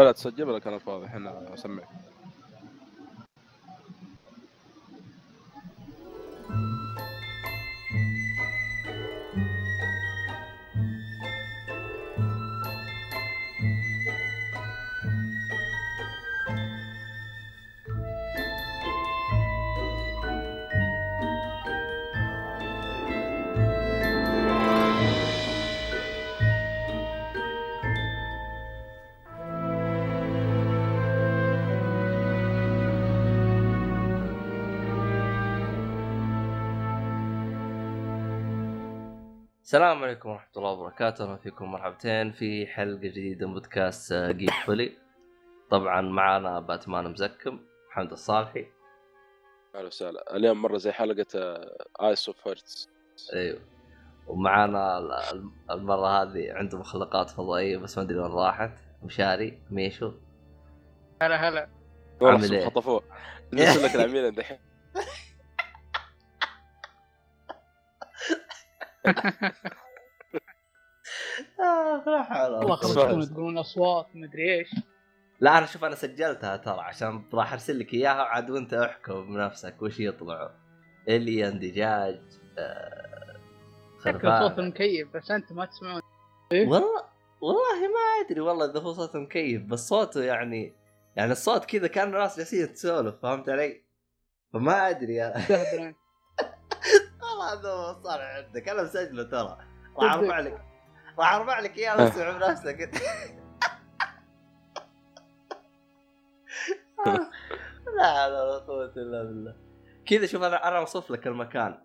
[0.00, 1.88] بلا تسجل ولا كلام فاضي؟ إحنا اسمعك
[39.70, 44.92] السلام عليكم ورحمة الله وبركاته، أهلا فيكم مرحبتين في حلقة جديدة من بودكاست جيك فولي.
[45.70, 47.60] طبعا معنا باتمان مزكم
[47.90, 48.66] محمد الصالحي.
[49.74, 50.36] أهلا وسهلا.
[50.36, 51.26] اليوم مرة زي حلقة
[52.02, 52.88] Ace of Hearts
[54.26, 58.72] ومعنا ال- ال- المرة هذه عنده مخلوقات فضائية بس ما أدري وين راحت.
[59.02, 60.12] مشاري ميشو.
[61.22, 61.68] هلا هلا.
[62.22, 63.02] عامل إيه؟ خطفوه.
[63.52, 64.58] لك العميل دحين
[71.58, 72.76] لا حول ولا والله قوة.
[72.76, 74.70] خلصتون تقولون أصوات مدري إيش
[75.40, 79.82] لا أنا شوف أنا سجلتها ترى عشان راح أرسل لك إياها وعاد وأنت أحكم بنفسك
[79.82, 80.48] وش يطلعوا
[81.08, 82.20] الين دجاج
[82.58, 83.36] آه،
[84.04, 84.48] شكل خرفان.
[84.48, 86.02] صوت المكيف بس أنت ما تسمعون
[86.52, 87.04] إيه؟ والله
[87.40, 90.74] والله ما أدري والله إذا هو صوته مكيف بس صوته يعني
[91.16, 93.82] يعني الصوت كذا كان الناس جالسين تسولف فهمت علي؟
[94.52, 95.96] فما أدري انت
[97.40, 98.68] والله هذا صار عندك.
[98.68, 99.58] أنا مسجله ترى.
[99.98, 100.60] راح ارفع لك.
[101.18, 102.90] راح ارفع لك إياه واسمع بنفسك.
[107.96, 109.56] لا لا لا قوة إلا بالله.
[110.06, 111.78] كذا شوف أنا أنا أوصف لك المكان.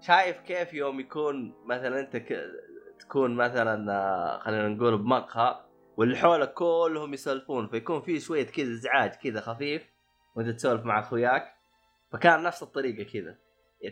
[0.00, 2.42] شايف كيف يوم يكون مثلا أنت ك...
[3.00, 5.60] تكون مثلا آه، خلينا نقول بمقهى
[5.96, 9.82] واللي حولك كلهم يسولفون فيكون في شوية كذا إزعاج كذا خفيف
[10.34, 11.52] وأنت تسولف مع أخوياك.
[12.12, 13.36] فكان نفس الطريقة كذا.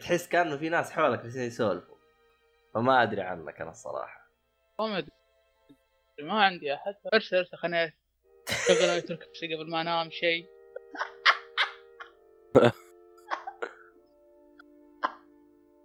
[0.00, 1.96] تحس كأنه في ناس حولك جالسين يسولفوا.
[2.74, 4.30] فما أدري عنك أنا الصراحة.
[4.78, 5.12] ما أدري.
[6.20, 6.94] ما عندي أحد.
[7.14, 7.96] ارسل أرسل خليني
[8.68, 10.46] شغل اية الكرسي قبل ما أنام شيء.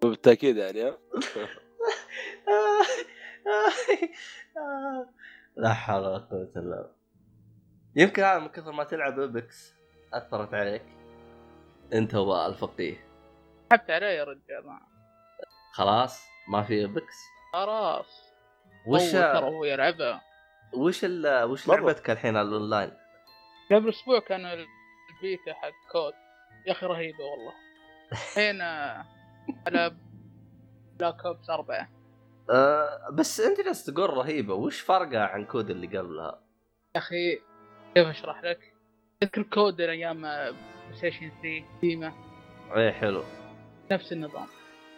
[0.02, 0.82] بالتأكيد يعني
[5.58, 6.96] لا حول ولا قوة إلا بالله.
[7.96, 9.74] يمكن هذا من كثر ما تلعب Apex
[10.14, 10.86] أثرت عليك.
[11.94, 13.09] أنت والفقيه
[13.69, 14.66] سحبت عليه يا رجال.
[14.66, 14.80] ما
[15.74, 17.16] خلاص ما في ابكس
[17.53, 18.34] خلاص.
[18.88, 20.22] وش هو ترى هو يلعبها.
[20.74, 21.44] وش ال...
[21.44, 21.68] وش.
[21.68, 22.91] لعبتك الحين على الأونلاين؟
[23.72, 26.14] قبل أسبوع كان البيتا حق COD.
[26.68, 27.53] يا أخي رهيبة والله.
[28.12, 29.06] الحين آه،
[29.68, 29.97] العب
[31.00, 31.90] Black Ops أربعة.
[32.50, 34.53] أه بس أنت جالس تقول رهيبة.
[34.53, 36.41] وش فرقها عن COD اللي قبلها؟
[36.96, 37.35] يا أخي
[37.96, 38.74] كيف أشرح لك؟
[39.22, 40.53] تذكر COD أيام بلاي
[40.94, 42.13] ستيشن 3 ديما.
[42.75, 43.24] إيه حلو.
[43.92, 44.48] نفس النظام.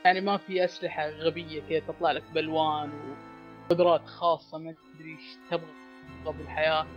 [0.06, 3.16] يعني ما في أسلحة غبية كذا تطلع لك بألوان
[3.70, 6.88] وقدرات خاصة ما تدري إيش تبغى بالحياة.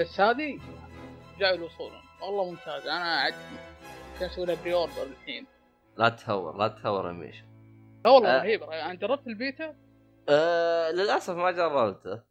[0.00, 0.58] بس هذه
[1.38, 1.92] جاي الوصول.
[2.22, 2.86] والله ممتاز.
[2.86, 3.34] أنا عاد
[4.20, 5.46] كان أسوي لها pre-order الحين.
[5.96, 7.44] لا تهور لا تهور يا ميشو
[8.04, 8.38] لا والله آه.
[8.38, 8.80] رهيب رهيب.
[8.84, 9.76] أنا جربت البيتا؟
[10.28, 12.22] أه للأسف ما جربته.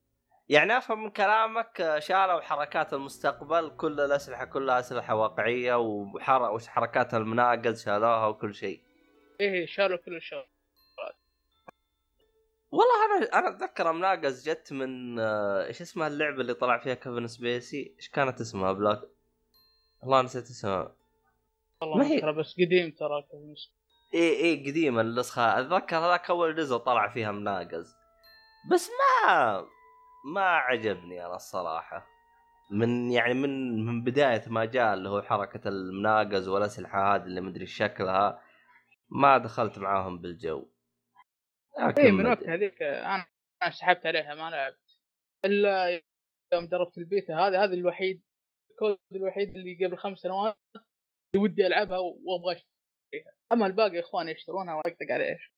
[0.50, 3.70] يعني أفهم من كلامك آه، شالوا حركات المستقبل.
[3.78, 6.42] كل الأسلحة كلها أسلحة واقعية وحر...
[6.42, 8.89] وحركات المناقز شالوها وكل شيء.
[9.40, 10.46] إيه شالوا كل الشغل
[12.72, 17.28] والله أنا أنا أتذكر مناقز جت من آه، إيش اسمها اللعبة اللي طلع فيها كيفن
[17.28, 19.02] سبيسي؟ إيش كانت اسمها؟ Black
[20.02, 20.96] والله نسيت اسمها.
[21.82, 23.56] والله ما هي- ترى بس قديم ترى اسمه.
[24.14, 25.60] اي اي قديمة النسخة.
[25.60, 27.96] أتذكر هذاك أول جزء طلع فيها مناقز
[28.72, 28.90] بس
[29.26, 29.66] ما
[30.34, 32.08] ما عجبني أنا الصراحة.
[32.72, 37.66] من يعني من من بداية ما جاء اللي هو حركة المناقز والأسلحة هذه اللي مدري
[37.66, 38.42] شكلها.
[39.12, 40.70] ما دخلت معاهم بالجو.
[41.98, 42.44] إيه من وقت.
[42.44, 43.26] هذيك أنا
[43.70, 44.80] سحبت عليها ما لعبت.
[45.46, 46.02] إلا
[46.54, 48.24] يوم جربت البيتا هذا هذا الوحيد
[48.72, 53.34] ال COD الوحيد اللي قبل خمس سنوات اللي ودي ألعبها وأبغى أشتريها.
[53.52, 55.54] أما الباقي إخواني يشترونها واطقطق على إيش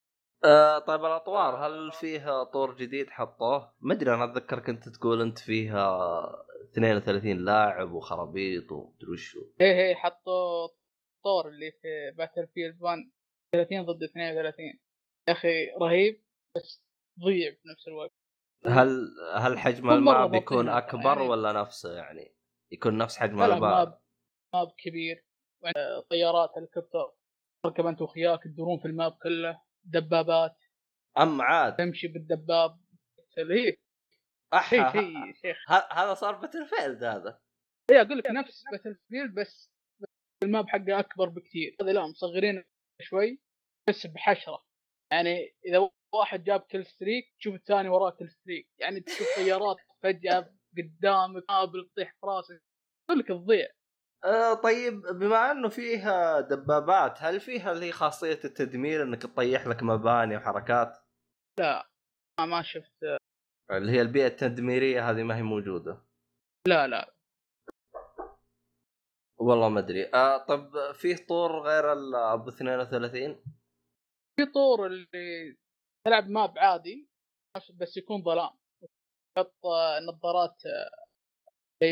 [0.45, 5.39] آه طيب الأطوار هل فيها طور جديد حطوه؟ ما أدري أنا أتذكر كنت تقول أنت
[5.39, 6.09] فيها
[6.71, 9.39] 32 لاعب وخرابيط ومدري وشو.
[9.61, 10.67] إيه إيه حطوا
[11.23, 12.97] طور اللي في Battlefield 1
[13.51, 14.65] 30 ضد 32
[15.27, 16.23] يا أخي رهيب
[16.55, 16.83] بس
[17.19, 18.11] ضيع في نفس الوقت.
[18.65, 21.29] هل هل حجم ال map يكون أكبر يعني.
[21.29, 22.35] ولا نفسه يعني؟
[22.71, 23.99] يكون نفس حجم الماب؟ ماب
[24.53, 25.25] ماب كبير.
[26.09, 27.13] طيارات هليكوبتر
[27.63, 30.57] تركب أنت واخوياك تدورون في ال map كله دبابات.
[31.17, 31.75] اما عاد.
[31.75, 32.79] تمشي بالدباب.
[33.37, 33.77] هي
[35.67, 37.39] ه- هذا صار Battlefield هذا.
[37.89, 39.71] اي أقول لك نفس Battlefield بس
[40.01, 40.09] بس
[40.43, 41.75] ال map حقه أكبر بكثير.
[41.81, 42.63] هذا لا مصغرين
[43.01, 43.41] شوي
[43.89, 44.65] بس بحشرة.
[45.11, 48.69] يعني إذا واحد جاب killstreak تشوف الثاني وراه killstreak.
[48.79, 52.61] يعني تشوف طيارات فجأة قدامك قابل تطيح في راسك
[53.09, 53.67] يقول لك تضيع.
[54.25, 59.83] آه طيب بما إنه فيها دبابات هل فيها اللي هي خاصية التدمير إنك تطيح لك
[59.83, 60.97] مباني وحركات؟
[61.59, 61.89] لا
[62.39, 63.03] ما شفت.
[63.71, 66.01] اللي هي البيئة التدميرية هذه ما هي موجودة.
[66.67, 67.13] لا لا.
[69.41, 70.05] والله ما أدري.
[70.13, 73.43] آه طب فيه طور غير ال- أبو 32
[74.39, 75.57] في طور اللي
[76.07, 77.09] تلعب ماب عادي
[77.73, 78.49] بس يكون ظلام.
[79.37, 79.55] تحط
[80.07, 80.61] نظارات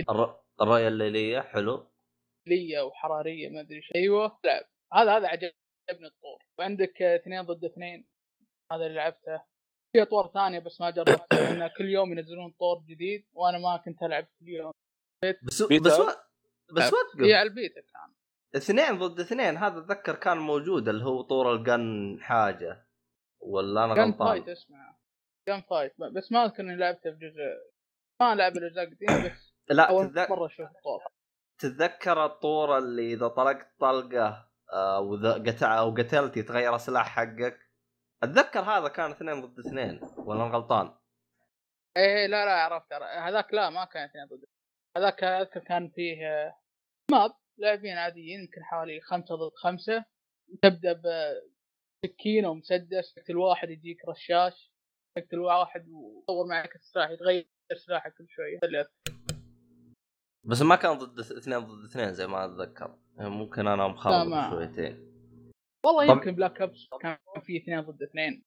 [0.10, 0.40] الر...
[0.62, 1.88] الرؤية الليلية حلو.
[2.48, 4.64] ليه وحراريه ما أدري إيش أيوه لعب
[4.94, 6.44] هذا هذا عجبني الطور.
[6.60, 8.08] وعندك اثنين ضد اثنين.
[8.72, 9.44] هذا اللي لعبته.
[9.96, 14.04] في اطوار ثانية بس ما جربتها لأن كل يوم ينزلون طور جديد وأنا ما كنت
[14.04, 14.72] ألعب كل يوم.
[15.44, 16.29] بس بيتا؟
[16.72, 16.96] بس و...
[17.16, 18.14] بس هي وقف على البيتا كان
[18.56, 22.88] اثنين ضد اثنين هذا اتذكر كان موجود اللي هو طور القن حاجة
[23.40, 24.96] ولا أنا جن غلطان؟ فايت اسمه.
[25.48, 27.42] جن فايت بس ما أذكر إني لعبته في جزء
[28.22, 31.02] ما لعب الأجزاء القديمة بس لا أول تتذكر مرة أشوف الطور.
[31.60, 37.60] تتذكر الطور اللي إذا طلقت طلقة آه، وذا قتل أو قتلت يتغير السلاح حقك؟
[38.24, 40.94] أتذكر هذا كان اثنين ضد اثنين ولا أنا غلطان؟
[41.98, 43.18] إيه لا لا عرفت عرفت.
[43.18, 44.44] هذاك لا ما كان اثنين ضد
[44.98, 46.18] هذاك أذكر كان فيه
[47.12, 50.06] ماب لاعبين عاديين يمكن حوالي خمسة ضد خمسة.
[50.62, 51.02] تبدأ
[52.04, 54.72] بسكينة ومسدس تقتل واحد يجيك رشاش
[55.18, 57.50] تقتل واحد وتطور معك السلاح يتغير
[57.86, 58.60] سلاحك كل شوية.
[60.46, 63.00] بس ما كان ضد اثنين ضد اثنين زي ما أتذكر.
[63.18, 65.10] ممكن أنا ما- شويتين.
[65.86, 68.46] والله طب- يمكن Black Ops كان في اثنين ضد اثنين.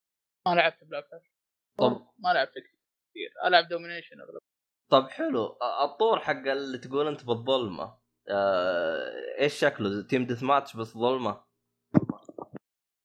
[0.48, 1.30] ما لعبت Black Ops
[1.78, 3.30] طب ما لعبت كثير.
[3.44, 4.40] ألعب Domination أغلب
[4.92, 7.98] طب حلو الطور حق اللي تقول أنت بالظلمة
[8.30, 11.44] آه، إيش شكله Team Deathmatch بس ظلمة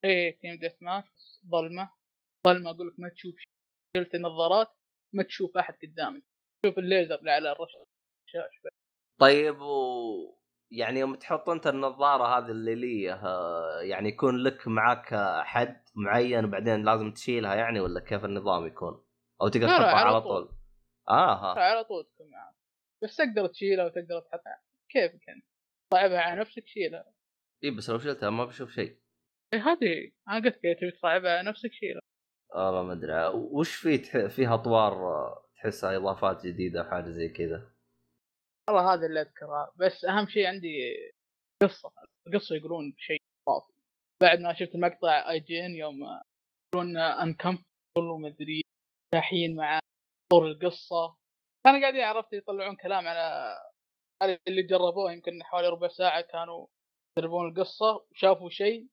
[0.04, 1.92] إيه Team Deathmatch ظلمة
[2.48, 3.36] ظلمة أقول لك ما تشوف
[3.98, 4.68] شلت النظارات
[5.14, 6.24] ما تشوف أحد قدامك
[6.64, 8.62] تشوف الليزر اللي على الرشاش
[9.20, 10.38] طيب و
[10.72, 13.22] يعني يوم تحط أنت النظارة هذه الليليه
[13.82, 19.06] يعني يكون لك معك حد معين وبعدين لازم تشيلها يعني ولا كيف النظام يكون؟
[19.42, 20.46] أو تقدر تحطها على على طول.
[20.46, 20.58] طول
[21.10, 22.54] آه ها على طول تكون معاه
[23.04, 24.62] بس تقدر تشيلها وتقدر تحطها.
[24.90, 25.46] كيفك انت
[25.94, 27.14] صعبها على نفسك شيلها.
[27.64, 28.98] اي بس لو شلتها ما بشوف شيء.
[29.54, 32.02] إيه هذه أنا قلت لك تبي تصعبها على نفسك شيلها.
[32.56, 33.28] والله ما أدري.
[33.34, 34.26] وش في تح...
[34.26, 37.72] فيها أطوار آه، تحسها إضافات جديدة حاجة زي كذا؟
[38.68, 39.74] والله هذا اللي أذكره.
[39.76, 40.96] بس أهم شيء عندي
[41.64, 41.92] قصة.
[42.28, 43.74] القصة يقولون شيء اضافي
[44.22, 45.96] بعد ما شفت المقطع IGN يوم
[46.74, 48.62] يقولون uncomfortable ومدري
[49.14, 49.80] داحين مع
[50.30, 51.16] طور القصة.
[51.66, 56.68] كانوا قاعدين عرفت يطلعون كلام على اللي جربوه يمكن حوالي ربع ساعة كانوا
[57.18, 58.88] يجربون القصة وشافوا شيء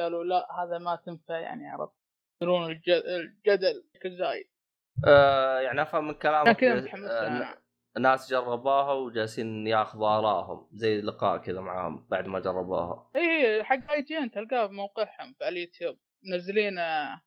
[0.00, 1.92] قالوا لا هذا ما تنفع يعني عرفت.
[2.42, 4.48] يصيرون الج- الجدل الزايد
[5.08, 7.58] آه يعني أفهم من كلامك آه.
[7.98, 13.10] ناس جربوها وجالسين ياخذوا آرائهم زي لقاء كذا معاهم بعد ما جربوها.
[13.16, 15.98] إي حق آي جي إن تلقاه في موقعهم في اليوتيوب.
[16.24, 17.20] منزلين آه،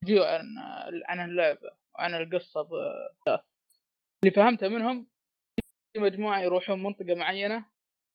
[0.00, 1.70] فيديو عن آه، عن اللعبة.
[1.98, 2.72] وعن القصة ب-
[4.24, 5.06] اللي فهمته منهم
[5.92, 7.66] في مجموعة يروحون منطقة معينة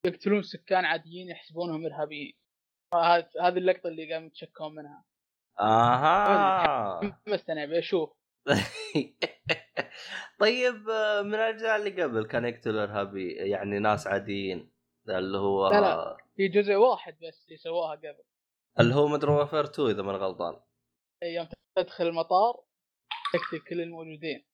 [0.05, 2.33] يقتلون سكان عاديين يحسبونهم إرهابيين.
[3.41, 5.05] هذه اللقطة اللي قاموا يتشكون منها.
[5.59, 6.99] آها!
[7.27, 8.09] مستنع بشوف
[10.39, 10.75] طيب
[11.25, 14.71] من الأجزاء اللي قبل كان يقتل إرهابي يعني ناس عاديين
[15.09, 16.17] اللي هو لا، لا.
[16.35, 18.23] في جزء واحد بس اللي سواها قبل.
[18.79, 20.59] اللي هو Modern Warfare 2 إذا ماني غلطان.
[21.23, 22.63] يوم تدخل المطار
[23.33, 24.45] تقتل كل الموجودين.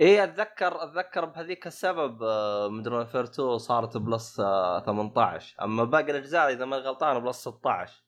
[0.00, 6.10] إيه أتذكر أتذكر بهذيك السبب آه، Modern Warfare 2 صارت plus آه، 18 أما باقي
[6.10, 8.04] الأجزاء إذا ماني غلطان plus 16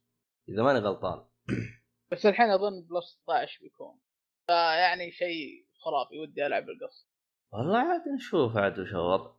[0.48, 1.24] إذا ماني غلطان.
[2.12, 4.00] بس الحين أظن بلس 16 بيكون.
[4.46, 7.08] فيعني شيء خرافي ودي ألعب القصة.
[7.52, 9.32] والله عاد نشوف عاد وش الوضع.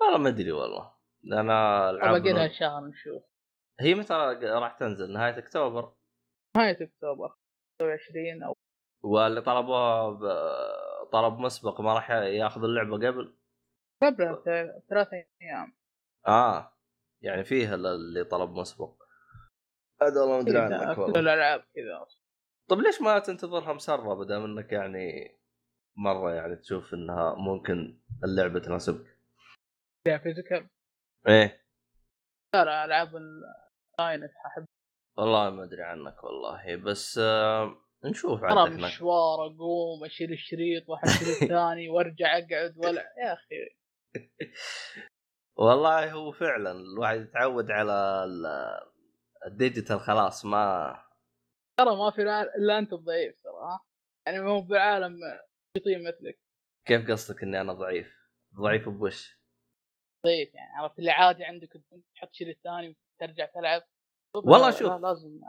[0.00, 0.92] والله ما أدري والله.
[1.32, 3.22] أنا العاب باقي شهر نشوف.
[3.80, 5.92] هي متى راح تنزل؟ نهاية أكتوبر.
[6.56, 7.36] نهاية أكتوبر.
[7.80, 8.56] 26 أو
[9.02, 13.36] واللي طلبوها ب- طلب مسبق ما راح ياخذ اللعبة قبل؟
[14.02, 14.42] قبل
[14.90, 15.76] ثلاث أيام.
[16.26, 16.72] آه
[17.22, 19.02] يعني فيها اللي طلب مسبق.
[20.02, 21.20] هذا والله ما أدري عنك كذا، كل والله.
[21.20, 22.06] الألعاب كذا
[22.68, 25.36] طب ليش ما تنتظرها مسره بدل منك يعني
[25.96, 29.06] مرة يعني تشوف إنها ممكن اللعبة تناسبك؟
[30.04, 30.68] فيها physical.
[31.28, 31.66] إيه.
[32.54, 34.66] لا لا ألعاب الاونلاين أحب.
[35.18, 38.92] والله ما أدري عنك والله بس آه نشوف ترى عندك هناك.
[38.92, 43.76] مشوار اقوم اشيل الشريط واحط الشريط ثاني وارجع اقعد ولا يا أخي
[45.58, 48.80] والله هو فعلا الواحد يتعود على ال-
[49.46, 50.94] الديجيتال خلاص ما
[51.78, 53.78] ترى ما في إلا أنت الضعيف ترى
[54.26, 55.16] يعني مو بالعالم
[55.76, 56.38] يطير مثلك
[56.86, 58.16] كيف قصدك إني أنا ضعيف؟
[58.54, 59.40] ضعيف بوش؟
[60.26, 61.72] ضعيف يعني عرفت اللي عادي عندك
[62.14, 63.82] تحط شيء الثاني وترجع تلعب
[64.34, 64.92] والله شوف.
[64.92, 65.40] لا لازم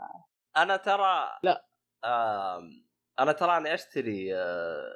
[0.56, 1.68] أنا ترى لا.
[2.04, 2.88] آم،
[3.18, 4.92] أنا ترى أني أشتري آه،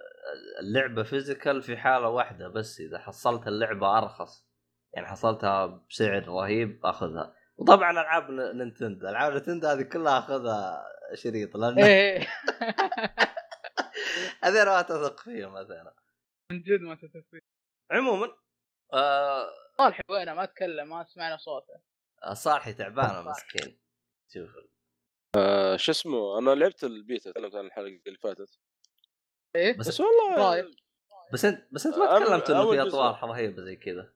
[0.60, 4.46] اللعبة physical في حالة واحدة بس إذا حصلت اللعبة أرخص.
[4.94, 7.34] يعني حصلتها بسعر رهيب أخذها.
[7.56, 12.20] وطبعا ألعاب نينتندو ألعاب نينتندو هذه كلها أخذها شريط لأن إيه.
[14.44, 15.94] هذول ما تثق فيهم مثلا
[16.50, 17.40] من جد ما تتفق
[17.90, 18.28] عموما
[18.92, 19.46] آه
[19.78, 21.80] صالح وينه ما تكلم ما سمعنا صوته.
[22.32, 23.78] صالحي تعبانة مسكين.
[24.34, 24.50] شوف
[25.36, 28.58] آه شو اسمه أنا لعبت البيتا تكلمت عن الحلقة اللي فاتت.
[29.56, 30.66] إيه بس بس والله رايك؟
[31.32, 32.82] بس أنت بس أنت ما أنا- تكلمت إنه في.
[32.82, 34.14] اطوار رهيبه زي كذا.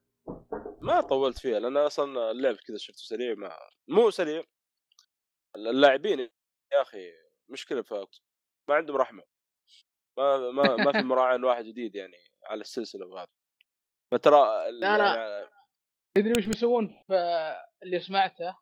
[0.80, 3.56] ما طولت فيها لأن أصلا اللعب كذا شفته سريع ما
[3.88, 4.44] مو سريع.
[5.56, 6.20] اللاعبين
[6.73, 7.12] يا أخي
[7.49, 8.06] مشكلة في
[8.68, 9.23] ما عندهم رحمة.
[10.18, 13.30] ما ما ما في مراعاة واحد جديد يعني على السلسلة وهذا.
[14.12, 15.16] فترى ال- لا، لا.
[15.16, 15.50] يعني
[16.16, 17.14] تدري وش بيسوون في
[17.82, 18.56] اللي سمعته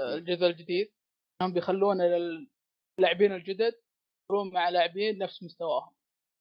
[0.00, 0.92] الجزء الجديد.
[1.42, 3.80] هم بيخلون اللاعبين الجدد
[4.30, 5.94] يكونون مع لاعبين نفس مستواهم.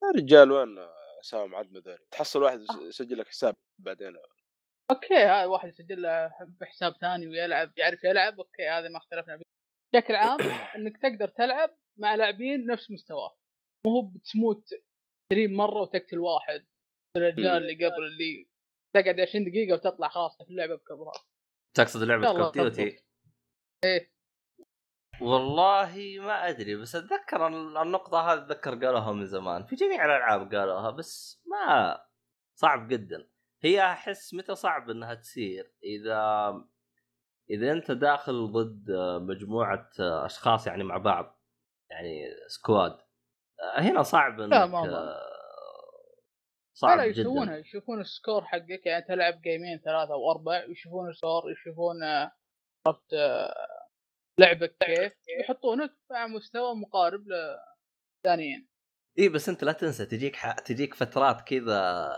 [0.03, 0.77] يا رجال وين
[1.21, 4.15] اسامه عد مداري تحصل واحد يس- يسجل لك حساب بعدين.
[4.91, 9.43] أوكي هذا واحد يسجل له بحساب ثاني ويلعب يعرف يلعب أوكي هذا ما اختلفنا فيه
[9.95, 10.37] بشكل عام
[10.77, 13.37] إنك تقدر تلعب مع لاعبين نفس مستواه
[13.87, 14.69] مو هو بتموت
[15.33, 16.65] 20 مرة وتقتل واحد.
[17.17, 17.47] الرجال.
[17.47, 18.47] اللي قبل اللي
[18.95, 21.23] تقعد 20 دقيقة وتطلع خلاص في اللعبه بكبرها
[21.77, 22.99] تقصد لعبة Duty
[23.85, 24.14] إيه.
[25.21, 29.65] والله ما أدري بس أتذكر ال- النقطة هذه أتذكر قالوها من زمان.
[29.65, 31.97] في جميع الألعاب قالوها بس ما
[32.55, 33.27] صعب جدا.
[33.63, 36.51] هي أحس متى صعب إنها تصير؟ إذا
[37.49, 38.85] إذا أنت داخل ضد
[39.21, 41.41] مجموعة أشخاص يعني مع بعض
[41.91, 42.97] يعني squad.
[43.77, 45.15] هنا صعب إنك لا، ما أظن.
[46.73, 47.21] صعب لا جدا.
[47.21, 51.51] يسوونها يشوفون ال score حقك يعني تلعب game ين ثلاثة أو أربع يشوفون ال score
[51.51, 52.03] يشوفون
[52.85, 53.53] عرفت آه،
[54.39, 58.69] لعبك كيف يحطونك مع مستوى مقارب للثانيين
[59.19, 60.53] اي بس أنت لا تنسى تجيك ح...
[60.53, 62.09] تجيك فترات كذا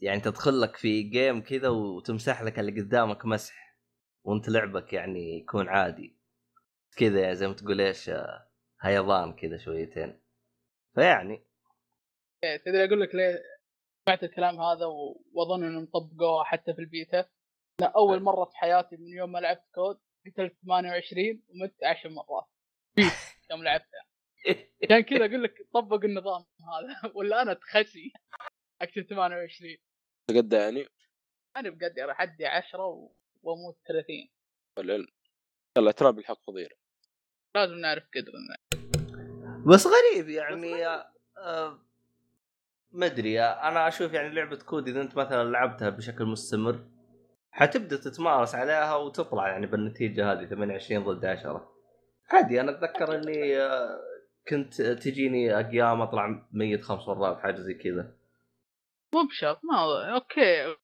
[0.00, 3.66] يعني تدخل لك في game كذا وتمسح لك اللي قدامك مسح
[4.24, 6.16] وأنت لعبك يعني يكون عادي.
[6.96, 8.10] كذا يعني زي ما تقول إيش
[8.80, 10.22] هيضان كذا شويتين.
[10.94, 11.46] فيعني.
[12.44, 13.42] إيه، تدري أقول لك ليه
[14.04, 14.86] سمعت الكلام هذا
[15.32, 17.28] وأظن إنهم طبقوها حتى في البيتا؟
[17.80, 19.98] لا أول مرة في حياتي من يوم ما لعبت كود
[20.30, 22.46] قتلت 28 ومت 10 مرات.
[23.50, 24.04] يوم لعبتها
[24.84, 27.00] عشان كذا أقول لك طبق النظام هذا.
[27.16, 28.12] ولا أنا تخسي
[28.82, 29.76] اقتل 28
[30.30, 30.86] قد يعني؟
[31.56, 34.28] أنا بقدر راح ادي 10 و- وأموت 30
[34.78, 35.06] والعلم
[35.76, 36.76] يلا ترى بالحق فضيله
[37.54, 38.56] لازم نعرف قدرنا
[39.66, 41.82] بس غريب يعني آه، آه،
[42.90, 46.88] ما أدري أنا أشوف يعني لعبة COD إذا أنت مثلا لعبتها بشكل مستمر
[47.56, 51.72] حتبدأ تتمارس عليها وتطلع يعني بالنتيجة هذه 28 ضد 10
[52.30, 54.00] عادي أنا أتذكر إني آه،
[54.48, 58.16] كنت تجيني أيام أطلع ميت خمس مرات حاجة زي كذا.
[59.14, 60.76] مو بشرط ما أوكي.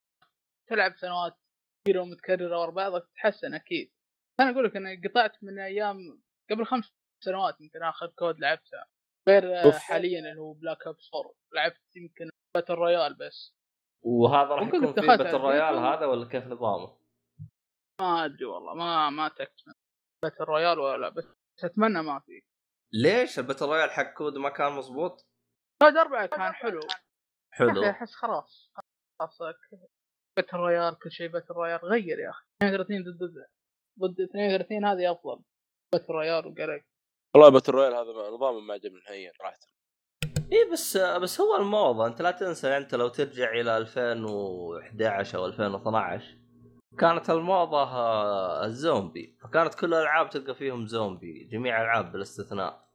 [0.67, 1.37] تلعب سنوات
[1.85, 3.93] كثيرة ومتكررة ورا بعض تتحسن أكيد.
[4.41, 6.93] أنا أقول لك إني قطعت من أيام قبل خمس
[7.25, 8.87] سنوات يمكن آخر COD لعبتها
[9.29, 9.71] غير آه،.
[9.71, 13.55] حاليا اللي هو Black Ops 4 لعبت يمكن Battle Royale بس.
[14.03, 16.97] وهذا راح ممكن يكون في Battle Royale البيت و- هذا ولا كيف نظامه؟
[18.01, 19.73] ما أدري والله ما ما تكتم
[20.25, 21.25] Battle Royale ولا لا بس
[21.65, 22.43] أتمنى ما في.
[22.93, 25.27] ليش؟ ال Battle Royale حق COD ما كان مزبوط؟
[25.83, 26.81] COD أربعة كان حلو.
[27.53, 27.85] حلو.
[27.85, 28.73] أحس خلاص.
[29.21, 29.39] خلاص
[30.37, 31.81] Battle Royale كل شيء Battle Royale.
[31.85, 32.45] غير يا أخي.
[32.63, 33.19] 32 ضد
[34.01, 34.21] ضد.
[34.21, 35.43] 32 هذه أفضل.
[35.93, 36.83] Battle Royale وقرق
[37.35, 39.59] والله Battle Royale هذا نظامه ما عجبني نهائيا صراحة.
[40.53, 46.43] اي بس بس هو الموضة أنت لا تنسى أنت لو ترجع إلى 2011 أو 2012
[46.99, 47.85] كانت الموضة
[48.65, 49.37] الزومبي.
[49.43, 52.89] فكانت كل الألعاب تلقى فيهم زومبي جميع الالعاب بالاستثناء.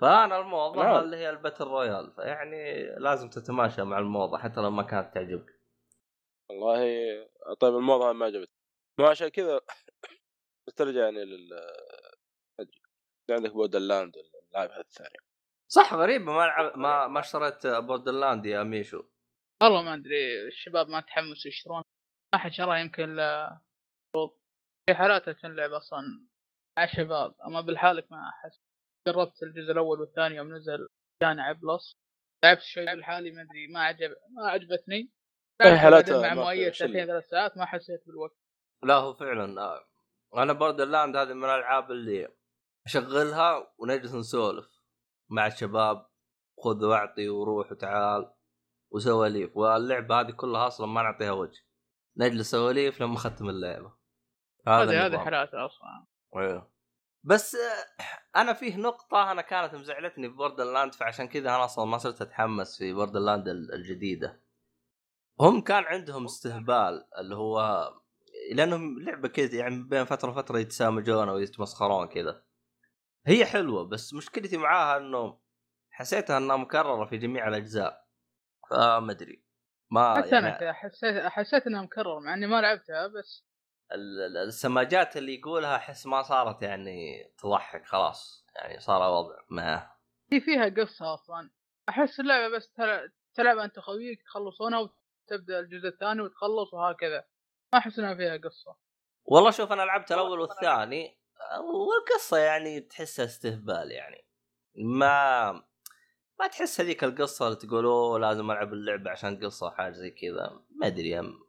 [0.00, 1.04] فأنا الموضة نعم.
[1.04, 5.60] اللي هي ال Battle Royale فيعني لازم تتماشى مع الموضة حتى لو ما كانت تعجبك.
[6.50, 6.80] والله
[7.60, 8.54] طيب الموضوع ما عجبتني.
[8.98, 9.60] مو عشان كذا
[10.76, 11.50] ترجع يعني لل.
[13.30, 14.12] عندك Borderlands
[14.48, 15.29] اللاعب هذا الثاني.
[15.72, 15.94] صح.
[15.94, 19.02] غريبه ما لعب ما ما اشتريت Borderlands يا ميشو.
[19.62, 21.82] والله ما أدري الشباب ما تحمسوا يشترون.
[22.34, 23.16] ما حد شراها يمكن
[24.86, 26.00] في حالات تنلعب أصلا
[26.78, 28.60] مع شباب أما بالحالك ما أحس.
[29.08, 30.88] جربت الجزء الأول والثاني يوم نزل
[31.22, 31.96] جا مع Plus
[32.44, 35.12] لعبت شوي بالحالي ما أدري ما عجب ما عجبتني.
[35.60, 36.72] بعدين مع مؤيد.
[36.72, 38.36] ساعتين ثلاث ساعات ما حسيت بالوقت.
[38.84, 39.86] لا هو فعلا آه.
[40.36, 42.28] أنا Borderland هذه من الألعاب اللي
[42.86, 44.79] أشغلها ونجلس نسولف.
[45.30, 46.06] مع الشباب
[46.58, 48.32] خذ واعطي وروح وتعال
[48.90, 51.60] وسواليف واللعبة هذه كلها أصلا ما نعطيها وجه
[52.16, 53.92] نجلس سواليف لما ختم اللعبة
[54.66, 55.18] هذه هذه.
[55.18, 56.06] حالاتها أصلا
[56.36, 56.70] أيوه
[57.24, 61.98] بس آه، أنا فيه نقطة أنا كانت مزعلتني في Borderland فعشان كذا أنا أصلا ما
[61.98, 64.42] صرت أتحمس في Borderland ال- الجديدة.
[65.40, 67.88] هم كان عندهم استهبال اللي هو
[68.52, 72.42] لأنهم لعبة كذا يعني بين فترة وفترة يتسامجون أو يتمسخرون كذا.
[73.26, 75.40] هي حلوة بس مشكلتي معاها إنه
[75.90, 78.06] حسيتها إنها مكررة في جميع الأجزاء.
[78.70, 79.44] فما أدري.
[79.90, 83.44] ما حتى أنا يعني كذا حسيت حسيت إنها مكرر مع إني ما لعبتها بس
[83.92, 89.90] ال- ال- السماجات اللي يقولها أحس ما صارت يعني تضحك خلاص يعني صار وضع ما
[90.32, 91.50] هي فيها قصة أصلا
[91.88, 97.24] أحس اللعبة بس تل- تلعب انت وخويك تخلصونها وتبدأ الجزء الثاني وتخلص وهكذا
[97.72, 98.76] ما أحس إنها فيها قصة
[99.24, 101.19] والله شوف أنا لعبت الأول والثاني
[101.60, 104.24] والقصة يعني تحسها استهبال يعني.
[104.76, 105.52] ما
[106.40, 110.60] ما تحس هذيك القصة اللي تقول أوه لازم ألعب اللعبة عشان قصة حاجة زي كذا.
[110.70, 111.44] ما أدري أم-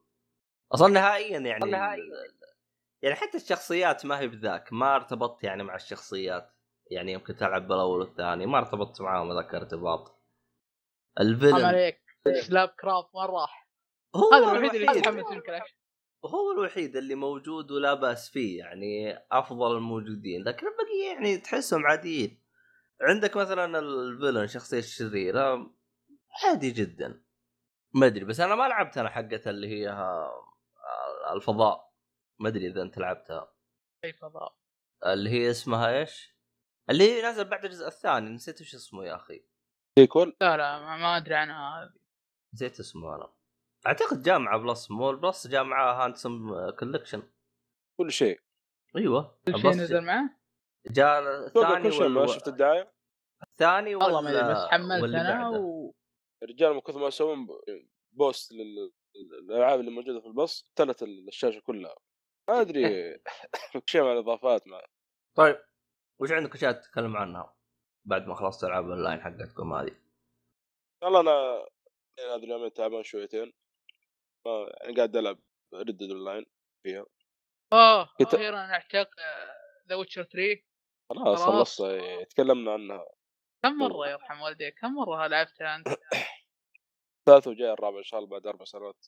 [0.74, 2.12] أصلا نهائيا يعني ال-
[3.01, 4.74] يعني حتى الشخصيات ما هي بذاك.
[4.74, 6.51] ما ارتبطت يعني مع الشخصيات.
[6.91, 10.07] يعني يمكن تلعب بالأول والثاني ما ارتبطت معاهم ذاك الارتباط
[11.17, 11.65] حرام الفيلم.
[11.65, 12.01] عليك.
[12.48, 13.69] سلاب كرافت ما راح؟
[14.15, 15.60] هو هذا الوحيد اللي يتحمس يمكن.
[16.25, 22.42] هو الوحيد اللي موجود ولا بأس فيه يعني أفضل الموجودين لكن البقية يعني تحسهم عاديين.
[23.01, 25.74] عندك مثلا ال villain شخصية الشريرة
[26.44, 27.24] عادي جدا.
[27.94, 30.32] ما أدري بس أنا ما لعبت أنا حقت اللي هي ها-
[31.36, 31.92] الفضاء.
[32.40, 33.54] ما أدري إذا أنت لعبتها.
[34.04, 34.56] أي فضاء.
[35.06, 36.36] اللي هي اسمها إيش؟
[36.90, 39.46] اللي هي نزل بعد الجزء الثاني نسيت وش اسمه يا أخي.
[40.00, 41.94] sequel لا لا ما, ما أدري عنها هذه.
[42.54, 43.34] نسيت اسمه أنا.
[43.88, 47.24] أعتقد جاء مع Plus مو ال Plus جاء معاه Handsome Collection
[48.00, 48.39] كل شيء.
[48.96, 49.39] أيوه.
[49.46, 50.38] كل شيء نزل معه؟
[50.88, 52.94] جاء الثاني كل شيء ما شفت الدعاية؟
[53.44, 55.50] الثاني ولا والله ما ادري بس حملت أنا.
[55.50, 55.94] و...
[56.44, 57.48] الرجال من كثر ما يسوون
[58.12, 61.96] boost لل- للألعاب اللي موجودة في البص تلت الشاشة كلها.
[62.50, 62.84] ما أدري.
[63.86, 64.82] شيء مع الإضافات مع
[65.38, 65.60] طيب.
[66.20, 67.56] وش عندك أشياء تتكلم عنها
[68.06, 69.96] بعد ما خلصت ألعاب اونلاين حقتكم هذه؟
[71.04, 71.65] والله أنا
[72.36, 73.54] هذه اليومين تعبان شويتين.
[74.45, 75.39] ما يعني قاعد ألعب
[75.74, 76.45] Red Dead Online
[76.84, 77.06] فيها.
[77.73, 79.10] آه كت- أخيرا اعتق
[79.89, 80.63] The Witcher 3
[81.10, 81.82] خلاص خلاص.
[81.82, 82.27] خلصت.
[82.30, 83.06] تكلمنا عنها
[83.63, 85.88] كم مرة يرحم والديك كم مرة لعبتها أنت؟
[87.30, 89.06] ثالث وجاي الرابع إن شاء الله بعد أربع سنوات.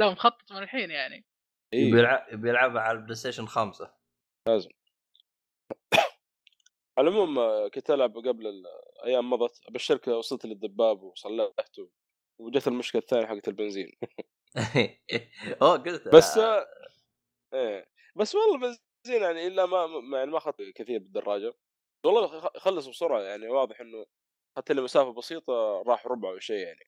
[0.00, 1.24] لا مخطط من الحين يعني.
[1.72, 1.92] إيه.
[1.92, 3.94] بيلعب بيلعبها على ال PlayStation 5
[6.98, 11.90] على العموم آه، كنت ألعب قبل الأيام مضت أبشرك وصلت للدباب وصلحته
[12.40, 13.92] وجت المشكلة الثانية حقت البنزين.
[15.62, 16.66] اوه قلت بس آه،
[17.54, 17.90] إيه.
[18.16, 21.52] بس والله بنزين يعني إلا ما ما- يعني ما أخذت كثير بالدراجة.
[22.06, 24.06] والله خ- خلص بسرعة يعني واضح إنه
[24.70, 26.84] لي مسافة بسيطة راح ربع أو شيء يعني.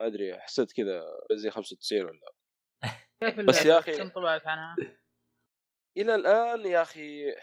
[0.00, 2.20] ما أدري حسيت كذا بنزين 95 ولا
[3.22, 4.76] كيف بس؟ يا أخي- كم طبعت عنها؟
[5.98, 7.34] إلى الآن يا أخي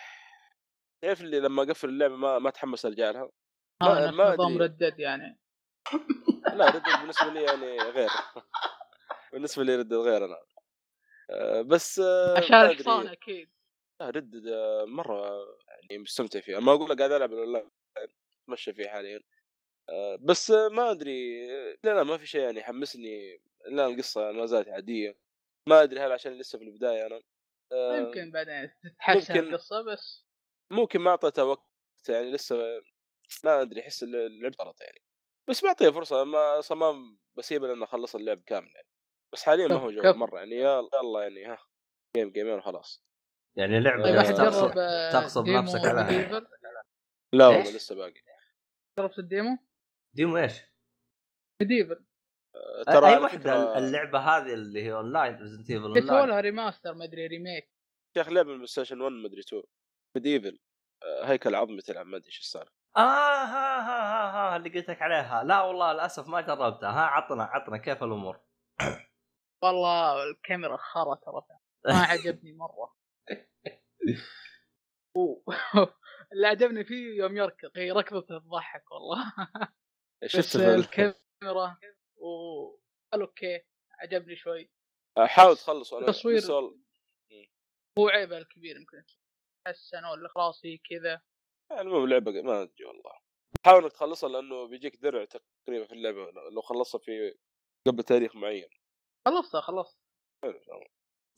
[1.03, 3.29] تعرف اللي لما أقفل اللعبة ما ما أتحمس ارجع لها؟
[3.83, 4.57] ما- ما نظام.
[4.61, 5.39] Red Dead يعني.
[6.53, 8.09] لا Red Dead بالنسبة لي يعني غير.
[9.33, 10.37] بالنسبة لي Red Dead غير أنا.
[11.29, 12.71] آه، بس آه، عشان ما.
[12.71, 13.49] الحصان أكيد.
[14.01, 16.59] لا Red Dead آه، مرة يعني مستمتع فيها.
[16.59, 17.71] ما أقول لك قاعد ألعب الاونلاين
[18.47, 19.19] أتمشى فيه حاليا.
[20.19, 21.47] بس ما أدري.
[21.83, 23.41] لا لا ما في شيء يعني يحمسني.
[23.65, 25.17] لا القصة ما زالت عادية.
[25.67, 27.21] ما أدري هل عشان لسه في البداية أنا.
[27.97, 29.39] يمكن بعدين تتحسن.
[29.39, 30.25] القصة بس.
[30.71, 31.69] ممكن ما أعطيتها وقت
[32.09, 32.81] يعني لسه
[33.43, 35.01] ما أدري أحس اللعب غلط يعني.
[35.47, 38.87] بس بعطيها فرصة ما صمام بسيبه لأنه خلص اللعب كامل يعني.
[39.33, 40.13] بس حاليا ما هو جو.
[40.13, 41.57] مرة يعني يلا يلا يعني ها
[42.15, 43.05] جيم جيمين وخلاص
[43.57, 46.03] يعني لعبة طيب آه، تغصب جرب آه، نفسك عليها.
[46.03, 46.47] ميديفل؟
[47.33, 48.13] لا؟ والله لسه باقي
[48.99, 49.57] جربت الديمو؟
[50.15, 50.61] ديمو إيش؟
[51.61, 52.05] ميديفل
[52.55, 56.39] آه، أي ترى على واحدة فكرة اللعبة هذه اللي هي اونلاين ريزنت ايفل اونلاين لها
[56.41, 57.69] remaster ما أدري remake
[58.17, 59.63] يا أخي لعبة من PlayStation 1 مدري 2
[60.15, 60.59] MediEvil
[61.23, 65.01] هيكل عظمي تلعب ما أدري إيش السالفة آه ها ها ها ها اللي قلت لك
[65.01, 68.39] عليها لا والله للأسف ما جربتها ها عطنا عطنا كيف الأمور
[69.61, 71.41] والله الكاميرا خرا ترى.
[71.85, 72.95] ما عجبني مرة.
[76.33, 79.33] اللي عجبني فيه يوم يركض هي ركضته تضحك والله.
[80.25, 81.77] شفت الكاميرا
[82.17, 82.29] و
[83.13, 84.71] قال okay عجبني شوي.
[85.17, 86.41] حاول تخلص أنا تصوير.
[87.99, 89.03] هو عيبه الكبير يمكن.
[89.67, 91.21] حسن ولا خلاص هي كذا.
[91.71, 93.19] المهم لعبه ما أدري والله.
[93.65, 97.35] حاول إنك تخلصها لأنه بيجيك درع تقريبا في اللعبة لو خلصها في
[97.87, 98.69] قبل تاريخ معين.
[99.29, 99.99] خلصتها خلصت.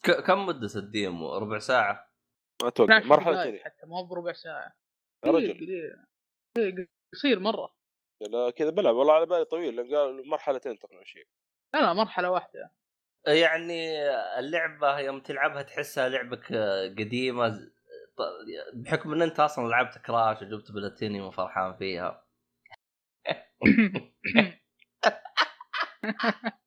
[0.03, 2.11] ك- كم مدة ال demo؟ ربع ساعة؟
[2.61, 4.73] ما أتوقع 12 مرحلة حتى مو بربع ساعة.
[5.25, 5.65] يا قليل- رجل
[6.57, 6.87] قليل.
[7.13, 7.75] قصير مرة.
[8.21, 8.95] لا كذا بلعب.
[8.95, 11.27] والله على بالي طويل لأن قال مرحلتين تقريبا شيء.
[11.73, 12.71] لا لا مرحلة واحدة.
[13.27, 14.01] يعني
[14.39, 17.71] اللعبة يوم تلعبها تحسها لعبه ك- قديمه
[18.73, 22.27] بحكم إن أنت أصلا لعبت كراش وجبت بلاتينيوم وفرحان فيها.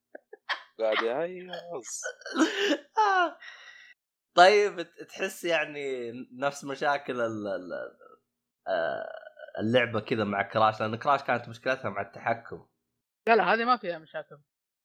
[0.79, 2.03] قاعد يهيص
[4.37, 7.21] طيب ت- تحس يعني نفس مشاكل
[8.69, 9.09] آه،
[9.61, 12.67] اللعبة كذا مع كراش؟ لأن كراش كانت مشكلتها مع التحكم.
[13.29, 14.39] لا لا هذه ما فيها مشاكل.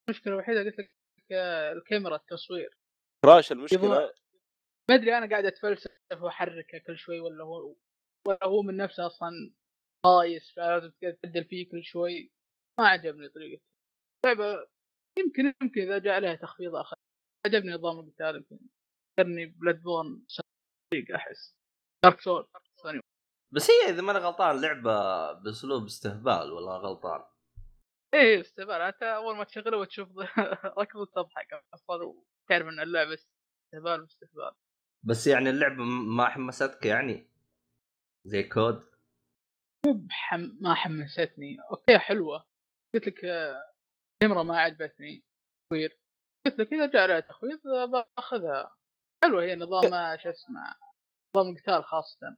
[0.09, 0.91] المشكلة الوحيدة قلت لك
[1.31, 2.77] آه، الكاميرا التصوير.
[3.25, 4.13] كراش المشكلة؟
[4.89, 7.75] ما أدري أنا قاعد أتفلسف وأحركه كل شوي ولا هو
[8.27, 9.29] ولا هو من نفسه أصلا
[10.05, 12.31] خايس فلازم تبدل فيه كل شوي.
[12.79, 13.63] ما عجبني طريقته
[14.25, 14.67] لعبه
[15.17, 16.97] يمكن يمكن إذا جاء عليها تخفيض آخر.
[17.45, 18.59] عجبني نظام القتال يمكن
[19.17, 20.25] فكرني Bloodborne
[21.15, 21.55] أحس.
[22.03, 22.47] Dark Soul
[23.51, 27.23] بس هي إذا ماني غلطان لعبة بأسلوب استهبال ولا غلطان.
[28.13, 28.81] إيه استهبال.
[28.81, 30.09] انت أول ما تشغله وتشوف
[30.79, 34.51] ركض وتضحك أصلا وتعرف ان اللعبة استهبال واستهبال
[35.03, 37.29] بس يعني اللعبة ما حمستك يعني؟
[38.25, 38.89] زي كود.
[40.61, 41.57] ما حمستني.
[41.71, 42.45] okay حلوة.
[42.93, 43.25] قلت لك
[44.23, 45.23] كاميرا ما عجبتني
[45.65, 45.99] تصوير
[46.45, 47.59] قلت لك اذا جاء عليها تخفيض
[48.17, 48.75] باخذها
[49.23, 50.75] حلوة هي نظام شو اسمه
[51.35, 52.37] نظام القتال خاصه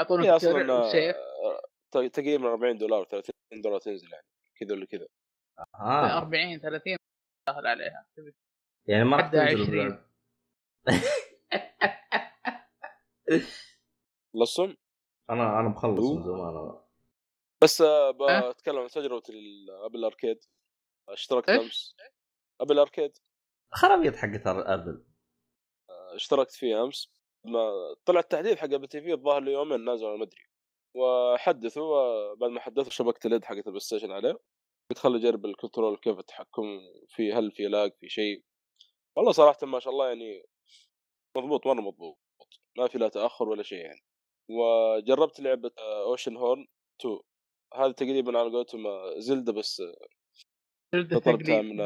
[0.00, 1.16] يعطونك أصلا وسيف
[1.96, 4.26] آه، تقريبا 40 دولار 30 دولار تنزل يعني
[4.60, 5.06] كذا ولا كذا
[5.74, 6.96] آه 40 30
[7.48, 8.06] سهل عليها
[8.88, 9.68] يعني ما راح تنزل 20.
[9.68, 10.04] بلعب.
[14.34, 14.74] لصم
[15.30, 16.22] أنا أنا مخلص من.
[16.22, 16.78] زمان.
[17.62, 19.22] بس آه،؟ بتكلم عن تجربة
[19.86, 20.44] Apple Arcade
[21.08, 21.96] اشتركت إيش؟ أمس.
[22.60, 23.18] Apple Arcade.
[23.72, 25.04] خرابيط حقت Apple.
[26.14, 27.12] اشتركت فيه أمس.
[27.44, 27.70] ما
[28.04, 30.42] طلع التحديث حق Apple TV الظاهر لي يومين نازل ما أدري.
[30.96, 34.38] وحدثوا آه، بعد ما حدثوا شبكت اليد حقت ال PlayStation عليه.
[34.90, 36.64] قلت خلي اجرب ال control كيف التحكم
[37.08, 38.44] في هل في lag في شيء.
[39.16, 40.44] والله صراحة ما شاء الله يعني
[41.36, 42.18] مضبوط مرة مضبوط.
[42.78, 44.00] ما في لا تأخر ولا شيء يعني.
[44.50, 46.66] وجربت لعبة Oceanhorn
[47.00, 47.20] 2
[47.74, 49.82] هذه تقريبا على قولتهم آه، Zelda بس
[50.92, 51.80] طلبتها من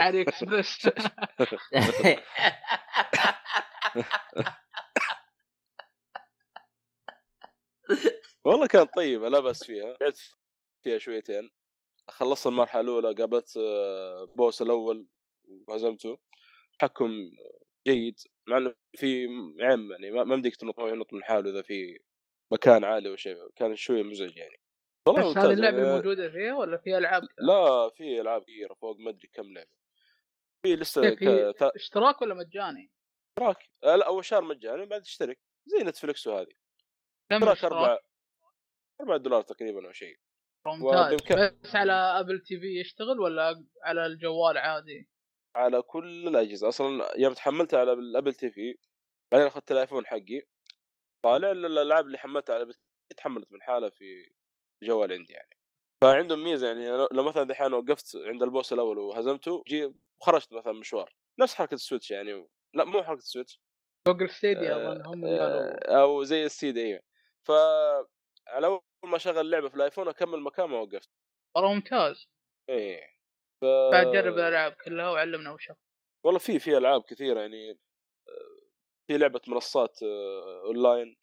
[0.00, 0.88] AliExpress
[8.44, 9.28] والله كانت طيبة.
[9.28, 9.96] لا بأس فيها.
[10.00, 10.34] لعبت
[10.82, 11.50] فيها شويتين.
[12.08, 15.06] خلصت المرحلة الأولى قابلت آه، boss الأول
[15.68, 16.18] وهزمته.
[16.78, 17.30] تحكم
[17.86, 18.20] جيد.
[18.48, 19.28] مع إنه في
[19.60, 21.98] عيب يعني ما بدك تنط ينط من حاله إذا في
[22.52, 23.36] مكان عالي أو شيء.
[23.56, 24.60] كان شوية مزعج يعني.
[25.06, 28.96] والله بس هذه اللعبة يعني موجودة فيها ولا في ألعاب؟ لا في ألعاب كثيرة فوق
[28.98, 29.70] ما أدري كم لعبة.
[30.62, 31.16] في لسه هي؟
[31.52, 31.62] ك...
[31.62, 32.92] اشتراك ولا مجاني؟
[33.38, 33.70] اشتراك.
[33.84, 36.52] آه، لا أول شهر مجاني بعد تشترك زي نتفلكس وهذه.
[37.30, 37.98] كم اشتراك اشتراك؟ أربع
[39.00, 40.16] أربع دولار تقريبا أو شيء.
[40.66, 41.14] ممتاز.
[41.62, 45.08] بس على Apple TV يشتغل ولا على الجوال عادي؟
[45.56, 46.68] على كل الأجهزة.
[46.68, 48.78] أصلا يوم تحملتها على ال Apple TV
[49.32, 50.42] بعدين أخذت الآيفون حقي.
[51.24, 52.78] طالع ال- الألعاب اللي حملتها على في
[53.16, 54.30] تحملت من حالها في
[54.82, 55.48] الجوال عندي يعني.
[56.02, 60.72] فعندهم ميزة يعني لو- مثلا دحين وقفت عند ال boss الأول وهزمته جي وخرجت مثلا
[60.72, 61.14] مشوار.
[61.40, 63.60] نفس حركة ال Switch يعني لا مو حركة ال Switch.
[64.08, 67.00] Google Stadia آه، هم آه، أو زي ال Stadia أيوه
[67.46, 67.50] ف
[68.48, 71.10] على أول ما اشغل اللعبة في الآيفون أكمل مكان ما وقفت.
[71.56, 72.28] والله ممتاز.
[72.68, 73.00] إيه.
[73.60, 75.72] ف بعد جرب الألعاب كلها وعلمنا وش
[76.24, 77.76] والله في في ألعاب كثيرة يعني آه،
[79.06, 81.16] في لعبة منصات آه، أونلاين.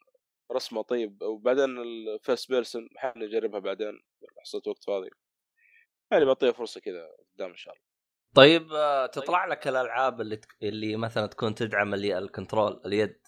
[0.54, 4.02] رسمه طيب وبعدين ال first person حابب نجربها بعدين
[4.42, 5.10] حصلت وقت فاضي.
[6.12, 7.86] يعني بعطيها فرصة كذا قدام إن شاء الله.
[8.36, 10.56] طيب آه، تطلع لك الألعاب اللي تك...
[10.64, 13.22] اللي مثلا تكون تدعم اللي ال control اليد؟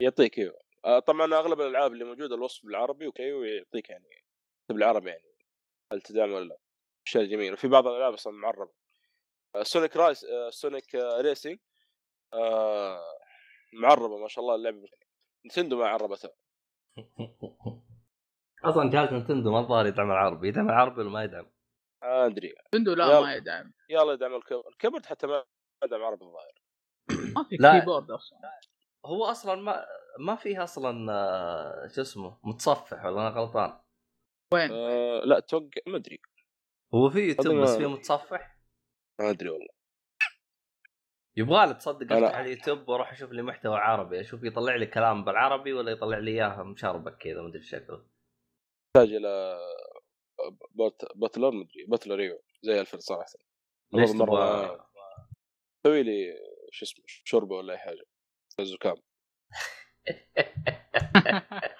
[0.00, 0.58] يعطيك أيوه.
[0.84, 4.24] آه، طبعا أغلب الألعاب اللي موجودة الوصف بالعربي أوكي ويعطيك يعني
[4.68, 5.34] بالعربي يعني
[5.92, 6.58] هل تدعم ولا لا.
[7.04, 7.52] شيء جميل.
[7.52, 8.72] وفي بعض الألعاب أصلا معربة.
[9.62, 11.58] Sonic Race Sonic Racing
[12.34, 13.00] آه،
[13.72, 14.88] معربة ما شاء الله اللعبة
[15.46, 16.32] Nintendo ما عربتها.
[18.64, 21.46] أصلا جهاز Nintendo ما الظاهر يدعم العربي يدعم العربي ولا ما يدعم؟
[22.02, 22.54] ما أدري.
[22.74, 23.20] Nintendo لا يلا.
[23.20, 23.72] ما يدعم.
[23.90, 25.44] يلا يدعم ال key ال keyboard حتى ما
[25.84, 26.62] يدعم عربي الظاهر.
[27.36, 27.78] ما في لا.
[27.78, 28.38] keyboard أصلا.
[29.06, 29.86] هو أصلا ما
[30.18, 33.80] ما فيه أصلا آه، شو اسمه متصفح ولا أنا غلطان؟
[34.54, 36.20] وين؟ آه لا أتوقع ما أدري.
[36.94, 38.58] هو في يوتيوب بس فيه متصفح؟
[39.20, 39.77] ما أدري والله.
[41.38, 45.92] يبغى تصدق افتح اليوتيوب وأروح أشوف لي محتوى عربي أشوف يطلع لي كلام بالعربي ولا
[45.92, 48.06] يطلع لي اياه مشربك كذا ما أدري شكله
[48.96, 49.58] يحتاج إلى
[51.14, 53.32] butler ما أدري butler إيوه زي الفل صراحة
[53.92, 54.78] ليش تبغى؟
[55.86, 56.34] سوي لي
[56.70, 58.04] شو اسمه شوربة ولا أي حاجة.
[58.60, 58.96] زكام.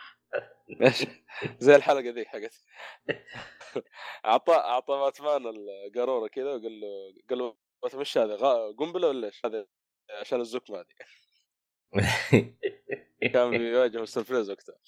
[1.59, 2.65] زي الحلقة ذي حقت.
[4.25, 8.37] اعطى أعطى باتمان القارورة كذا وقال له قال له "Batman إيش هذا
[8.79, 9.67] قنبلة ولا إيش؟ هذا
[10.21, 10.87] عشان الزكمة هذه.
[13.33, 14.25] كان بيواجه Mr.
[14.25, 14.79] Freeze وقتها.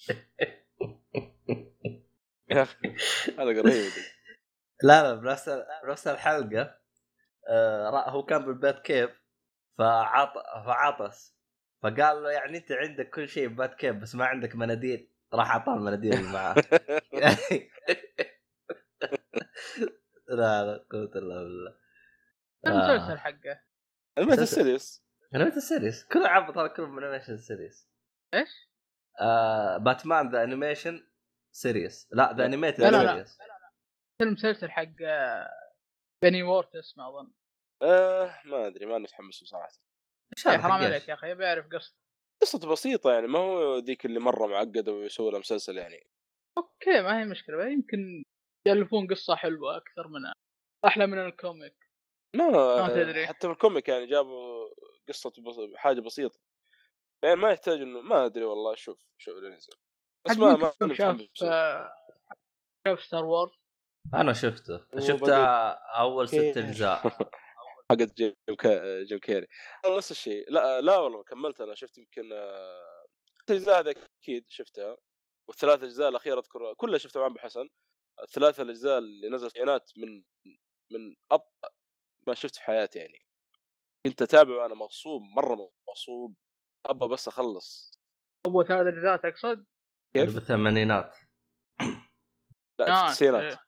[2.49, 2.95] يا أخي
[3.39, 4.01] رهيبه دي
[4.83, 5.49] لا لا بنفس
[5.83, 6.77] بنفس الحلقة.
[7.47, 9.09] آه هو كان بال Batcave
[9.77, 10.33] فعط
[10.65, 11.35] فعطس.
[11.83, 15.09] فقال له يعني أنت عندك كل شيء ب Batcave بس ما عندك مناديل.
[15.33, 16.55] راح أعطاه المناديل اللي معاه.
[20.29, 21.75] لا لا قوة إلا بالله.
[22.67, 23.61] المسلسل حقه؟
[24.17, 25.03] ال animated series
[25.35, 27.89] animation series كله عبط هذا كله من animation series
[28.33, 28.49] إيش؟
[29.21, 31.07] آه Batman the animation
[31.55, 33.13] series لا the animated لا، لا، لا.
[33.13, 33.37] series
[34.21, 35.49] المسلسل حق آه،
[36.23, 37.31] Pennyworth اسمه أظن.
[37.83, 39.71] آه ما أدري ما متحمس بصراحة.
[40.45, 41.97] يا هذا حرام عليك؟ يا أخي ابي اعرف قصته.
[42.41, 46.07] قصته بسيطة يعني ما هو ذيك اللي مرة معقدة ويسوي لها مسلسل يعني.
[46.57, 48.23] أوكي ما هي مشكلة يمكن
[48.67, 50.21] يألفون قصة حلوة أكثر من
[50.85, 51.80] أحلى من ال comic.
[52.35, 52.49] ما
[52.81, 53.27] ما تدري.
[53.27, 54.69] حتى في ال comic يعني جابوا
[55.07, 55.75] قصة بس...
[55.75, 56.39] حاجة بسيطة.
[57.23, 59.73] يعني ما يحتاج إنه ما أدري والله شوف شوف اللي نزل
[60.27, 61.27] بس ما ما أنا شاف.
[61.43, 61.91] آه،
[62.99, 63.51] Star Wars
[64.13, 64.85] أنا شفته.
[64.99, 65.35] شفته
[65.73, 67.01] أول ست؟ أجزاء.
[67.91, 69.03] حقت جيم كا...
[69.03, 69.47] Jim Carrey.
[69.97, 70.51] نفس الشيء.
[70.51, 71.75] لا لا والله كملت أنا.
[71.75, 73.05] شفت يمكن آه،
[73.49, 74.97] الاجزاء هذه أكيد شفتها.
[75.47, 77.69] والثلاث أجزاء الاخيره أذكر كلها شفتها مع ابو حسن
[78.23, 80.23] الثلاث الأجزاء اللي نزلت في التسعينات من
[80.91, 81.69] من ابطا
[82.27, 83.25] ما شفت في حياتي يعني
[84.05, 86.35] كنت أتابع وأنا مغصوب مرة مغصوب
[86.85, 87.99] ابى بس أخلص
[88.45, 89.65] اول ثلاث اجزاء تقصد؟
[90.13, 91.17] كيف؟ بالثمانينات
[92.79, 93.59] لا في آه، التسعينات إيه.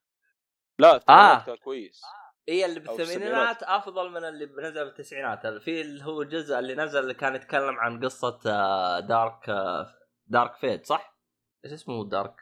[0.80, 1.46] لا الثمانينات آه.
[1.46, 2.02] كان كويس
[2.50, 7.00] هي اللي أو بالثمانينات أفضل من اللي نزل بالتسعينات في اللي هو الجزء اللي نزل
[7.00, 9.96] اللي كان يتكلم عن قصة آه، دارك آه،
[10.28, 11.18] دارك فيد صح؟
[11.66, 12.42] إيش اسمه دارك؟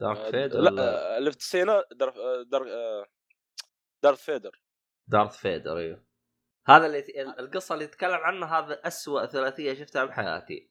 [0.00, 3.06] دارك فيد لا آه، اللي في التسعينات دار دار آه،
[4.02, 4.61] دارث فيدر
[5.06, 6.04] دارث فيدر أيوه.
[6.66, 7.04] هذا اللي
[7.38, 10.70] القصة اللي يتكلم عنها هذا أسوأ ثلاثية شفتها بحياتي.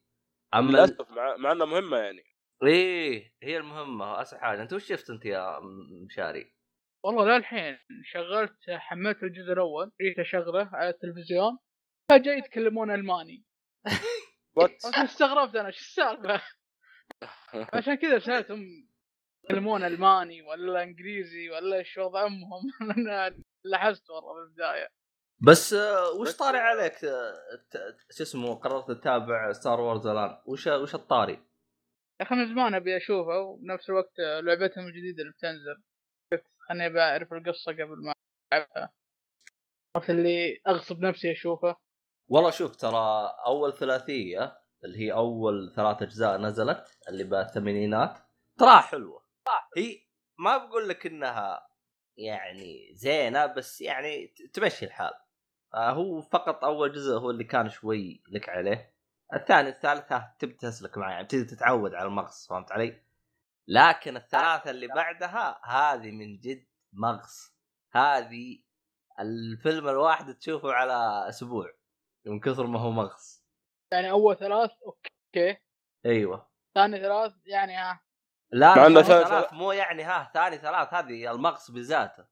[0.54, 2.24] أما للأسف مع, مع إنها مهمة يعني.
[2.62, 4.62] إيه هي المهمة اسوء حاجة.
[4.62, 5.60] أنت وش شفت أنت يا
[6.06, 6.54] مشاري؟
[7.04, 11.58] والله لا الحين شغلت حملت الجزء الأول جيت أشغله على التلفزيون
[12.10, 13.44] فجاه يتكلمون ألماني.
[15.04, 16.42] استغربت أنا شو السالفة؟
[17.74, 18.88] عشان كذا سألتهم
[19.44, 22.62] يتكلمون ألماني ولا إنجليزي ولا إيش وضع امهم
[23.64, 24.88] لاحظت والله في البداية.
[25.40, 25.72] بس
[26.20, 27.32] وش طاري عليك؟ آه،
[27.70, 30.38] ت- شو اسمه قررت تتابع Star Wars الآن.
[30.46, 31.32] وش وش الطاري؟
[32.20, 35.82] يا أخي من زمان أبي أشوفه وبنفس الوقت لعبتهم الجديدة اللي بتنزل.
[36.68, 38.12] خليني أبي أعرف القصة قبل ما
[38.52, 38.92] ألعبها.
[39.96, 41.76] عرفت اللي أغصب نفسي أشوفه.
[42.28, 48.18] والله شوف ترى أول ثلاثية اللي هي أول ثلاث أجزاء نزلت اللي بالثمانينات
[48.58, 49.26] تراها حلوة.
[49.76, 50.06] هي
[50.38, 51.68] ما بقول لك إنها
[52.16, 55.12] يعني زينة بس يعني تمشي الحال.
[55.74, 58.92] آه هو فقط أول جزء هو اللي كان شوي لك عليه.
[59.34, 63.02] الثاني الثالث ها تبي تسلك معي يعني تبي تتعود على المغص فهمت علي؟
[63.68, 67.54] لكن الثلاثة اللي بعدها هذه من جد مغص.
[67.92, 68.62] هذه
[69.20, 71.72] الفيلم الواحد تشوفه على أسبوع
[72.26, 73.44] من كثر ما هو مغص.
[73.92, 75.56] يعني أول ثلاث أوكي.
[76.06, 76.48] أيوه.
[76.74, 78.00] ثاني ثلاث يعني ها
[78.52, 82.26] لا مع ثاني ثالث- ثلاث مو يعني ها ثاني ثلاث هذه المغص بذاته.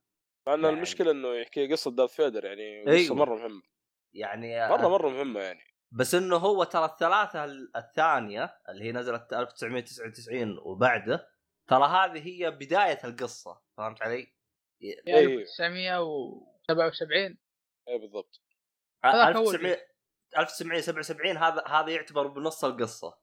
[0.47, 3.15] مع ان يعني- المشكلة إنه يحكي قصة دارث فيدر يعني قصة أيوة.
[3.15, 3.61] مرة مهمة.
[4.13, 5.63] يعني مرة مرة مهمة يعني.
[5.91, 11.27] بس إنه هو ترى الثلاثة ال- الثانية اللي هي نزلت 1999 وبعده
[11.67, 14.33] ترى هذه هي بداية القصة فهمت علي؟
[14.81, 15.41] يعني أيوه.
[15.41, 17.37] 1977
[17.87, 18.41] اي بالضبط.
[19.03, 19.87] هذاك أول 1900
[20.37, 23.20] 1977 هذا هذا يعتبر بنص القصة.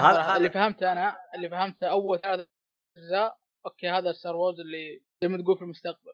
[0.06, 2.46] هذا- اللي فهمته أنا اللي فهمته أول ثلاث
[2.96, 6.12] أجزاء أوكي هذا Star Wars اللي زي ما تقول في المستقبل.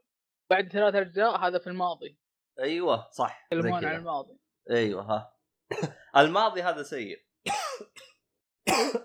[0.51, 2.19] بعد ثلاث أجزاء هذا في الماضي.
[2.61, 3.85] أيوه صح يتكلمون.
[3.85, 4.39] عن الماضي.
[4.71, 5.37] أيوه ها.
[6.17, 7.25] الماضي هذا سيء.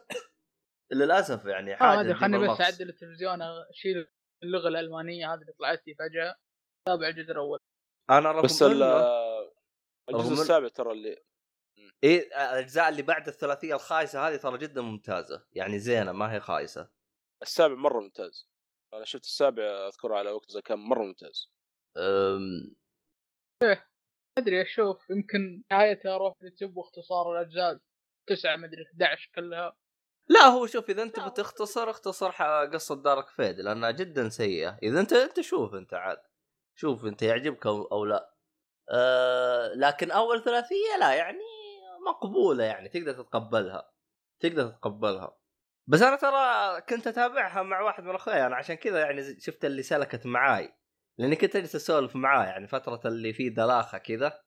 [0.91, 2.61] للأسف يعني آه حاجة تجيب خلني بس.
[2.61, 4.07] أعدل التلفزيون أشيل
[4.43, 6.35] اللغة الألمانية هذه اللي طلعت لي فجأة.
[6.87, 7.59] تابع الجزء الأول.
[8.09, 8.83] أنا رغم بس ال-
[10.09, 11.23] الجزء السابع ترى اللي
[12.03, 15.45] إيه الأجزاء اللي بعد الثلاثية الخايسة هذه ترى جدا ممتازة.
[15.53, 16.89] يعني زينة ما هي خايسة.
[17.41, 18.49] السابع مرة ممتاز.
[18.93, 21.51] أنا شفت السابع أذكره على وقت زي كان مرة ممتاز.
[21.97, 22.75] أم...
[24.37, 27.79] أدري أشوف يمكن نهايتها أروح ليوتيوب واختصار الأجزاء
[28.27, 29.75] تسعه مدري 11 كلها.
[30.29, 32.31] لا هو شوف إذا أنت بتختصر اختصر
[32.73, 34.77] قصة دارك فيد لأنها جدا سيئة.
[34.83, 36.21] إذا أنت أنت شوف أنت عاد.
[36.75, 38.33] شوف أنت يعجبك أو, أو لا.
[38.89, 41.58] آه لكن أول ثلاثية لا يعني
[42.07, 43.91] مقبولة يعني تقدر تتقبلها.
[44.39, 45.37] تقدر تتقبلها.
[45.87, 49.83] بس أنا ترى كنت أتابعها مع واحد من اخوياي أنا عشان كذا يعني شفت اللي
[49.83, 50.73] سلكت معاي.
[51.17, 54.41] لأني كنت أجلس أسولف معاه يعني فترة اللي فيه دلاخة كذا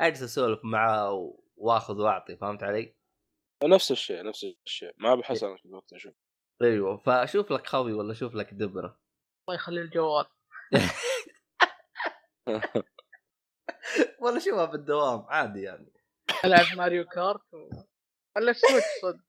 [0.00, 2.96] أجلس أسولف معاه وأخذ وأعطي فهمت علي؟
[3.64, 4.92] نفس الشيء نفس الشيء.
[4.96, 6.14] مع ابو حسن في الوقت أشوف
[6.62, 6.96] أيوه.
[6.96, 9.00] فأشوف لك خوي ولا أشوف لك دبرة.
[9.48, 10.26] الله يخلي الجوال.
[14.22, 15.92] ولا أشوفها بالدوام عادي يعني.
[16.46, 17.68] العب Mario Kart و...
[18.36, 19.24] ولا Switch صدق.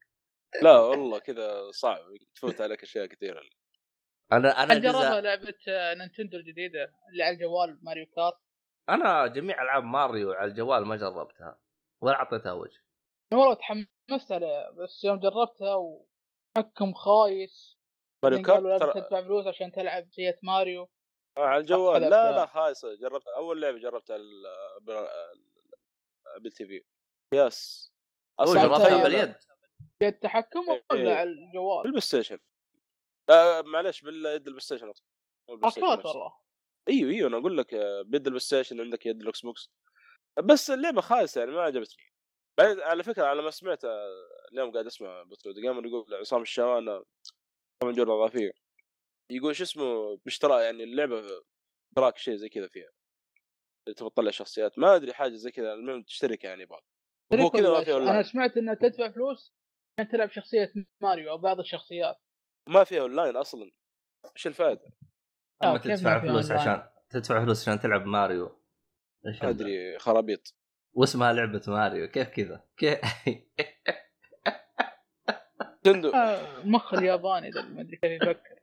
[0.62, 2.00] لا والله كذا صعب
[2.34, 3.42] تفوت عليك أشياء كثيرة.
[4.32, 5.20] أنا أنا جربها جزء...
[5.20, 8.38] لعبة آه، Nintendo الجديدة اللي على الجوال ماريو Kart؟
[8.88, 11.58] أنا جميع ألعاب ماريو على الجوال ما جربتها
[12.02, 12.80] ولا أعطيتها وجه.
[13.32, 17.78] والله تحمست عليها بس يوم جربتها وتحكم خايس.
[18.24, 20.88] Mario Kart لازم ترى تدفع فلوس عشان تلعب جهه ماريو.
[21.38, 22.02] آه، على الجوال.
[22.02, 22.32] لا.
[22.32, 22.94] لا؟ خايسة.
[22.94, 24.44] جربت أول لعبة جربتها ال-
[24.80, 25.08] ب-
[26.36, 26.84] Apple TV.
[27.34, 27.92] yes.
[28.40, 29.34] أصلا جربتها تخيل باليد
[30.02, 30.84] جهه تحكم إيه.
[30.92, 32.38] ولا على الجوال؟ بال Play Station.
[33.30, 35.04] آه معلش باليد البلاي ستيشن نفسه.
[35.48, 36.38] والله.
[36.88, 39.70] أيوه أيوه أنا أقول لك آه، بيد ال PlayStation عندك يد ال Xbox.
[40.44, 42.04] بس اللعبة خايسة يعني ما عجبتني.
[42.58, 47.04] بعدين على فكرة على ما سمعت آه، اليوم قاعد أسمع بطل قام يقول عصام الشوان
[47.84, 48.52] من جوله اضافيه
[49.32, 51.42] يقول شو اسمه باشتراك يعني اللعبة
[51.90, 52.90] اشتراك شيء زي كذا فيها.
[53.96, 54.78] تبغى تطلع شخصيات.
[54.78, 56.84] ما أدري حاجة زي كذا المهم تشترك يعني بعض.
[57.32, 59.54] هو تعرف كذا ما في ش- أنا اونلاين سمعت إنها تدفع فلوس
[59.98, 62.16] عشان تلعب شخصية ماريو أو بعض الشخصيات.
[62.68, 63.70] ما فيها أونلاين أصلا.
[64.36, 64.82] إيش الفائدة؟
[65.62, 68.58] آه، أما تدفع فلوس؟ عشان تدفع فلوس عشان تلعب ماريو.
[69.26, 70.54] إيش؟ أدري خرابيط.
[70.92, 72.98] واسمها لعبة ماريو؟ كيف كذا؟ كيف؟
[75.84, 78.58] تندو آه، المخ الياباني ده ما أدري كيف يفكر.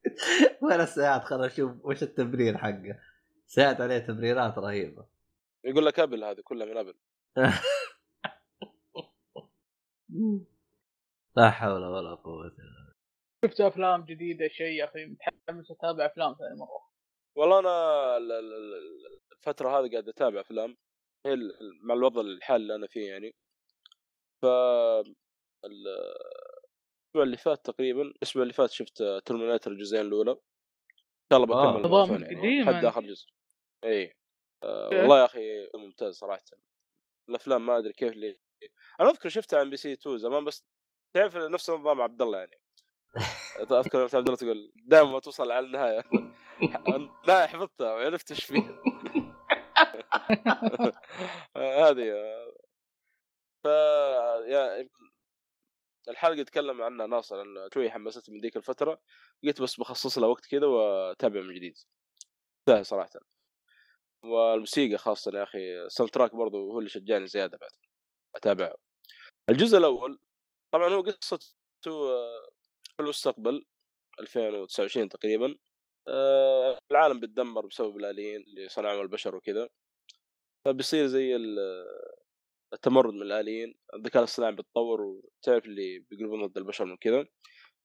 [0.62, 2.98] وين السيارات خلنا نشوف وش التبرير حقه.
[3.46, 5.06] سيارات عليه تبريرات رهيبة.
[5.64, 6.94] يقول لك Apple هذه كلها من Apple.
[11.36, 12.94] لا حول ولا قوة إلا
[13.44, 16.90] شفت أفلام جديدة شيء يا أخي؟ متحمس أتابع أفلام ثاني مرة.
[17.36, 20.76] والله أنا ال- ال- ال- الفترة هذه قاعد أتابع أفلام.
[21.26, 21.36] هي
[21.82, 23.34] مع الوضع الحالي اللي أنا فيه يعني.
[24.42, 25.14] ف ال-
[25.64, 30.30] الأسبوع اللي فات تقريبا الأسبوع اللي فات شفت Terminator الجزئين الأولى.
[30.30, 30.36] إن
[31.32, 31.72] شاء الله آه.
[31.72, 32.36] بكمل نظام الماراثون يعني.
[32.38, 32.84] قديم حد.
[32.84, 33.28] آخر جزء.
[33.84, 34.14] اي
[34.64, 36.42] آه إيه؟ والله يا أخي ممتاز صراحة.
[37.30, 38.38] الأفلام ما أدري كيف لي
[39.00, 40.64] أنا أذكر شفتها MBC 2 زمان بس
[41.14, 42.60] تعرف نفس نظام عبد الله يعني.
[43.70, 46.04] أذكر عبد الله تقول دائما ما توصل على النهاية.
[47.28, 48.82] لا حفظتها وعرفت إيش فيها.
[51.86, 52.12] هذه
[53.64, 53.66] ف
[54.48, 54.88] يا
[56.08, 59.00] الحلقة يتكلم عنها ناصر لأن شوي حمستني من ذيك الفترة.
[59.44, 61.78] قلت بس بخصص لها وقت كذا وأتابع من جديد.
[62.82, 63.10] صراحة.
[64.24, 67.70] والموسيقى خاصة يا أخي الساوند تراك برضه هو اللي شجعني زيادة بعد
[68.36, 68.74] أتابعه.
[69.50, 70.18] الجزء الأول
[70.74, 71.02] طبعا هو
[71.88, 72.48] آه،
[72.96, 73.64] في المستقبل
[74.20, 75.56] 2029 تقريبا
[76.08, 79.68] آه، العالم بيتدمر بسبب الآليين اللي صنعهم البشر وكذا
[80.66, 81.86] فبيصير زي ال-
[82.74, 87.26] التمرد من الآليين الذكاء الاصطناعي بيتطور وتعرف اللي بيقلبون ضد البشر من كذا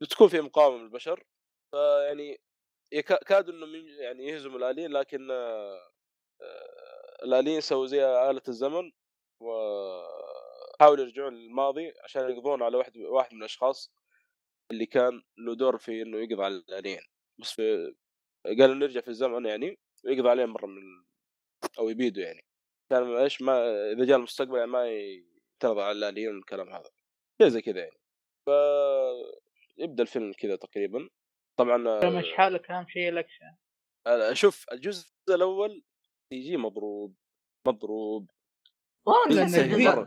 [0.02, 1.24] بتكون في مقاومة من البشر
[1.72, 2.38] فيعني
[3.28, 5.28] كادوا إنهم يعني يهزموا الآليين لكن
[7.24, 8.92] الآليين سووا زي آلة الزمن
[9.42, 13.94] وحاولوا يرجعون للماضي عشان يقضون على واحد واحد من الأشخاص
[14.72, 17.02] اللي كان له دور في إنه يقضي على الآليين.
[17.40, 17.96] بس في
[18.46, 20.82] قالوا نرجع في الزمن يعني ويقضي عليهم مرة من
[21.80, 22.46] أو يبيدوا يعني.
[22.90, 26.90] كان إيش ما إذا جاء المستقبل يعني ما يعترض على الآليين والكلام هذا.
[27.42, 28.00] شيء زي كذا يعني.
[28.46, 28.50] ف
[29.78, 31.10] يبدأ الفيلم كذا تقريبا.
[31.60, 33.56] طبعا مش حالك؟ أهم شيء الأكشن.
[34.34, 35.84] شوف الجزء الأول
[36.30, 37.16] CG مضروب
[37.68, 38.32] مضروب.
[39.28, 39.60] الجزء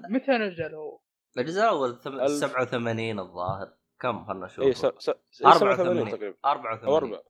[0.09, 1.01] متى نزل هو؟
[1.39, 2.31] الجزء الأول ثم- ألف.
[2.33, 3.77] 87 الظاهر.
[4.01, 4.79] كم؟ خلنا نشوف اي س...
[4.99, 5.11] س...
[5.43, 6.37] 84 87 تقريبا.
[6.45, 7.23] أو 84 أربع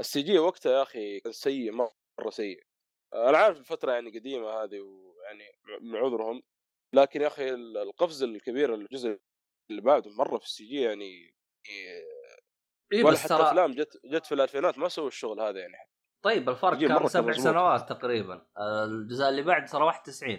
[0.00, 2.62] ال CG وقتها يا أخي كان سيء مرة سيء.
[3.14, 5.44] أنا عارف الفترة يعني قديمة هذه ويعني
[5.80, 6.42] من عذرهم.
[6.94, 9.20] لكن يا أخي ال- القفزه الكبيره الجزء
[9.70, 11.34] اللي بعده مرة في ال CG يعني
[12.92, 15.74] اي ولا بس حتى أفلام جت جت في الألفينات ما سووا الشغل هذا يعني
[16.22, 17.32] طيب الفرق كان سبع.
[17.32, 18.46] سنوات تقريبا.
[18.84, 20.38] الجزء اللي بعد ترى 91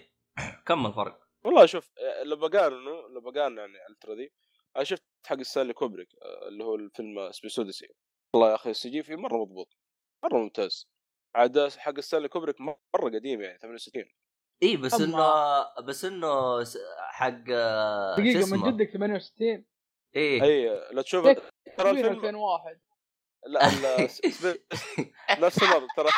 [0.66, 1.92] كم الفرق؟ والله شوف
[2.24, 4.34] لو بقارنه لو بقارن يعني الترا دي
[4.76, 6.10] أنا شفت حق ستانلي كوبريك
[6.48, 7.88] اللي هو الفيلم Space Odyssey.
[8.34, 9.78] والله يا أخي ال CG فيه مرة مضبوط
[10.24, 10.92] مرة ممتاز.
[11.36, 14.06] عاد حق ستانلي كوبريك مرة قديم يعني 68
[14.64, 16.64] إي بس إنه بس إنه
[16.98, 17.30] حق
[18.18, 19.66] دقيقة؟ من جدك 68
[20.16, 20.70] إيه إي.
[20.92, 21.26] لا تشوف
[21.78, 22.82] ترى الفيلم 2001
[23.48, 23.70] لا
[25.40, 26.10] نفس الوضع ترى.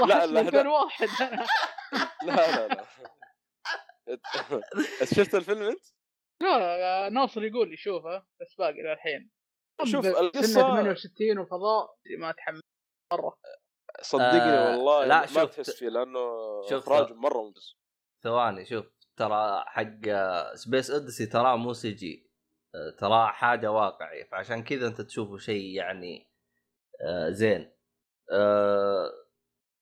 [0.00, 1.46] والله لا، لا، 2001 أنا
[2.26, 2.84] لا لا لا.
[5.04, 5.84] شفت الفيلم انت؟
[6.42, 9.30] لا ناصر يقول لي شوفه بس باقي للحين.
[9.84, 12.60] شوف سنة القصة- 68 وفضاء ما اتحمل
[13.12, 13.38] مرة.
[14.02, 16.20] صدقني آه، والله لا، ما تحس فيه لأنه
[16.70, 17.76] شوف، اخراجه مرة ممتاز.
[18.22, 18.86] ثواني شوف
[19.16, 20.00] ترى حق
[20.54, 22.30] Space Odyssey تراه مو CG
[22.98, 26.30] تراه حاجة واقعي فعشان كذا أنت تشوفه شيء يعني
[27.06, 27.72] آه، زين.
[28.32, 29.10] آه،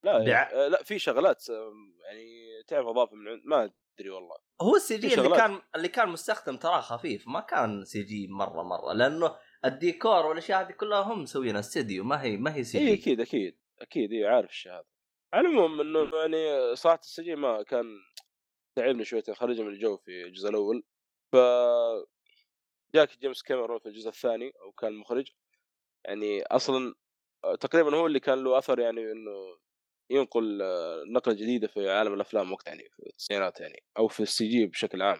[0.04, 4.36] لا بع- يعني آه، لا في شغلات يعني تعرف اضافه من عند ما أدري والله.
[4.62, 5.36] هو ال CG اللي.
[5.36, 10.72] كان اللي كان مستخدم تراه خفيف ما كان CG مرة مرة لأنه الديكور والأشياء هذه
[10.72, 13.02] كلها هم مسوينها استديو ما هي ما هي CGI.
[13.02, 14.84] أكيد أكيد أكيد إي عارف الشيء هذا.
[15.34, 17.84] على العموم إنه يعني صراحة ال CG ما كان
[18.76, 20.84] تعبني شويتين خرج من الجو في الجزء الأول.
[21.32, 21.36] ف
[22.94, 25.30] جاك جيمس كاميرون في الجزء الثاني أو كان مخرج.
[26.04, 26.94] يعني أصلا
[27.60, 29.58] تقريبا هو اللي كان له أثر يعني إنه
[30.10, 34.48] ينقل آه، نقلة جديدة في عالم الأفلام وقت يعني في التسعينات يعني أو في ال
[34.48, 35.18] CG بشكل عام.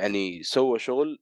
[0.00, 1.18] يعني سوى شغل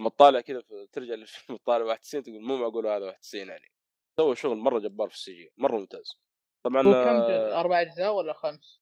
[0.00, 3.72] لما تطالع كذا ترجع للفيلم تطالع 91 تقول مو معقول هذا 91 يعني.
[4.16, 6.20] سوى شغل مرة جبار في السي جي مرة ممتاز.
[6.64, 8.80] طبعا هو كم جزء؟ آه، أربع أجزاء ولا خمس؟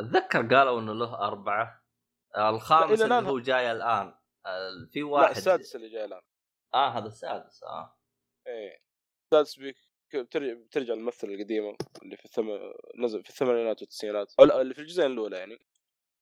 [0.00, 1.84] أتذكر قالوا إنه له أربعة.
[2.36, 4.19] آه، الخامس اللي هو جاي الآن.
[4.90, 6.22] في لا واحد السادس اللي جاي الآن.
[6.74, 7.96] آه هذا السادس آه.
[8.46, 8.82] إيه.
[9.32, 9.76] السادس بيك
[10.14, 12.50] بترجع الممثله القديمه اللي في الثم...
[12.94, 14.34] نزل في الثمانينات والتسعينات.
[14.40, 15.58] أو لا، اللي في الجزئين الأولى يعني.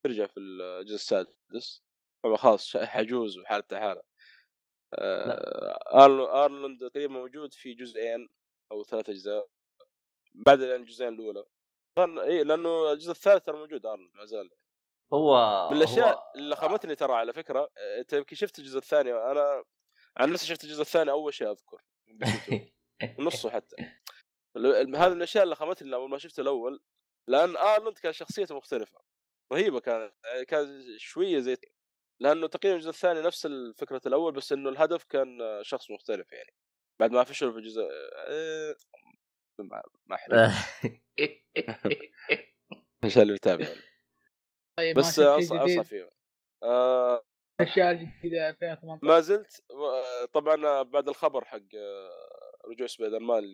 [0.04, 1.82] ترجع في الجزء السادس.
[2.24, 4.02] طبعا خلاص حجوز وحالته حالة.
[4.94, 8.28] آه ارلند تقريبا موجود في جزئين
[8.72, 9.48] أو ثلاث أجزاء.
[10.34, 11.44] بعد الجزئين الأولى.
[11.98, 14.50] اي لأنه الجزء الثالث ترى موجود ارلند ما زال.
[15.12, 19.12] هو من الأشياء هو اللي لخمتني ترى على فكرة آه، أنت يمكن شفت الجزء الثاني
[19.12, 19.64] أنا
[20.16, 21.82] عن نفسي شفت الجزء الثاني أول شيء أذكر
[23.18, 23.76] نصه حتى.
[24.56, 26.80] هذه من الأشياء اللي خمتني اول ما شفت الأول
[27.28, 29.00] لأن ارنولد كان شخصيته مختلفة
[29.52, 31.56] رهيبة كانت يعني كان شوية زي
[32.20, 36.54] لأنه تقريبا الجزء الثاني نفس فكرة الأول بس إنه الهدف كان شخص مختلف يعني
[37.00, 37.88] بعد ما فشلوا في الجزء
[38.28, 38.76] آه،
[39.58, 40.50] ما ما احرق
[43.04, 43.87] عشان اللي يتابع يعني.
[44.78, 46.10] طيب بس اصعب فيه
[46.62, 47.22] آه.
[47.60, 52.10] الاشياء الجديده 2018 ما زلت و- طبعا بعد الخبر حق آه،
[52.68, 53.52] رجوع سبايدر مان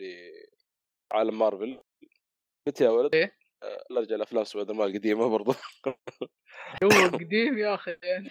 [1.12, 1.80] لعالم مارفل.
[2.66, 5.52] قلت يا ولد؟ آه، لا ارجع لأفلام سبايدر مان القديمة برضو.
[6.84, 6.88] هو
[7.20, 8.30] قديم يا أخي؟ يعني.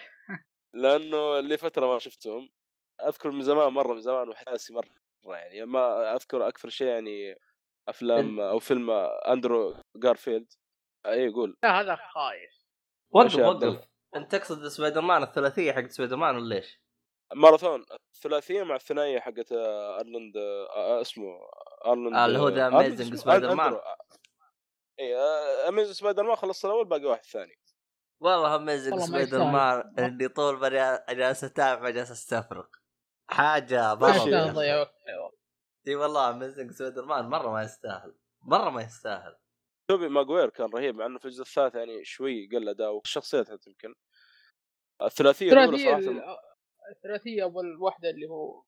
[0.74, 2.48] لأنه لي فترة ما شفتهم.
[3.06, 4.88] أذكر من زمان مرة من زمان وحاسي مرة
[5.26, 5.64] يعني.
[5.66, 7.36] ما أذكر أكثر شيء يعني
[7.88, 8.90] أفلام أو فيلم
[9.26, 10.52] أندرو جارفيلد.
[11.06, 11.56] اي قول.
[11.62, 12.63] لا هذا خايس.
[13.14, 16.80] وقف وقف؟ أنت تقصد سبايدر مان الثلاثية حق سبايدر مان ولا إيش؟
[17.34, 17.84] ماراثون
[18.14, 21.24] الثلاثية مع الثنائية حقت آه، أرلند آه، آه، اسمه
[21.86, 23.60] أرلند اللي هو أرلند اسمه- Spider-Man.
[23.60, 23.80] أندرو.
[25.00, 25.16] اي
[25.68, 27.58] Amazing Spider-Man خلصت الأول باقي واحد ثاني
[28.20, 29.44] والله Amazing Spider.
[29.44, 30.68] Man اني طول ما
[31.14, 32.64] جالس اتابع جالس استفرغ
[33.30, 34.86] حاجة مره ماشي.
[35.88, 39.36] إي والله Amazing Spider-Man مرة ما يستاهل مرة ما يستاهل
[39.90, 43.70] توبي ماجوير كان رهيب مع إنه في الجزء الثالث يعني شوي قل اداء والشخصيات حتى
[43.70, 43.94] يمكن.
[45.02, 46.36] الثلاثية الأولى الثلاثية
[46.96, 48.64] الثلاثية اول واحدة اللي هو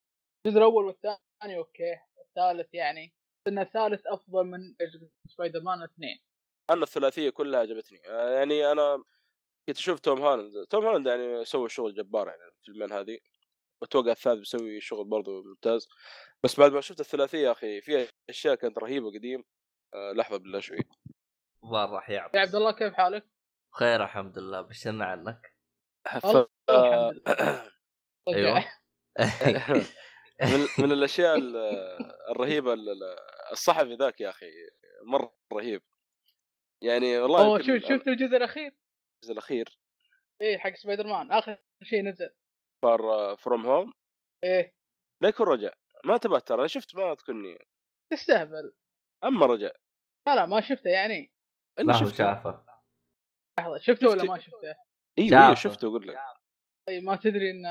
[0.46, 1.96] الجزء الأول والثاني أوكي.
[2.28, 3.14] الثالث يعني
[3.48, 4.58] ان الثالث أفضل من
[5.26, 6.18] سبايدر مان اثنين.
[6.70, 8.00] أنا الثلاثية كلها عجبتني.
[8.08, 9.04] آه، يعني أنا
[9.68, 13.18] كنت أشوف توم هالاند توم هالاند يعني سوى شغل جبار يعني في الفيلمين هذه.
[13.82, 15.88] واتوقع الثالث بيسوي شغل برضه ممتاز.
[16.44, 19.44] بس بعد ما شفت الثلاثية يا أخي في أشياء كانت رهيبة قديم
[19.94, 20.78] آه، لحظة بالله شوي.
[21.62, 23.26] والله راح يا يعطي عبد الله كيف حالك؟
[23.78, 24.60] خير الحمد لله.
[24.60, 25.56] بشرنا عنك.
[26.68, 27.12] آه،
[28.28, 28.64] أيوه.
[30.52, 31.56] من من الأشياء ال-
[32.30, 33.16] الرهيبة ال- ال-
[33.52, 34.46] الصحفي ذاك يا أخي
[35.06, 35.82] مرة رهيب.
[36.82, 38.76] يعني والله أوه شوف شفت الجزء الأخير؟
[39.16, 39.78] الجزء الأخير.
[40.40, 42.30] إيه حق سبايدر مان آخر شيء نزل.
[42.82, 43.92] Far From Home
[44.44, 44.74] إيه.
[45.20, 45.70] لا يكون رجع.
[46.04, 47.58] ما انتبهت ترى شفت ما اذكرني
[48.12, 48.72] تستهبل.
[49.26, 49.70] أما رجع.
[50.26, 51.32] لا لا ما شفته يعني.
[51.80, 52.16] هو شفته.
[52.16, 52.64] شافه.
[53.58, 54.74] لحظة شفته ولا ما شفته؟
[55.18, 55.44] إيوه شافه.
[55.44, 56.18] إيوه شفته أقول لك.
[56.88, 57.64] طيب ما تدري إن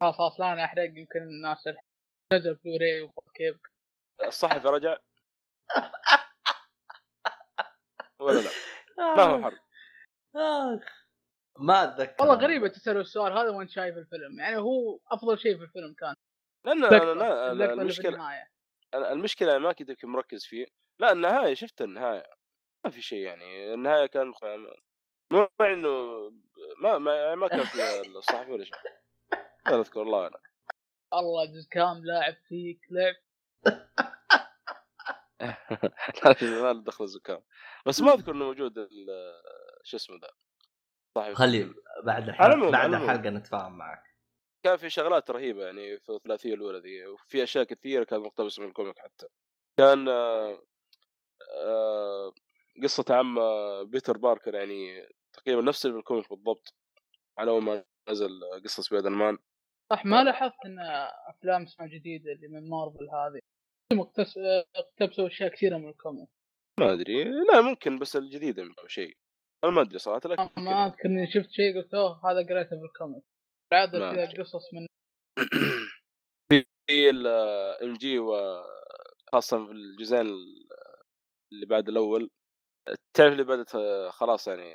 [0.00, 1.68] خلاص خلاص لا أنا أحرق يمكن الناس
[2.32, 3.56] نزل بلوراي وكيف
[4.24, 4.96] الصحفي رجع.
[8.20, 8.50] ولا لا؟
[8.98, 9.58] ما هو حرب
[10.36, 11.02] آخ.
[11.58, 12.14] ما أتذكر.
[12.20, 16.14] والله غريبة تسأله السؤال هذا وانت شايف الفيلم؟ يعني هو أفضل شيء في الفيلم كان.
[16.66, 18.51] أنا لا اللقطة اللي في المشكلة النهاية
[18.94, 20.66] المشكلة ما كنت مركز فيه.
[20.98, 22.26] لا النهاية شفت النهاية.
[22.84, 23.74] ما في شيء يعني.
[23.74, 24.32] النهاية كان.
[25.32, 25.88] مو إنه
[26.82, 28.74] ما ما, ما كان في الصحفي ولا شيء.
[29.66, 30.38] لا أذكر والله أنا
[31.14, 33.14] الله جزء كام لاعب فيك لعب.
[36.42, 37.42] ما له دخل الزكام
[37.86, 38.74] بس ما أذكر إنه موجود
[39.84, 40.30] شو اسمه ذا؟
[41.14, 41.74] صاحب خلي
[42.04, 42.94] بعد الحلقة بعد.
[42.94, 44.11] الحلقة نتفاهم معك.
[44.62, 48.68] كان في شغلات رهيبة يعني في الثلاثية الأولى ذي وفي أشياء كثيرة كانت مقتبسة من
[48.68, 49.26] ال comic حتى.
[49.78, 50.58] كان آه،
[51.56, 52.32] آه،
[52.82, 56.74] قصة عم آه، بيتر باركر يعني تقريبا نفس اللي بال comic بالضبط
[57.38, 59.38] على أول ما نزل قصة سبايدر مان.
[59.90, 60.78] صح ما لاحظت إن
[61.28, 63.40] أفلام اسمها جديدة اللي من مارفل هذه
[64.76, 66.28] اقتبسوا أشياء كثيرة من ال comic.
[66.80, 69.16] ما أدري لا ممكن بس الجديدة أو شيء.
[69.64, 72.84] أنا ما أدري صراحة لكن ما أذكر إني شفت شيء قلت أوه هذا قريته في
[72.84, 73.24] ال comic
[73.72, 74.42] العاده ما كذا أدري.
[74.42, 74.86] قصص من
[76.90, 80.26] في الام جي وخاصه في الجزئين
[81.52, 82.30] اللي بعد الأول
[83.14, 84.74] تعرف اللي بدت آه، خلاص يعني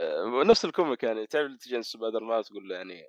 [0.00, 3.08] آه، نفس ال comic يعني تعرف اللي تجي عند سبايدر مان تقول له يعني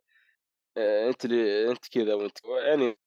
[0.77, 2.37] آه، أنت اللي أنت كذا وأنت
[2.67, 2.97] يعني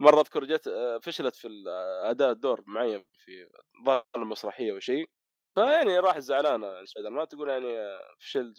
[0.00, 3.48] مرة أذكر جت آه، فشلت في آه، أداء دور معين في
[3.86, 5.10] ظهر المسرحية وشيء
[5.54, 8.58] فيعني راح زعلانه سبايدر مان تقول يعني آه، فشلت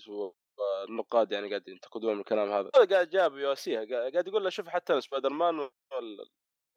[0.62, 2.70] والنقاد يعني قاعد ينتقدون من الكلام هذا.
[2.70, 5.70] قاعد جاب يواسيها قاعد قاعد يقول له شوف حتى سبايدر مان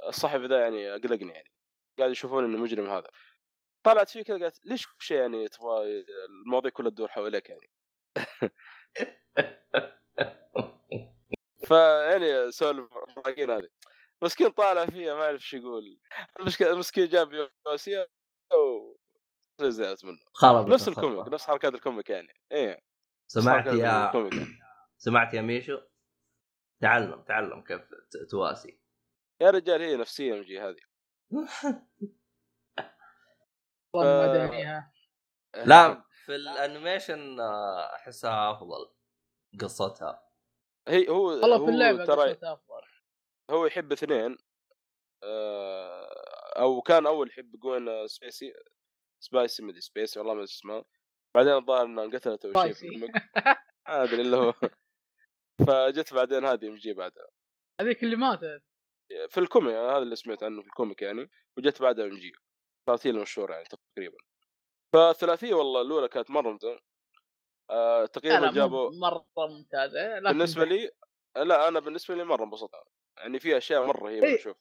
[0.09, 1.51] الصحفي ذا يعني اقلقني يعني
[1.99, 3.09] قاعد يشوفون إنه مجرم هذا.
[3.87, 7.71] طلعت فيه كذا قالت ليش كل شيء يعني تبغى المواضيع كلها تدور حواليك يعني؟
[11.69, 13.69] فيعني سولف الراقين هذه
[14.23, 15.99] مسكين طالع فيها ما أعرف إيش يقول.
[16.41, 18.09] المشكلة- المسكين جاب يواسية
[18.53, 18.95] و
[19.63, 20.19] زعلت منه.
[20.33, 22.35] خرب نفس ال comic نفس حركات ال comic يعني.
[22.53, 22.81] إيه.
[23.35, 24.47] سمعت يا يعني.
[24.99, 25.81] سمعت يا ميشو؟
[26.81, 27.81] تعلم تعلم كيف
[28.31, 28.81] تواسي.
[29.41, 30.81] يا رجال هي نفسية إم جي هذه.
[33.95, 34.33] والله آه.
[34.33, 34.93] دانيها
[35.65, 38.95] لا في ال animation آه، أحسها أفضل
[39.61, 40.29] قصتها.
[40.89, 42.83] هي هو والله هو في اللعبة ترى قصتها أفضل.
[43.51, 44.39] هو يحب اثنين
[45.25, 46.09] آه،
[46.59, 48.55] أو كان أول يحب جوين ستيسي
[49.21, 50.85] ستايسي مدري ستيسي والله ما أدري اسمها
[51.35, 53.11] بعدين الظاهر إنها انقتلت أو شيء
[53.87, 54.55] أدري اللي هو.
[55.67, 57.29] فجت بعدين هذه إم جي بعدها.
[57.81, 58.63] هذيك اللي ماتت.
[59.29, 62.33] في ال comic هذا اللي سمعت عنه في ال comic يعني وجت بعدها إم جي.
[62.91, 64.17] صارت هي المشهورة يعني تقريبا.
[64.95, 66.81] فالثلاثية والله الأولى كانت مرة ممتازة.
[67.71, 70.91] آه تقريبا جابوا مرة ممتازة بالنسبة لي
[71.37, 72.75] لا أنا بالنسبة لي مرة انبسطت.
[73.19, 74.35] يعني في أشياء مرة رهيبه إيه.
[74.37, 74.57] أشوف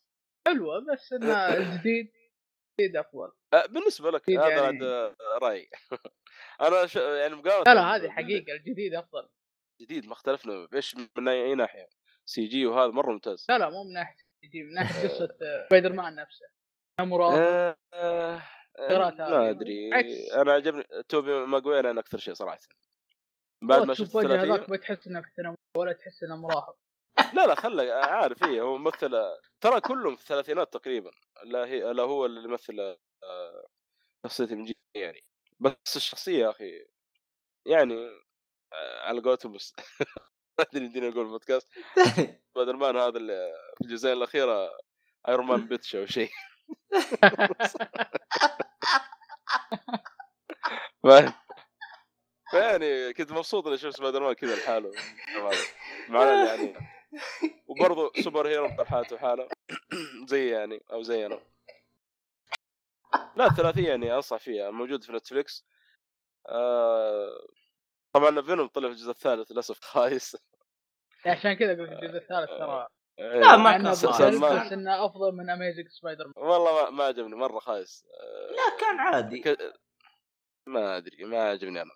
[0.48, 2.12] حلوة بس إنها الجديد
[2.80, 3.32] الجديد أفضل.
[3.54, 4.80] آه، بالنسبة لك هذا يعني.
[5.42, 5.70] رايي
[6.62, 6.96] أنا ش...
[6.96, 9.30] يعني مقارنة لا لا هذه حقيقة الجديد أفضل.
[9.82, 11.90] جديد ما اختلفنا إيش من أي ناحية؟
[12.26, 13.46] CG وهذا مرة ممتاز.
[13.50, 16.46] لا لا مو من ناحية تجي من ناحية قصة آه، سبايدر مان نفسه.
[17.00, 18.42] مراهق آه، آه،
[18.80, 19.50] ما.
[19.50, 19.94] أدري.
[19.94, 20.32] عكس.
[20.34, 22.60] أنا عجبني توبي ماجوير أنا أكثر شيء صراحة.
[23.62, 25.26] بعد ما شفت هذاك ما تحس إنك
[25.78, 26.83] ولا تحس إنه مراهق.
[27.34, 29.22] لا لا خله عارف إيه هو ممثل
[29.62, 31.12] ترى كلهم في الثلاثينات تقريبا
[31.44, 32.80] لا هي لا هو اللي يمثل
[33.24, 33.68] آه،
[34.28, 35.24] شخصية جي يعني.
[35.60, 36.86] بس الشخصية يا أخي
[37.68, 37.96] يعني
[38.74, 39.76] آه، على قولتهم بس
[40.60, 41.70] ما أدري يمديني أقول بودكاست.
[42.56, 44.70] سبايدر مان هذا اللي في الجزئين الأخيرة
[45.28, 46.30] ايرون مان bitch أو شيء.
[52.52, 54.92] فيعني كنت مبسوط إني أشوف سبايدر مان كذا لحاله.
[56.10, 56.76] معنا يعني.
[57.68, 59.47] وبرضه super hero لحاله حاله.
[60.26, 61.39] زي يعني أو زي أنا.
[63.36, 65.66] لا الثلاثية يعني أنصح فيها موجود في نتفليكس.
[66.49, 67.47] آه
[68.14, 70.38] طبعا فينوم طلع في الجزء الثالث للأسف خايس.
[71.26, 72.88] عشان كذا قلت الجزء الثالث ترى.
[73.18, 73.91] لا، ما كان.
[73.91, 74.05] بس
[74.72, 78.05] إنه أفضل من اميزنج سبايدر مان والله ما, ما عجبني مرة خايس.
[78.20, 79.39] آه لا كان عادي.
[79.39, 79.74] ك...
[80.68, 81.91] ما أدري ما عجبني أنا.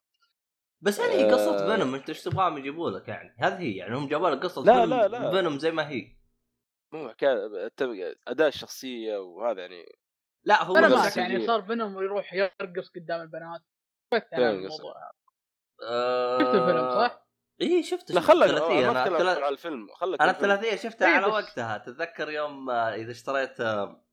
[0.81, 1.75] بس هذه هي قصة آه.
[1.75, 4.85] فينوم انت إيش تبغاهم يجيبوا لك يعني هذه هي يعني هم جابوا لك قصة لا،
[4.85, 5.31] لا، لا.
[5.31, 6.17] فينوم زي ما هي
[6.93, 7.39] مو حكايه
[8.27, 9.85] أداء الشخصية وهذا يعني
[10.45, 11.47] لا هو أنا معك يعني.
[11.47, 13.61] صار بينهم يروح يرقص قدام البنات
[14.13, 14.63] بس أنا قصدك.
[14.65, 15.11] الموضوع هذا
[15.89, 16.39] آه...
[16.39, 17.27] شفت الفيلم صح؟
[17.61, 19.37] إي شفت لا شفت خلك الثلاثيه أنا الثلاث...
[19.37, 20.31] على الفيلم خلك أنا.
[20.31, 24.05] الثلاثية شفتها إيه على وقتها تتذكر يوم آه، إذا اشتريت آه،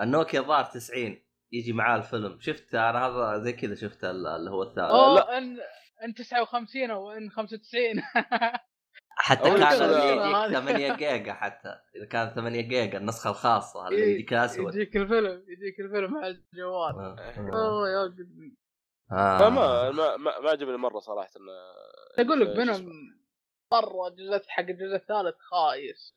[0.00, 4.62] النوكيا ظهر 90 يجي معاه الفيلم شفت أنا هذا زي كذا شفت ال- اللي هو
[4.62, 5.38] الثالث أوه
[6.02, 8.02] N N 59 أو N 95
[9.16, 10.46] حتى كان شيء اللي هذا.
[10.46, 11.80] يجيك 8 جيجا حتى.
[11.96, 16.28] إذا كان 8 جيجا النسخة الخاصة اللي إيه، يجيك اسود يجيك الفيلم يجيك الفيلم على
[16.28, 16.94] الجوال.
[16.94, 17.50] آه، آه.
[17.54, 18.56] اوه يا قلبي
[19.12, 19.38] آه.
[19.38, 21.52] فما ما ما, ما عجبني مرة صراحة انه
[22.18, 22.92] أقول لك بينهم.
[23.72, 26.14] مرة الجزء حق الجزء الثالث خايس.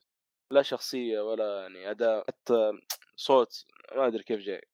[0.50, 2.72] لا شخصية ولا يعني أداء حتى
[3.16, 3.66] صوت
[3.96, 4.68] ما أدري كيف جاي.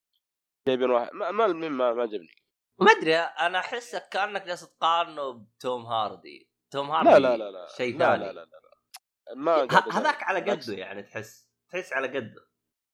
[0.68, 2.41] جايبين واحد ما ما المهم ما, ما عجبني.
[2.80, 7.66] ما أدري أنا احسك كأنك جالس تقارنه بتوم هاردي توم هاردي لا لا لا لا
[7.76, 9.34] شيء لا ثاني لا لا لا, لا.
[9.34, 9.54] ما.
[9.92, 10.50] هذاك على.
[10.50, 12.46] قده يعني تحس تحس على قده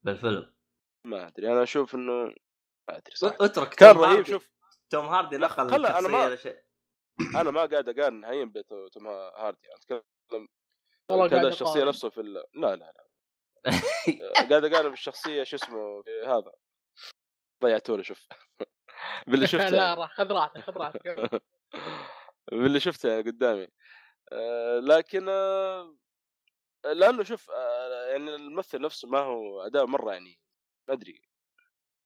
[0.02, 0.54] بالفيلم
[1.06, 2.24] ما أدري أنا أشوف إنه
[2.88, 4.30] ما أدري صح اترك كان توم رهيب هاردي.
[4.30, 4.50] شوف
[4.90, 6.62] توم هاردي لا، نقل خلا، أنا ما- لشيء
[7.40, 10.48] أنا ما قاعد أقارن نهائيا بتوم هاردي يعني أتكلم
[11.10, 11.84] والله قاعد الشخصية.
[11.84, 12.34] نفسه في ال...
[12.34, 13.04] لا لا لا
[14.50, 16.52] قاعد أقارن بالشخصية شو اسمه هذا
[17.62, 18.28] ضيعتوا لي شوف
[19.26, 20.00] باللي شفته لا يعني.
[20.00, 21.42] راح خذ راحتك خذ راحتك
[22.52, 23.68] باللي شفته يعني قدامي.
[24.32, 25.96] آه، لكن آه،
[26.84, 30.40] لأنه شوف آه، يعني الممثل نفسه ما هو أداء مرة يعني
[30.88, 31.22] ما أدري.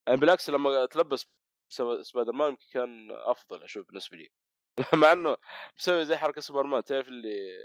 [0.09, 1.27] يعني بالعكس لما تلبس
[1.69, 4.29] سب- سبايدر مان يمكن كان أفضل أشوف بالنسبة لي.
[5.03, 5.37] مع إنه
[5.79, 7.59] مسوي زي حركة سوبر مان تعرف اللي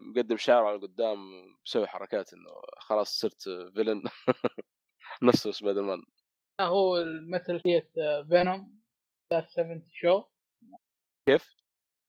[0.00, 1.18] مقدم شعره على قدام
[1.66, 3.42] مسوي حركات إنه خلاص صرت
[3.74, 4.02] villain
[5.22, 6.02] نفسه سبايدر مان
[6.66, 7.90] هو المثل فيه
[8.28, 8.82] فينوم
[9.32, 10.22] That 70 Show
[11.28, 11.54] كيف؟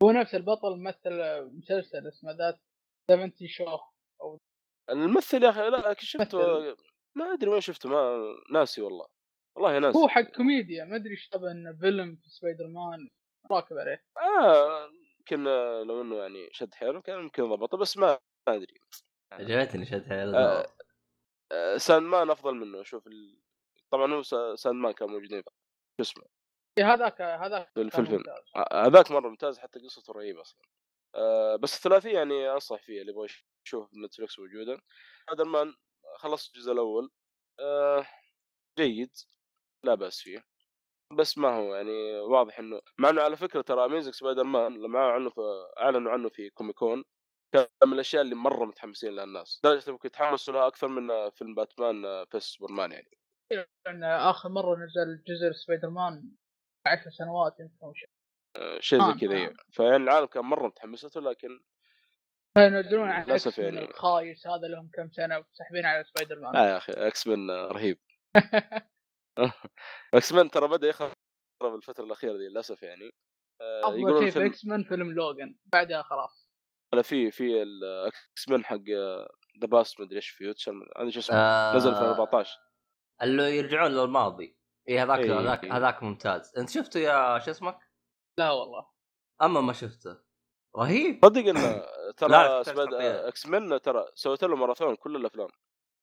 [0.04, 2.60] هو نفس البطل مثل مسلسل اسمه That
[3.12, 3.78] 70 Show
[4.90, 6.38] الممثل يا أخي لا شفته.
[7.16, 9.08] ما أدري وين شفته ما ناسي والله.
[9.56, 9.98] والله ناسي.
[9.98, 13.10] هو حق كوميديا ما أدري إيش شبه انه فيلم في سبايدر مان
[13.52, 14.04] راكب عليه.
[14.18, 14.90] آه
[15.20, 15.44] يمكن
[15.88, 18.80] لو إنه يعني شد حيله كان يمكن ضبطه بس ما ما أدري.
[19.32, 20.68] عجبتني شد حيل آه،
[21.52, 23.43] آه، ساند مان أفضل منه أشوف ال...
[23.94, 25.44] طبعا هو سا- Sandman كان موجودين
[25.98, 26.24] شو اسمه؟
[26.78, 28.24] إيه هذاك هذاك في الفيلم.
[28.56, 30.62] آه، هذاك مرة ممتاز حتى قصته رهيبة أصلا.
[31.16, 33.28] آه، بس الثلاثية يعني أنصح فيها اللي يبغى
[33.66, 34.82] يشوف نتفلكس موجودة.
[35.24, 35.76] سبايدر مان
[36.18, 37.12] خلصت الجزء الأول.
[37.60, 38.06] آه،
[38.80, 39.12] جيد
[39.84, 40.44] لا بأس فيه.
[41.18, 45.14] بس ما هو يعني واضح إنه مع إنه على فكرة ترى Amazing Spider-Man لما أعلنوا
[45.16, 45.42] عنه في
[45.80, 47.04] أعلنوا عنه في Comic-Con
[47.54, 49.62] كان من الأشياء اللي مرة متحمسين لها الناس.
[49.64, 53.18] لدرجة ممكن يتحمسوا لها أكثر من فيلم باتمان في سوبرمان يعني.
[53.86, 56.32] لأن آخر مرة نزل جزء سبايدر مان
[56.86, 58.10] 10 سنوات يمكن أو شيء.
[58.56, 59.56] آه، شيء زي آه، كذا آه.
[59.72, 61.60] فيعني العالم كان مرة متحمس له لكن
[62.54, 63.26] فينزلون على
[63.58, 63.86] من يعني.
[63.86, 68.00] الخايس هذا لهم كم سنة وساحبين على سبايدر مان لا يا أخي إكس مان رهيب.
[70.14, 71.12] إكس مان ترى بدأ يخرب
[71.64, 73.12] الفترة الأخيرة دي للأسف يعني.
[73.62, 76.50] آه، أفضل شيء في إكس مان فيلم لوجان بعدها خلاص.
[76.94, 78.90] لا في في الاكس مان حق
[79.62, 81.38] the past مدري إيش future هذا شو اسمه.
[81.38, 82.60] آه نزل في 2014
[83.24, 84.58] اللي يرجعون للماضي.
[84.90, 85.40] اي هذاك إيه.
[85.40, 86.54] هذاك هذاك ممتاز.
[86.58, 87.80] أنت شفته يا شو اسمك؟
[88.40, 88.86] لا والله.
[89.42, 90.18] أما ما شفته.
[90.78, 91.26] رهيب.
[91.26, 91.86] صدق إنه
[92.18, 92.64] ترى.
[92.64, 93.28] تستطيع.
[93.28, 95.50] إكس مان ترى سويت له ماراثون كل الأفلام.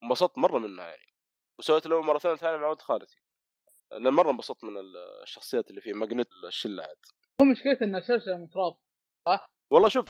[0.02, 1.12] انبسطت مرة منها يعني.
[1.58, 3.22] وسويت له ماراثون ثاني مع ولد خالتي
[3.92, 4.72] لأن مرة انبسطت من
[5.22, 5.92] الشخصيات اللي فيه.
[5.92, 6.96] ماجنيتو الشلة عاد.
[7.42, 8.80] هو مشكلته إنه سلسله مترابطة
[9.72, 10.08] والله شوف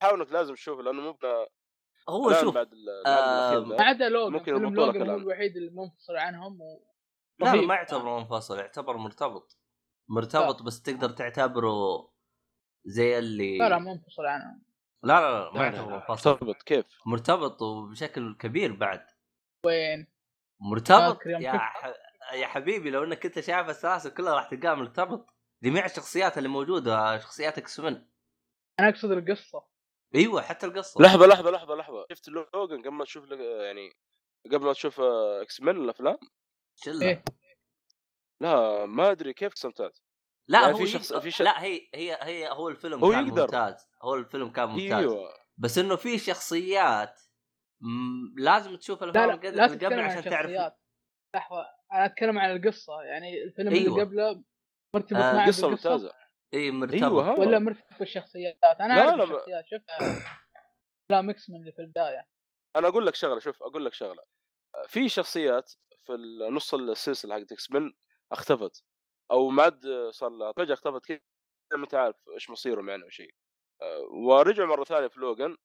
[0.00, 1.46] تحاول إنك لازم تشوفه لأنه مو بنا-
[2.08, 2.74] هو شوف بعد
[3.66, 5.16] ما عدا لوجان ممكن فيلم لوجان هو.
[5.16, 6.84] الوحيد المنفصل عنهم و...
[7.38, 7.54] لا.
[7.54, 9.58] ما يعتبر منفصل يعتبر مرتبط
[10.08, 12.12] مرتبط بس تقدر تعتبره
[12.84, 14.62] زي اللي لا لا منفصل عنهم
[15.02, 19.06] لا لا, لا ما يعتبر منفصل مرتبط كيف؟ مرتبط وبشكل كبير بعد
[19.66, 20.06] وين؟
[20.60, 21.92] مرتبط يا؟ ح...
[22.34, 25.26] يا حبيبي لو إنك أنت شايف السلاسل كلها راح تلقاها مرتبط
[25.62, 28.04] جميع الشخصيات اللي موجودة شخصيات إكس من
[28.80, 29.71] أنا أقصد القصة
[30.14, 31.02] أيوه حتى القصة.
[31.02, 32.06] لحظة لحظة لحظة لحظة.
[32.12, 33.92] شفت لوجان قبل ما تشوف يعني
[34.52, 36.18] قبل ما تشوف آه، إكس مان الافلام
[36.76, 37.06] شلة.
[37.08, 37.24] إيه.
[38.40, 39.98] لا ما أدري كيف قسمتات
[40.48, 41.22] لا يعني هو في شخص- شخص...
[41.22, 43.42] في ش- لا هي هي هي هو الفيلم هو كان يقدر.
[43.42, 43.86] ممتاز.
[44.02, 44.92] هو الفيلم كان ممتاز.
[44.92, 45.34] أيوه.
[45.58, 47.20] بس إنه في شخصيات
[47.80, 48.40] م...
[48.40, 50.50] لازم تشوف لا الافلام لا اللي لا قبل عشان تعرف
[51.36, 53.02] لحظة أنا أتكلم عن القصة.
[53.02, 53.86] يعني الفيلم أيوة.
[53.92, 54.44] اللي قبله
[54.94, 56.12] مرتبط آه، مع قصة القصة ممتازة.
[56.54, 57.02] إي مرتبط.
[57.02, 58.58] أيوه ها ولا مرتبط بالشخصيات.
[58.64, 60.24] أنا لا، أعرف لا، الشخصيات شفتها
[61.10, 62.28] لا ميكس من اللي في البداية.
[62.76, 64.22] أنا أقول لك شغلة شوف أقول لك شغلة.
[64.86, 65.72] في شخصيات
[66.06, 66.12] في
[66.50, 67.92] نص السلسلة حقت إكس مان
[68.32, 68.84] أختفت.
[69.30, 70.52] أو ما عاد صار لها.
[70.52, 71.20] فجأة أختفت كذا
[71.72, 73.34] ما أنت عارف إيش مصيرهم يعني أو شيء
[73.82, 75.56] أه، ورجعوا مرة ثانية في لوجان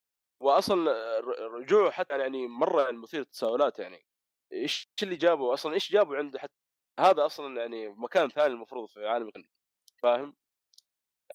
[0.41, 4.05] واصلا رجوعه حتى يعني مرة يعني مثير للتساؤلات يعني.
[4.53, 6.53] إيش اللي جابه؟ أصلا إيش جابه عنده حتى
[6.99, 9.31] هذا أصلا يعني مكان ثاني المفروض في عالم.
[10.03, 10.35] فاهم؟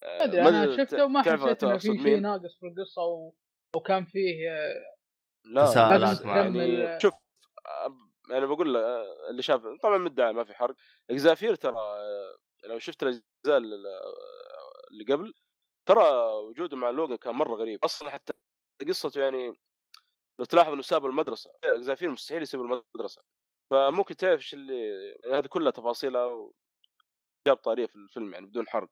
[0.01, 3.33] ما أدري أنا شفته وما حسيت إنه في شيء؟ ناقص في القصة و...
[3.75, 4.95] وكان فيه آه،
[5.45, 5.65] لا.
[6.13, 7.13] تكمل يعني شوف
[7.67, 10.75] أب- يعني بقول له اللي شاف طبعا مدعي ما في حرق
[11.09, 13.23] إكزافير ترى آه، لو شفت الأجزاء
[13.57, 13.85] ال-
[14.91, 15.33] اللي قبل
[15.85, 18.33] ترى وجوده مع لوجان كان مرة غريب أصلا حتى
[18.87, 19.47] قصته يعني
[20.39, 23.21] لو تلاحظ إنه ساب المدرسة إكزافير مستحيل يسيب المدرسة
[23.71, 24.89] فممكن تعرف إيش اللي
[25.23, 28.89] يعني هذه كلها تفاصيلها وجاب طارية في الفيلم يعني بدون حرق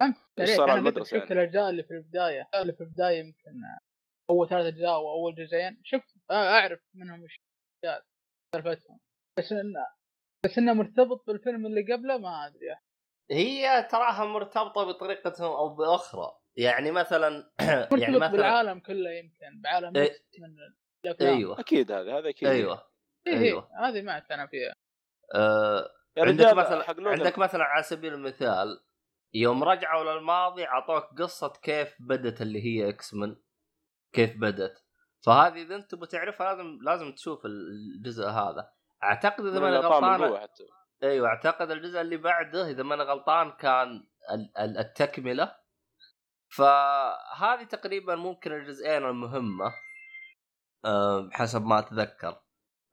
[0.00, 3.62] فهمت عليك صار على المدرسة شفت يعني؟ الأجزاء اللي في البداية اللي في البداية يمكن
[4.30, 7.42] أول ثلاث أجزاء واول جزئين شفت أعرف منهم إيش
[8.54, 9.00] سالفتهم.
[9.38, 9.86] بس انه
[10.44, 12.76] بس إنه مرتبط بالفيلم اللي قبله ما أدري.
[13.30, 16.32] هي تراها مرتبطة بطريقه أو بأخرى.
[16.56, 17.50] يعني مثلا
[18.02, 20.10] يعني مثلا بالعالم كله يمكن بعالم إيه.
[20.38, 20.56] من
[21.04, 21.36] الأفلام.
[21.36, 21.60] أيوه.
[21.60, 22.48] أكيد هذا هذا أكيد.
[22.48, 22.88] أيوه.
[23.26, 23.70] إيه أيوة.
[23.88, 24.72] هذه ما أنا فيها.
[25.34, 28.80] آه يا عندك مثلا عندك مثلا على سبيل المثال
[29.34, 33.36] يوم رجعوا للماضي اعطوك قصة كيف بدت اللي هي إكس من
[34.12, 34.84] كيف بدت.
[35.26, 38.72] فهذه إذا أنت بتعرفها لازم لازم تشوف الجزء هذا.
[39.02, 40.66] أعتقد إذا ماني غلطان حتى.
[41.02, 45.56] أيوه أعتقد الجزء اللي بعده إذا ماني غلطان كان ال- ال- التكملة.
[46.48, 49.74] فهذه تقريبا ممكن الجزئين المهمة
[50.84, 52.42] أه حسب ما أتذكر.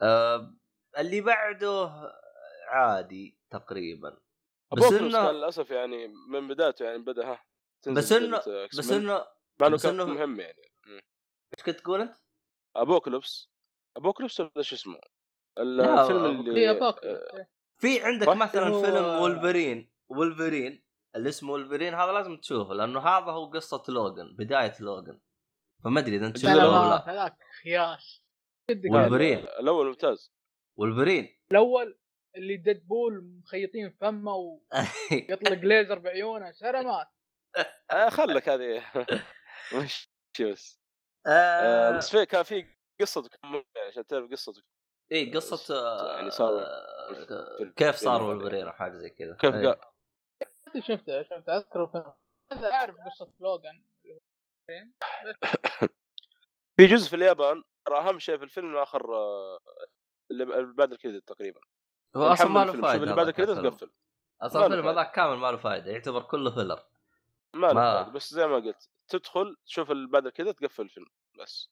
[0.01, 0.53] أه
[0.97, 1.91] اللي بعده
[2.69, 4.17] عادي تقريبا.
[4.73, 5.05] بس كان
[5.35, 7.43] للأسف يعني من بدايته يعني بدأ ها
[7.81, 9.25] تنزل بس إنه- سلسلة بس انه
[9.61, 10.61] مع إنه بس كان إنه- مهم يعني.
[10.87, 12.15] إيش كنت تقول أنت؟
[12.75, 13.51] ابوكلوس
[13.97, 14.99] ابوكلوس ولا شو اسمه؟
[15.59, 16.25] الفيلم.
[16.41, 16.95] اللي
[17.77, 20.85] في عندك صح؟ مثلا هو- فيلم وولفرين وولفرين
[21.15, 25.19] اللي اسمه وولفرين هذا لازم تشوفه لأنه هذا هو قصة لوجن بداية لوجن
[25.83, 26.69] فما أدري إذا أنت شفته الأول.
[26.73, 28.23] ولا لا هذاك خياس
[28.69, 29.09] وولفرين.
[29.09, 29.37] برين.
[29.39, 30.33] الأول ممتاز
[30.77, 31.99] وولفرين الأول
[32.35, 36.51] اللي ديدبول مخيطين فمه ويطلق ليزر بعيونه.
[36.51, 37.07] سلامات
[37.91, 38.83] آه خلك هذه.
[39.83, 40.09] مش
[40.41, 40.79] بس؟
[41.27, 42.65] آه، آه بس في كان في
[43.43, 44.63] ممتعة عشان تعرف قصته
[45.11, 46.65] اي قصة آه، يعني صار-
[47.75, 49.35] كيف صار وولفرين أو حاجة زي كذا.
[49.35, 49.67] كيف إيه.
[49.67, 52.13] قال شفته؟ شفته؟ اذكر الفيلم
[52.51, 53.81] هذا أعرف قصة لوجان
[56.77, 59.05] في جزء في اليابان ترى أهم شيء في الفيلم اخر
[60.31, 61.59] اللي بعد الكريدت تقريبا.
[62.17, 63.69] هو أصلا ما له فائده اللي بعد الفيلم.
[63.69, 63.91] تقفل.
[64.41, 64.87] أصلا الفيلم.
[64.87, 66.83] هذاك كامل ما له فائده يعتبر كله filler
[67.55, 71.07] ما له فايدة، بس زي ما قلت تدخل تشوف اللي بعد ال credit تقفل الفيلم
[71.39, 71.71] بس.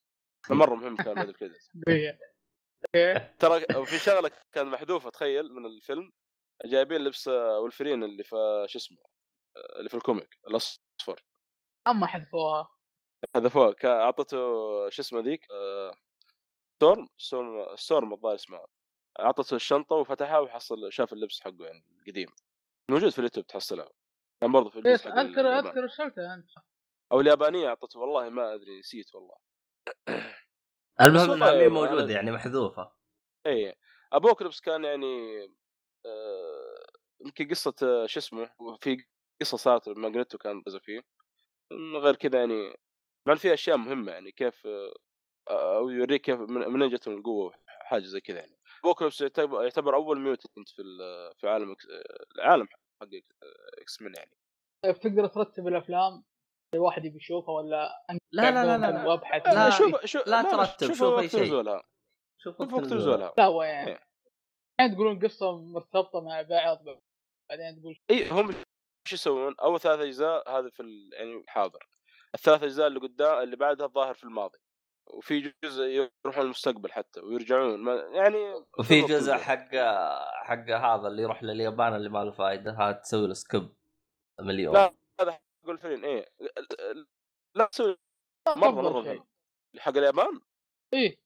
[0.50, 1.72] مرة مهم كان بعد ال credit
[3.40, 6.12] ترى في شغلة كان محذوفة تخيل من الفيلم.
[6.66, 8.98] جايبين لبس ولفرين اللي في شو اسمه
[9.76, 11.24] اللي في ال comic الأصفر.
[11.88, 12.70] اما حذفوها.
[13.36, 14.38] حذفوه كان أعطته
[14.90, 15.96] شو اسمه ذيك؟ آه،
[16.76, 18.66] ستورم ستورم ستورم الظاهر اسمها.
[19.20, 22.30] اعطته الشنطة وفتحها وحصل شاف اللبس حقه يعني القديم.
[22.92, 23.90] موجود في اليوتيوب تحصلها
[24.42, 25.68] كان برضه في الجزء بس حق أذكر اليابان.
[25.68, 26.50] أذكر ارسلته انت
[27.12, 29.36] أو اليابانية أعطته والله ما أدري نسيت والله.
[31.02, 32.92] المهم انها موجودة يعني محذوفة.
[33.48, 33.76] اي
[34.14, 35.44] Apocalypse كان يعني
[36.06, 36.86] آه،
[37.26, 38.50] يمكن قصة آه، شو اسمه
[38.82, 39.06] في
[39.42, 41.02] قصة صارت ماجنيتو كان ركزوا فيه.
[41.72, 42.78] من غير كذا يعني
[43.26, 44.68] طبعا في أشياء مهمة يعني كيف
[45.50, 48.58] آه، أو يوريك كيف من من أين جتهم القوة حاجة زي كذا يعني.
[48.84, 51.76] Apocalypse يعتبر, يعتبر أول mutant في ال- في عالم
[52.36, 52.68] العالم
[53.02, 53.08] حق
[53.82, 54.32] إكس من يعني
[54.86, 56.24] طيب تقدر ترتب الأفلام
[56.74, 59.08] اي واحد يبي يشوفها ولا أنت لا لا لا لا, ممكن لا.
[59.10, 59.70] وابحث لا.
[59.70, 61.42] شوف شوف لا ترتب، شوف شوف وقت شيء.
[61.44, 61.84] نزولها
[62.42, 62.74] شوف وقت.
[62.74, 64.04] نزولها لا هو يعني إيه.
[64.80, 66.84] يعني تقولون قصة مرتبطة مع بعض
[67.50, 68.52] بعدين تقول إي هم
[69.08, 71.10] شو يسوون؟ أول ثلاث أجزاء هذا في ال...
[71.14, 71.88] يعني الحاضر
[72.36, 74.58] الثلاث أجزاء اللي قدام اللي بعدها الظاهر في الماضي
[75.08, 77.94] وفي جزء يروحون المستقبل حتى ويرجعون ما...
[77.94, 79.76] يعني وفي جزء حق
[80.44, 83.74] حق هذا اللي يروح لليابان اللي ما له فائده هذا تسوي له سكيب
[84.40, 84.74] مليون.
[84.74, 86.30] لا هذا حق الفيلم إيه.
[87.56, 87.98] لا تسوي
[88.58, 89.26] مرة مرة
[89.80, 90.42] حق اليابان؟
[90.94, 91.18] إيه.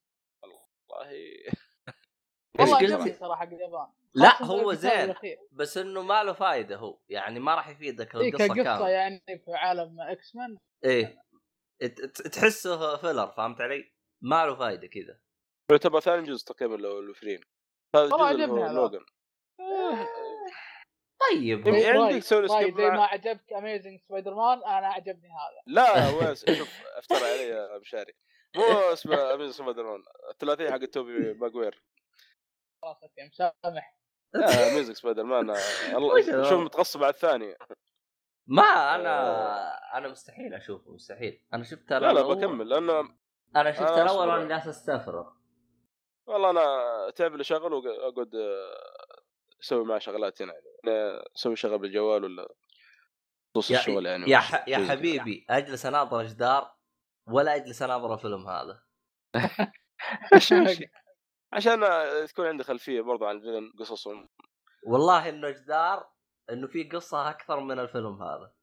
[0.44, 0.60] والله.
[2.60, 3.88] والله قلت؟ عجبني صراحة حق اليابان.
[4.14, 5.16] لا هو زين.
[5.52, 8.90] بس إنه ما له فائده هو يعني ما راح يفيدك إيه القصة كقصة كاملة.
[8.90, 11.27] يعني في عالم إكس مان إيه.
[12.34, 13.92] تحسه فيلر فهمت علي؟
[14.24, 15.20] ما له فائده كذا.
[15.72, 17.42] يعتبر ثاني جزء تقريبا لو الفرين
[17.96, 18.16] هذا.
[18.16, 18.74] عجبني.
[18.74, 19.06] لوجن
[21.32, 21.68] طيب.
[21.68, 22.04] إيه، هو.
[22.04, 25.62] عندك تسوي طيب سكيب زي مع- ما عجبك اميزنج سبايدر مان أنا عجبني هذا.
[25.68, 25.84] لا
[26.18, 28.14] وين شوف افترى علي يا مشاري.
[28.56, 28.64] مو
[28.94, 31.84] اسمه امين سبايدر مان الثلاثيه حق توبي ماجوير.
[32.84, 33.98] خلاص أوكي مسامح.
[34.36, 35.56] لا Amazing Spider-Man؟
[36.50, 37.56] شوف متغصب على الثاني.
[38.48, 42.22] ما أنا أنا مستحيل أشوفه مستحيل أنا شفته لا لا.
[42.22, 43.18] بكمل لأنه
[43.56, 44.28] أنا شفت أنا الأول.
[44.28, 45.30] وأنا جالس أستفرغ
[46.26, 49.24] والله أنا تعب لي شغل وأقعد آه،
[49.62, 52.54] أسوي معه شغلات هنا يعني أسوي شغل بالجوال ولا
[53.56, 54.68] خصوص الشغل يعني يا, ح...
[54.68, 54.78] يا.
[54.78, 56.76] حبيبي أجلس أناظر جدار
[57.28, 58.84] ولا أجلس أناظر الفيلم هذا
[60.34, 60.68] عشان
[61.54, 61.82] عشان
[62.28, 64.30] تكون عندي خلفية برضو عن الفيلم قصصهم
[64.88, 66.10] والله إنه جدار
[66.50, 68.54] إنه في قصة أكثر من الفيلم هذا.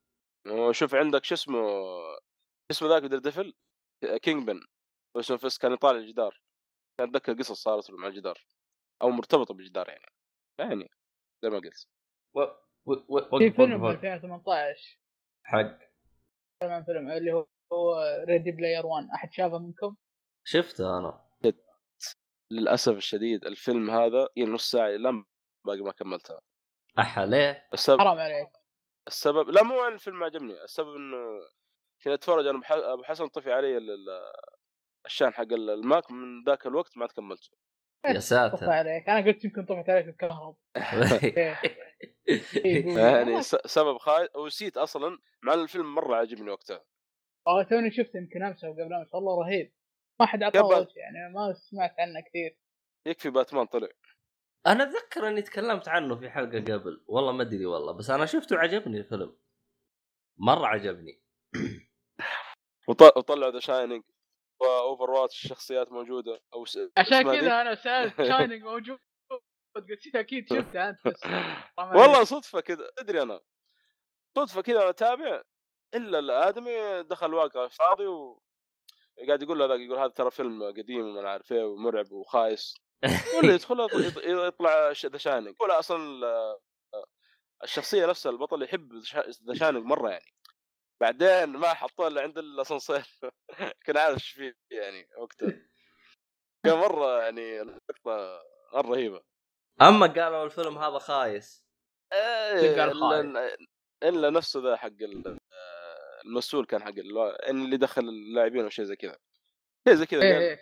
[0.46, 3.54] وشوف عندك شو اسمه شو اسمه ذاك دير ديفل؟
[4.22, 4.60] كينج بن.
[5.16, 6.40] واسمه فيس كان يطالع الجدار.
[6.98, 8.46] كان اتذكر قصص صارت مع الجدار.
[9.02, 10.06] أو مرتبطة بالجدار يعني.
[10.58, 10.90] يعني
[11.42, 11.88] زي ما قلت.
[12.34, 12.40] و...
[12.86, 12.92] و...
[13.08, 13.38] و...
[13.38, 14.98] في فيلم وقف- 2018
[15.44, 15.78] حق.
[16.62, 17.96] فيلم فيلم اللي هو هو
[18.28, 19.96] Ready Player 1 أحد شافه منكم؟
[20.46, 21.24] شفته أنا.
[22.50, 25.24] للأسف الشديد الفيلم هذا هي نص ساعة لم
[25.66, 26.40] باقي ما كملتها.
[26.98, 28.48] احا ليه؟ السبب حرام عليك.
[29.06, 31.16] السبب لا مو عن الفيلم عجبني السبب إنه
[32.04, 34.32] كنت أتفرج أنا بح- أبو حسن طفى علي ال- ال-
[35.06, 37.50] الشان حق ال- الماك من ذاك الوقت ما كملته
[38.06, 39.08] يا لطيف ساتر عليك.
[39.08, 40.56] أنا قلت يمكن طفت عليك الكهرب
[41.24, 41.60] إيه.
[42.56, 46.84] إيه، يعني سبب خايس ونسيت أصلا مع الفيلم مرة عجبني وقتها.
[47.46, 49.72] آه توني شفته يمكن أمس أو قبل أمس والله رهيب.
[50.20, 52.58] ما حد عطاه يعني ما سمعت عنه كثير.
[53.06, 53.88] يكفي باتمان طلع.
[54.66, 57.04] أنا أتذكر إني تكلمت عنه في حلقة قبل.
[57.06, 59.36] والله ما أدري والله بس أنا شفته عجبني الفيلم.
[60.38, 61.22] مرة عجبني.
[62.88, 64.02] وط- وطلعوا ذا Shining
[64.60, 66.42] و Overwatch الشخصيات موجودة.
[66.54, 66.78] أو س...
[66.98, 67.22] عشان.
[67.22, 68.98] كذا أنا سألت Shining موجود.
[69.76, 71.22] قلت أكيد شفته أنت بس
[71.98, 73.40] والله صدفة كذا أدري أنا.
[74.36, 75.42] صدفة كذا أنا أتابع
[75.94, 78.42] إلا الآدمي دخل واقع فاضي و
[79.26, 82.74] قاعد يقول له هذاك يقول هذا ترى فيلم قديم وما أعرف إيه ومرعب وخايس.
[83.38, 86.56] ولا يدخل يط- يط- يطلع The Shining ولا أصلا ال-
[87.62, 88.92] الشخصية نفسها البطل يحب
[89.48, 90.34] The Shining مرة يعني.
[91.00, 93.06] بعدين ما حطوه إلا عند الأسانسير.
[93.84, 95.48] كان عارف إيش فيه يعني وقتها.
[96.64, 98.40] كان مرة يعني لقطه
[98.74, 99.22] مرة رهيبة.
[99.82, 101.64] أما قالوا الفيلم هذا خايس.
[102.12, 103.56] إيه، إلا
[104.02, 105.38] إلا نفسه ذا حق ال-
[106.24, 106.92] المسؤول كان حق
[107.48, 109.18] اللي دخل اللاعبين أو شيء زي كذا.
[109.88, 110.60] شيء زي كذا إيه إيه.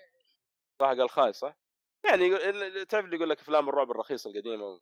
[0.80, 1.61] صح قال خايس صح؟
[2.04, 2.38] يعني
[2.84, 4.80] تعرف اللي يقول لك أفلام الرعب الرخيصة القديمة؟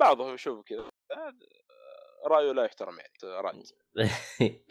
[0.00, 0.88] بعضهم يشوف كذا.
[1.12, 1.34] آه،
[2.26, 3.62] رأيه لا يحترم يعني رأي.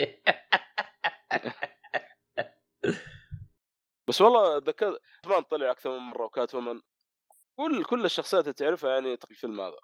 [4.10, 6.82] بس والله ذكرت باتمان طلع أكثر من مرة و Catwoman
[7.60, 9.78] كل كل الشخصيات اللي تعرفها يعني في الفيلم هذا.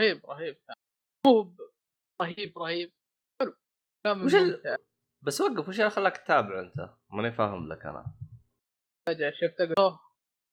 [0.00, 0.58] رهيب رهيب.
[1.26, 1.56] مو
[2.22, 2.92] رهيب رهيب.
[3.42, 3.56] حلو.
[4.24, 4.76] وش ال-
[5.22, 8.06] بس وقف وش اللي خلاك تتابع أنت؟ ماني فاهم لك أنا.
[9.08, 10.00] فجأة شفته قلت أوه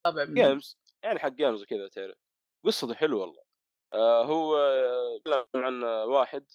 [0.06, 2.18] تابع من games يعني حق games وكذا تعرف.
[2.66, 3.44] قصته حلوة والله.
[3.94, 4.58] آه هو
[5.16, 6.52] يتكلم عن واحد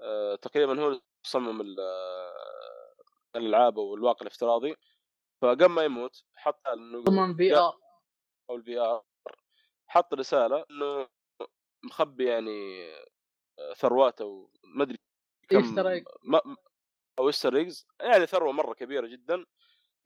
[0.00, 2.94] آه تقريبا هو صمم آه،
[3.36, 4.76] الألعاب أو الواقع الافتراضي.
[5.42, 7.78] فقبل ما يموت حط إنه ضمن VR.
[8.50, 9.04] أو ال VR.
[9.86, 11.08] حط رسالة إنه
[11.84, 12.86] مخبي يعني
[13.58, 14.98] آه، ثروات أو ما أدري
[15.48, 15.74] كم.
[16.22, 16.56] ما
[17.18, 17.68] أو Easter
[18.00, 19.44] يعني ثروة مرة كبيرة جدا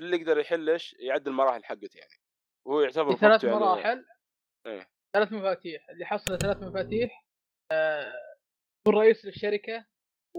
[0.01, 2.21] اللي يقدر يحل إيش؟ يعدل المراحل حقته يعني.
[2.71, 4.05] وهو يعتبر ثلاث مراحل.
[4.67, 4.91] إيه.
[5.13, 5.91] ثلاث مفاتيح.
[5.91, 7.27] اللي حصل ثلاث مفاتيح
[7.73, 8.13] آه،
[8.81, 9.87] يكون رئيس للشركة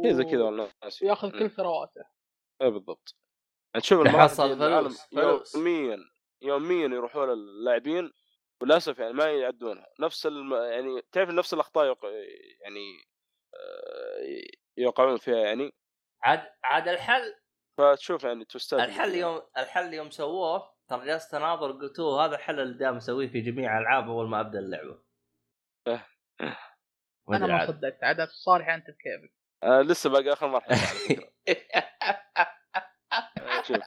[0.04, 0.72] شيء زي كذا والله
[1.02, 1.40] وياخذ مم.
[1.40, 2.02] كل ثرواته.
[2.62, 3.18] إيه بالضبط.
[3.74, 5.56] يعني تشوف العالم فلوس-.
[5.56, 5.98] يوميا
[6.42, 8.12] يوميا يروحوا للاعبين
[8.62, 9.88] وللأسف يعني ما يعدونها.
[10.00, 10.54] نفس الم...
[10.54, 12.06] يعني تعرف نفس الأخطاء يوق...
[12.62, 13.04] يعني
[13.56, 14.42] آه،
[14.78, 15.72] يوقعون فيها يعني.
[16.24, 17.36] عاد عاد الحل
[17.78, 22.78] فتشوف يعني توستات الحل يوم الحل يوم سووه ترى جلست اناظر قلتوه هذا الحل اللي
[22.78, 25.04] دائما أسويه في جميع الالعاب أول ما أبدأ اللعبة.
[27.28, 29.34] ما أنا ما صدقت عاد صالح أنت بكيفك
[29.64, 30.78] آه لسه باقي آخر مرحلة
[33.38, 33.78] آه، شوف.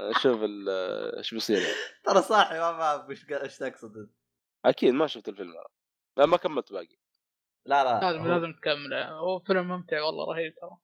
[0.00, 0.68] آه، شوف ال-
[1.18, 1.58] إيش بيصير.
[2.04, 3.96] ترى صاحي ما فاهم إيش إيش تقصد.
[3.96, 4.10] انت
[4.64, 5.66] أكيد ما شفت الفيلم هذا
[6.16, 6.96] لا ما كملت باقي.
[7.66, 8.00] لا لا.
[8.00, 9.08] لازم هو- لازم تكمله.
[9.08, 10.76] هو فيلم ممتع والله رهيب ترى.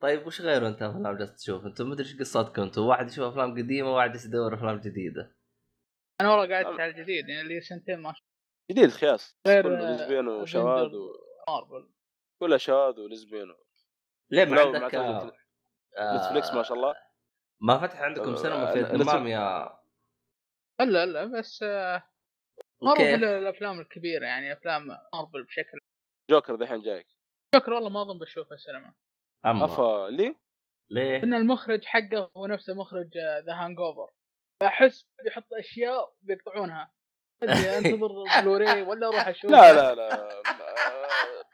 [0.00, 2.62] طيب وش غيره انت أفلام جالس تشوف؟ أنتم مدري إيش قصتكم.
[2.62, 5.36] أنتم واحد يشوف أفلام قديمة وواحد يدور أفلام جديدة.
[6.20, 6.80] أنا والله قاعد.
[6.80, 8.26] على الجديد يعني لي سنتين ما شفت.
[8.70, 9.38] جديد خياس.
[9.46, 11.12] غير آه، وشواذ Avenger و...
[11.48, 11.90] مارفل
[12.42, 13.08] كلها شواذ و...
[14.30, 15.32] ليه ما عندك آه،
[15.98, 16.94] آه، نتفليكس ما شاء الله.
[17.60, 19.78] ما فتح عندكم آه، سينما في الدمام يا
[20.80, 22.02] لا لا بس آه،
[22.96, 25.78] في الأفلام الكبيرة يعني أفلام مارفل بشكل
[26.30, 27.06] جوكر ذحين جايك.
[27.54, 28.94] فكر والله ما أظن بشوفها سينما.
[29.46, 30.36] اما افا ليه؟
[30.90, 34.12] ليه؟ إن المخرج حقه هو نفسه مخرج The Hangover
[34.60, 36.92] فاحس بيحط أشياء بيقطعونها.
[37.78, 39.50] أنتظر بلوري ولا أروح أشوف.
[39.50, 40.42] لا لا لا آه،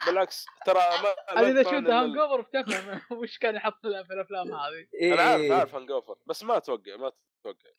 [0.06, 5.12] بالعكس ترى ما أنا إذا شفت Hangover بتفهم وش كان يحط في الأفلام هذه.
[5.12, 5.52] أنا عارف إيه.
[5.52, 7.12] عارف Hangover بس ما أتوقع ما
[7.42, 7.70] أتوقع.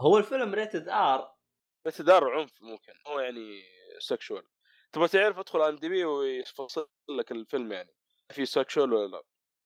[0.00, 1.34] هو الفيلم ريتد ار
[1.86, 3.62] اعتذار عنف ممكن هو يعني
[3.98, 4.42] sexual
[4.92, 7.95] تبغى تعرف ادخل IMDb ويفصل لك الفيلم يعني.
[8.32, 9.22] في sexual ولا لا؟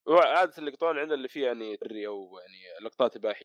[0.08, 3.44] هو عادة اللي يقطعون عندنا اللي فيه يعني عري أو يعني لقطات إباحية.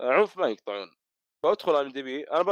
[0.00, 0.96] عنف ما يقطعون.
[1.42, 2.22] فأدخل IMDb.
[2.24, 2.48] أنا ب...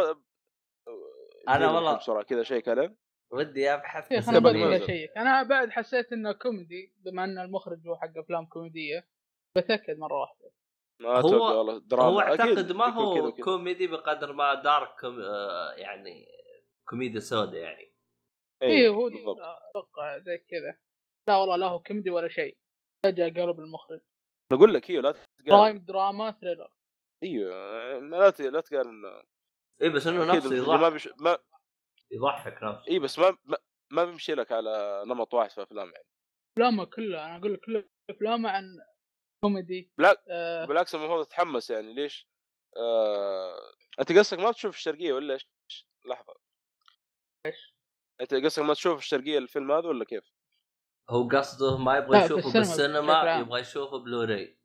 [1.49, 2.97] أنا اديني والله- بسرعة كذا شيء كلام.
[3.33, 4.85] ودي ابحث يا أنا بدي.
[4.85, 9.09] أشيك أنا بعد حسيت إنه كوميدي بما إن المخرج هو حق أفلام كوميدية
[9.57, 10.51] بتأكد مرة واحدة.
[11.01, 12.09] ما هو- أتوقع والله دراما.
[12.09, 13.45] هو أعتقد ما هو وكذا.
[13.45, 15.21] كوميدي بقدر ما dark com...
[15.21, 16.27] آه، يعني
[16.89, 17.93] كوميديا سوداء يعني.
[18.63, 20.79] اي إيه، هو أتوقع زي كذا.
[21.29, 22.59] لا والله لا هو كوميدي ولا شيء.
[23.05, 24.01] فجأة قلب المخرج.
[24.53, 25.25] بقول لك إيوه لا تقارن.
[25.47, 26.71] برايم دراما ثريلر
[27.23, 29.07] إيوه لا ت- لا تقارن.
[29.07, 29.23] اي
[29.83, 30.93] إيه، بس إنه نفسه اللي ما يضحك.
[30.93, 31.09] بيش...
[31.19, 31.39] ما
[32.11, 32.89] يضحك نفسه.
[32.89, 33.57] اي بس ما ما,
[33.93, 36.05] ما بيمشي لك على نمط واحد في افلام يعني.
[36.57, 38.65] أفلامه كلها أنا أقول لك كل أفلامه عن
[39.45, 39.93] كوميدي.
[39.99, 40.65] بالعكس آه.
[40.65, 42.29] بالعكس المفروض تتحمس يعني ليش؟
[42.77, 43.73] آه...
[44.01, 45.49] أنت قصدك ما تشوف الشرقية ولا إيش؟
[46.07, 46.35] لحظة.
[47.47, 47.75] إيش؟
[48.21, 50.38] أنت قصدك ما تشوف الشرقية الفيلم هذا ولا كيف؟
[51.11, 53.39] هو قصده ما يبغى يشوفه بالسينما.
[53.41, 54.59] يبغى يشوفه بلوراي.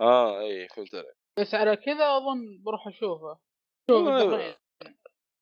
[0.00, 3.38] آه إي فهمت عليك بس على كذا أظن بروح أشوفه.
[3.90, 4.56] شوف.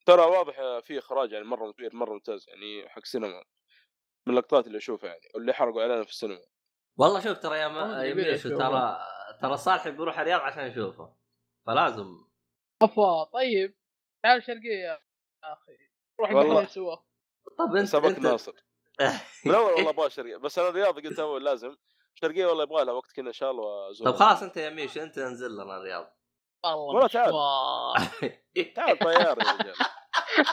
[0.06, 3.44] ترى واضح في إخراج يعني مرة مثير مرة ممتاز يعني حق سينما.
[4.26, 6.40] من اللقطات اللي أشوفها يعني واللي حرقوا إعلانه في السينما.
[6.98, 8.56] والله شوف ترى يا ما- يشوفه.
[8.58, 8.98] ترى
[9.42, 11.16] ترى صالح بيروح الرياض عشان يشوفه.
[11.66, 12.28] فلازم.
[12.82, 13.74] أفا طيب
[14.22, 14.98] تعال شرقية يا
[15.44, 15.72] أخي.
[16.20, 16.48] روح والله.
[16.54, 16.96] والله سوا
[17.58, 18.52] طب أنت سبق أنت ناصر.
[19.44, 21.76] من أول والله أبغى شرقية بس أنا الرياض قلت أول لازم.
[22.14, 25.00] شرقية والله يبغى لها وقت كذا إن شاء الله وازور طب خلاص أنت يا ميشو
[25.02, 26.16] أنت انزل لنا الرياض.
[26.64, 27.32] والله تعال.
[28.76, 29.74] تعال طيار يا رجال.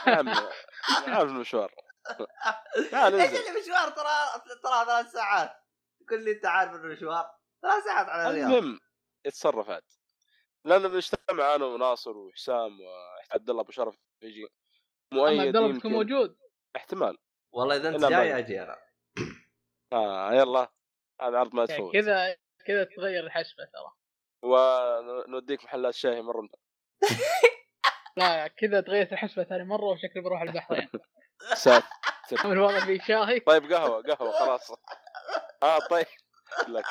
[0.06, 0.32] يا عمي
[1.06, 1.74] عارف المشوار.
[2.90, 3.48] تعال إيش انزل.
[3.48, 5.52] اللي مشوار؟ ترى ترى ثلاث ساعات.
[6.06, 7.30] تقول لي أنت عارف إنه مشوار.
[7.62, 8.52] ثلاث ساعات على الرياض.
[8.52, 8.80] المهم
[9.24, 9.82] يتصرف عاد.
[10.64, 14.48] لأن بنجتمع أنا وناصر وحسام وعبد الله أبو شرف يجي.
[15.12, 16.38] مؤيد عبد الله موجود.
[16.76, 17.18] احتمال.
[17.56, 18.76] والله إذا أنت جاي أجي أنا.
[19.92, 20.68] آه يلا.
[21.20, 22.36] هذا عرض ما يعني يتفوت كذا
[22.66, 23.92] كذا تغير الحسبه ترى.
[24.42, 26.48] ونوديك محلات شاي مرة.
[28.16, 30.88] لا كذا تغيرت الحسبه ثاني مرة وشكلي بروح البحرين.
[31.54, 31.86] ساتر
[32.44, 33.40] من الوضع في شاهي.
[33.40, 34.72] طيب قهوة قهوة خلاص.
[35.62, 36.06] آه طيب.
[36.68, 36.84] لك.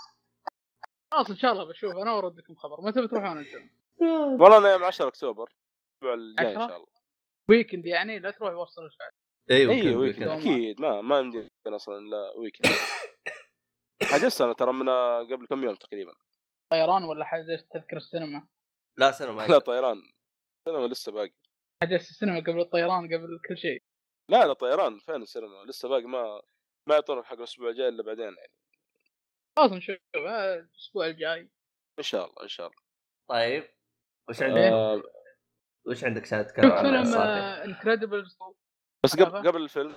[1.16, 1.96] خلاص إن شاء الله بشوف.
[1.96, 2.80] أنا وردكم خبر.
[2.80, 3.70] متى بتروحون أنتم؟
[4.42, 5.48] والله أنا يوم 10 أكتوبر.
[6.02, 6.86] الأسبوع الجاي إن؟ شاء الله.
[7.48, 9.08] weekend يعني؟ لا تروح وسط الأسبوع.
[9.50, 10.28] أيوه اي weekend.
[10.28, 10.80] أكيد.
[10.80, 12.72] ما ما يمدينا أصلا إلا weekend
[14.02, 14.88] حجزت أنا ترى من
[15.32, 16.12] قبل كم يوم تقريبا.
[16.72, 18.46] طيران ولا حجزت تذكر السينما؟
[18.98, 20.02] لا سينما لا طيران.
[20.68, 21.34] السينما لسه باقي.
[21.82, 23.82] حجزت السينما قبل الطيران قبل كل شيء.
[24.30, 24.98] لا لا طيران.
[24.98, 26.04] فين السينما؟ لسه باقي.
[26.04, 26.42] ما
[26.88, 28.52] ما يعطونك حق الأسبوع الجاي إلا بعدين يعني.
[29.56, 31.50] خلاص نشوف آه، الأسبوع الجاي.
[31.98, 32.78] إن شاء الله إن شاء الله.
[33.28, 33.64] طيب
[34.28, 35.02] وش عندك؟ آه
[35.86, 37.16] وش عندك عشان تتكلم عن فيلم؟
[37.72, 38.38] Incredibles
[39.04, 39.94] بس قبل قبل الفيلم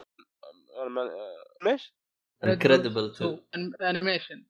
[0.77, 1.95] أنا ما آه، ليش؟
[2.43, 3.45] Incredible 2
[3.81, 4.45] animation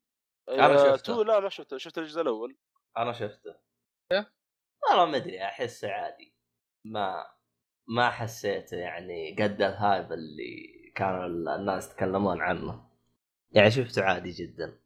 [0.48, 1.14] أنا آه، شفته.
[1.14, 1.78] two؟ لا ما شفته.
[1.78, 2.56] شفت الجزء الأول.
[2.98, 3.54] أنا شفته.
[4.12, 4.32] إيه؟
[4.88, 6.34] والله ما أدري أحسه عادي.
[6.84, 7.26] ما
[7.88, 12.90] ما حسيته يعني قد ال hype اللي كانوا الناس يتكلمون عنه.
[13.50, 14.79] يعني شفته عادي جدا.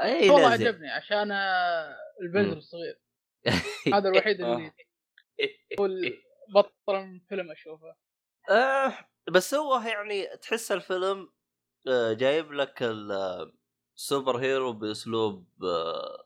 [0.00, 0.66] اي والله لازم.
[0.66, 2.56] عجبني عشان آه، البلد.
[2.56, 3.00] الصغير.
[3.94, 4.72] هذا الوحيد اللي
[5.80, 6.72] هو البطل
[7.06, 7.96] من فيلم أشوفه.
[8.50, 8.94] آه
[9.30, 11.32] بس هو يعني تحس الفيلم
[11.88, 16.24] آه جايب لك السوبر هيرو بأسلوب آه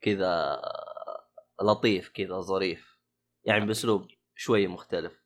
[0.00, 0.62] كذا
[1.62, 2.98] لطيف كذا ظريف.
[3.44, 5.22] يعني بأسلوب شوي مختلف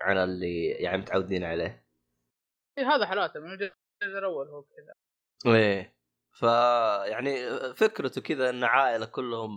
[0.00, 1.86] عن اللي يعني متعودين عليه.
[2.78, 3.72] إيه، هذا حالاته من الجزء
[4.18, 4.94] الأول هو كذا.
[5.56, 5.99] إيه.
[6.40, 6.42] ف
[7.10, 7.34] يعني
[7.74, 9.50] فكرته كذا إن عائلة كلهم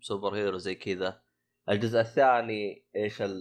[0.00, 1.22] سوبر هيرو زي كذا.
[1.68, 3.32] الجزء الثاني إيش ال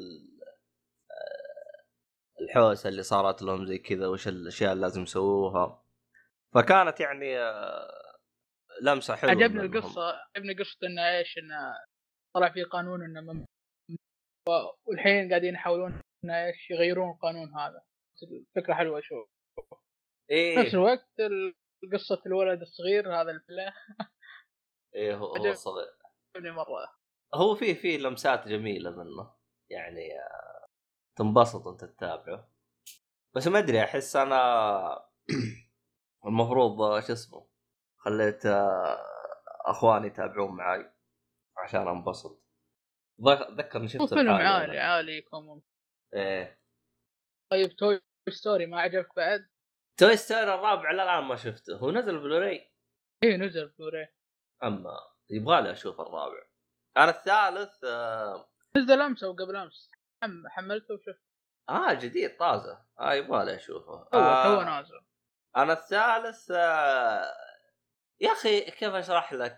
[1.11, 5.83] آه، الحوسة اللي صارت لهم زي كذا وش الأشياء اللي لازم يسووها.
[6.53, 7.91] فكانت يعني آه،
[8.81, 9.61] لمسة حلوة عجبني.
[9.61, 10.01] القصة
[10.35, 11.77] عجبني قصة انه إيش انه
[12.35, 13.45] طلع في قانون إنه مم...
[14.49, 17.81] و- والحين قاعدين يحاولون انه إيش يغيرون القانون هذا.
[18.23, 19.29] الفكرة حلوة شوف
[20.27, 21.53] في نفس إيه الوقت ال-
[21.93, 23.88] قصة الولد الصغير هذا الفلاح.
[24.95, 25.97] إيه هو, هو صغير.
[26.38, 26.95] مرة.
[27.33, 29.36] هو في في لمسات جميلة منه.
[29.69, 30.67] يعني آه،
[31.15, 32.51] تنبسط انت تتابعه.
[33.36, 35.09] بس ما أدري أحس أنا
[36.25, 37.47] المفروض آه، شو اسمه
[37.97, 38.97] خليت آه،
[39.65, 40.91] أخواني يتابعون معاي
[41.57, 42.45] عشان أنبسط.
[43.19, 44.79] هو شفت فيلم عالي.
[44.79, 45.61] عالي يكون
[46.13, 46.59] إيه.
[47.51, 49.49] طيب Toy Story ما عجبك بعد؟
[49.97, 51.77] Toy Story الرابع لا الان ما شفته.
[51.77, 52.71] هو نزل بلوراي؟
[53.23, 54.07] إيه نزل بلوري
[54.63, 54.97] أما
[55.29, 56.43] يبغى لي أشوف الرابع.
[56.97, 59.89] أنا الثالث آه, نزل أمس أو قبل أمس.
[60.23, 61.25] حم- حملته وشفته.
[61.69, 62.85] آه جديد طازة.
[62.99, 65.01] آه يبغى لي اشوفه تو آه تو نازل.
[65.57, 67.33] أنا الثالث آه،
[68.21, 69.57] يا أخي كيف أشرح لك؟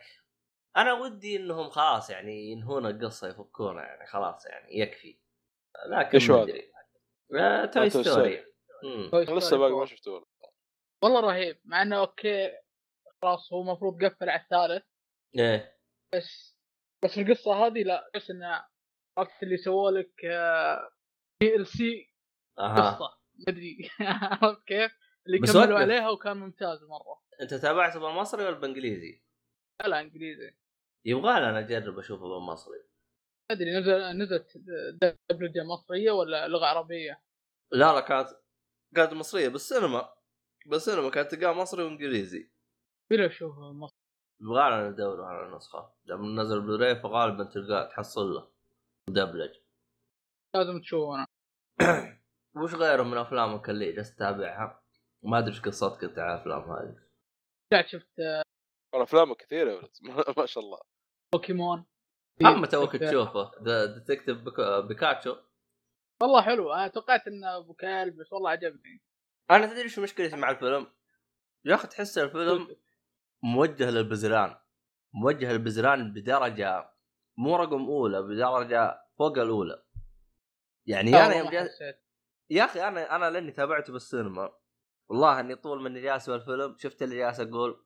[0.77, 5.19] أنا ودي إنهم خلاص يعني ينهون القصة يفكونها يعني خلاص يعني يكفي.
[5.89, 6.71] لكن ما هذا؟ أدري.
[7.39, 8.45] آه، Toy آه، Story.
[9.13, 9.71] لسه باقي.
[9.71, 10.26] ما شفته
[11.04, 11.20] والله.
[11.22, 12.52] رهيب مع إنه أوكي
[13.22, 14.84] خلاص هو المفروض قفل على الثالث
[15.39, 15.78] إيه
[16.16, 16.58] بس
[17.04, 18.66] بس القصة هذه لا بس انه
[19.18, 20.14] وقت اللي سووا لك
[21.41, 22.13] DLC
[22.58, 23.18] قصة
[23.48, 24.91] مدري عرفت كيف؟
[25.28, 25.80] اللي كملوا.
[25.80, 29.24] عليها وكان ممتاز مرة أنت تابعته بالمصري ولا بالإنجليزي؟
[29.82, 30.52] لا لا إنجليزي
[31.06, 32.84] يبغى أنا أجرب اشوفه بالمصري
[33.52, 34.58] أدري نزل نزلت
[35.30, 37.22] دبلجة مصرية ولا لغة عربية؟
[37.72, 38.30] لا لا كانت
[38.95, 40.14] كانت مصرية بالسينما
[40.68, 42.51] بس أنا كانت تلقاه مصري وإنجليزي.
[43.09, 43.95] بلا شوف مصر
[44.41, 48.51] يبغالنا ندور على نسخه لما نزل بلوراي فغالبا تلقاه تحصل له
[49.09, 49.55] مدبلج.
[50.55, 51.28] لازم تشوفه أنا
[52.63, 54.84] وش غيره من أفلامك اللي جالس تتابعها؟
[55.24, 56.95] ما أدري إيش قصتك أنت على الأفلام هذه.
[57.74, 58.20] رجعت شفت
[58.93, 59.89] والله افلامه كثيرة
[60.38, 60.80] ما شاء الله.
[61.34, 61.86] بوكيمون.
[62.45, 63.51] اما توك تشوفه؟
[63.86, 64.38] Detective
[64.88, 65.36] Pikachu
[66.22, 66.74] والله حلو.
[66.74, 69.01] أنا توقعت إنه أبو كلب بس والله عجبني.
[69.52, 70.88] أنا تدري شو مشكلتي مع الفيلم؟
[71.66, 72.76] يا أخي تحس الفيلم
[73.43, 74.56] موجه للبزران
[75.14, 76.89] موجه للبزران بدرجة
[77.38, 79.84] مو رقم أولى بدرجة فوق الأولى
[80.86, 81.64] يعني أنا يوم ما جا...
[81.64, 82.00] حسيت.
[82.50, 84.52] يا أخي أنا أنا لأني تابعته بالسينما
[85.10, 87.84] والله إني طول مني جالس بالفيلم شفت اللي جالس أقول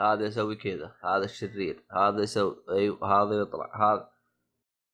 [0.00, 4.10] هذا يسوي كذا هذا الشرير هذا يسوي أيوه هذا يطلع هذا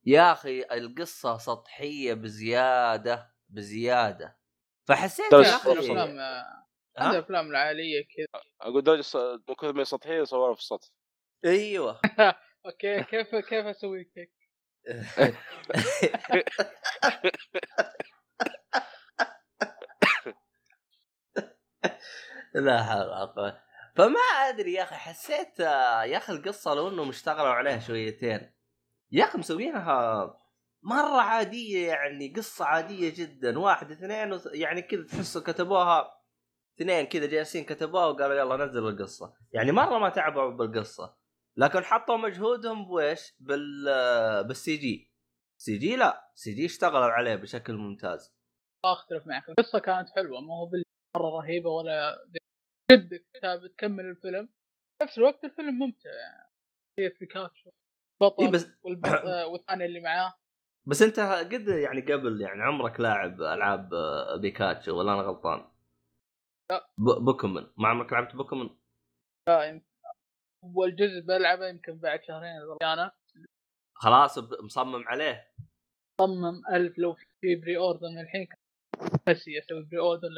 [0.05, 4.42] يا أخي القصة سطحية بزيادة بزيادة
[4.89, 6.19] فحسيت أخي أخي الأفلام
[6.99, 8.43] هذه الأفلام العائلية كذا.
[8.61, 9.05] أقول درجه
[9.49, 10.89] من كثر ما هي سطحية صورها في السطح.
[11.45, 12.01] أيوه.
[12.67, 14.33] أوكي كيف كيف أسوي كيك؟
[22.55, 23.61] لا حول ولا قوة.
[23.97, 28.53] فما أدري يا أخي حسيت آه، يا أخي القصة لو انهم اشتغلوا عليها شويتين
[29.13, 30.35] يا أخي مسوينها
[30.83, 33.59] مرة عادية يعني قصة عادية جدا.
[33.59, 34.49] واحد اثنين وث...
[34.55, 36.23] يعني كذا تحسوا كتبوها
[36.77, 41.17] اثنين كذا جالسين كتبوها وقالوا يلا نزل القصة يعني مرة ما تعبوا بالقصة.
[41.57, 43.85] لكن حطوا مجهودهم بويش؟ بال
[44.45, 45.13] بالسي جي
[45.61, 46.31] سي جي لا.
[46.35, 48.35] سي جي اشتغلوا عليه بشكل ممتاز.
[48.85, 50.41] أختلف معك القصة كانت حلوة.
[50.41, 50.71] ما هو
[51.17, 52.27] مره رهيبة ولا
[52.93, 53.27] جدك
[53.77, 54.49] تكمل الفيلم.
[55.03, 56.53] نفس الوقت الفيلم ممتع يعني.
[56.99, 57.71] هي بيكاتشو
[58.21, 58.67] بطل إيه بس.
[59.05, 60.42] آه، والثاني اللي معاه.
[60.87, 63.91] بس انت قد يعني قبل يعني عمرك لاعب ألعاب
[64.41, 65.65] بيكاتشو ولا أنا غلطان؟
[66.71, 66.91] لا.
[66.99, 67.73] بوكيمون.
[67.77, 68.79] ما عمرك لعبت بوكيمون؟
[69.49, 69.83] دائم
[70.63, 72.51] والجزء بلعبه يمكن بعد شهرين
[72.83, 73.13] أنا
[73.95, 75.53] خلاص مصمم عليه.
[76.21, 78.49] صمم ألف لو في pre-order من الحين.
[79.27, 80.29] بس أسوي بري أوردر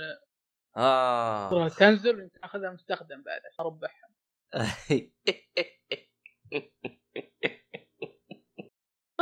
[0.76, 1.68] آه.
[1.68, 3.40] تنزل يمكن أخذها مستخدم بعد.
[3.52, 4.08] عشان أربحها.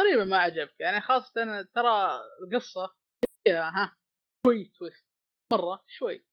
[0.03, 0.75] غريبة ما عجبك.
[0.81, 2.95] يعني خاصة أنا ترى القصة
[3.45, 3.97] فيها ها
[4.47, 5.07] شوي تويست
[5.53, 6.27] مرة شوي.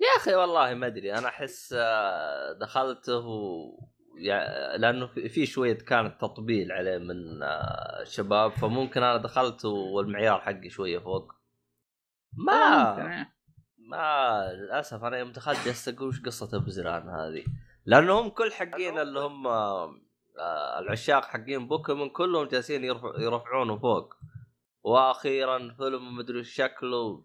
[0.00, 1.12] يا أخي والله ما أدري.
[1.18, 3.78] أنا أحس آه، دخلته و...
[4.18, 10.40] يع- لأنه في- في شوية كانت تطبيل عليه من آه، الشباب فممكن أنا دخلت والمعيار
[10.40, 11.32] حقي شوية فوق.
[12.32, 13.32] ما إيه.
[13.78, 17.44] ما للأسف أنا يوم دخلت جالس أقول وش قصة بزران هذه؟
[17.86, 19.94] لأنهم كل حقين اللي هم آه،
[20.78, 24.14] العشاق حقين بوكيمون كلهم جالسين يرفع يرفعونه فوق.
[24.82, 27.24] وأخيرا فيلم مدري شكله.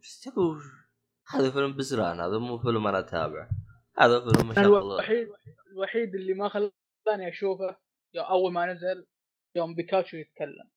[1.30, 3.50] هذا فيلم بزران هذا مو فيلم أنا اتابعه
[3.98, 5.28] هذا فيلم مشغل الوحيد
[5.72, 7.78] الوحيد اللي ما خلاني أشوفه
[8.16, 9.08] أول ما نزل
[9.56, 10.70] يوم بيكاتشو يتكلم.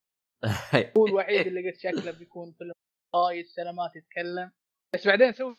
[0.97, 2.72] هو الوحيد اللي قلت شكله بيكون فيلم
[3.12, 4.53] قايد سلامات يتكلم.
[4.95, 5.55] بس بعدين سووا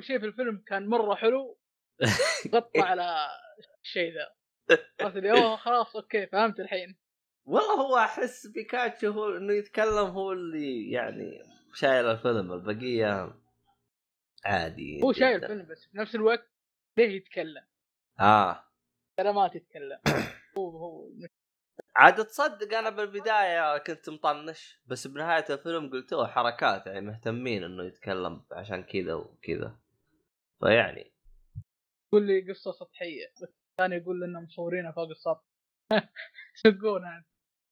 [0.00, 1.58] شيء في الفيلم كان مرة حلو
[2.54, 3.28] غطى على
[3.82, 4.41] الشيء ذا.
[5.00, 6.96] قلت لي أوه خلاص أوكي فهمت الحين.
[7.44, 11.42] والله هو أحس بيكاتشو هو إنه يتكلم هو اللي يعني
[11.74, 13.34] شايل الفيلم البقية
[14.44, 15.44] عادي هو شايل.
[15.44, 16.50] الفيلم بس في نفس الوقت
[16.98, 17.62] ليه يتكلم؟
[18.20, 18.64] آه.
[19.16, 19.98] سلامات يتكلم
[20.58, 21.08] هو هو.
[21.96, 27.84] عاد تصدق أنا بالبداية كنت مطنش بس بنهاية الفيلم قلت له حركات يعني مهتمين إنه
[27.84, 29.78] يتكلم عشان كذا وكذا.
[30.60, 31.12] فيعني.
[32.12, 33.26] يقول لي قصة سطحية.
[33.72, 35.44] الثاني يقول لنا مصورينها فوق السطح.
[36.62, 37.24] سقونا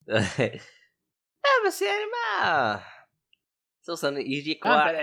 [1.44, 2.80] لا بس يعني ما
[3.82, 4.94] خصوصا يجيك واحد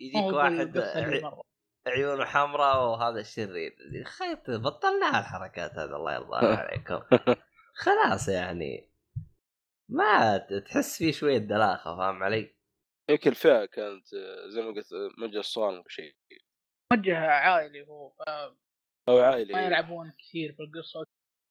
[0.00, 0.78] يجيك واحد.
[1.86, 7.00] عيونه حمراء وهذا الشرير خيط بطلناها الحركات هذا الله يرضى عليكم.
[7.74, 8.92] خلاص يعني
[9.90, 12.56] ما تحس فيه شوية دلاخة فاهم علي؟
[13.10, 16.16] يمكن الفئة كانت آه، زي ما قلت آه، مجلس الصوان شيء
[16.92, 18.56] موجه عائلي هو فما
[19.08, 21.06] أو عائلي يلعبون كثير في القصة.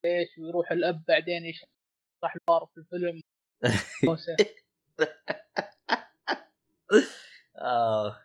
[0.05, 3.21] إيش ويروح الأب بعدين يشرح البار في الفيلم.
[7.61, 8.21] آه.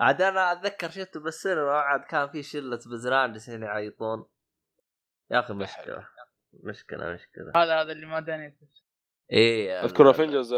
[0.00, 4.26] عاد أنا أتذكر شفته بالسينما عاد كان في شلة بزران جالسين يعيطون.
[5.30, 6.08] يا أخي مشكلة.
[6.52, 7.52] مشكلة مشكلة.
[7.56, 8.58] هذا هذا اللي ما داني
[9.32, 10.54] إيه أذكر ال- Avengers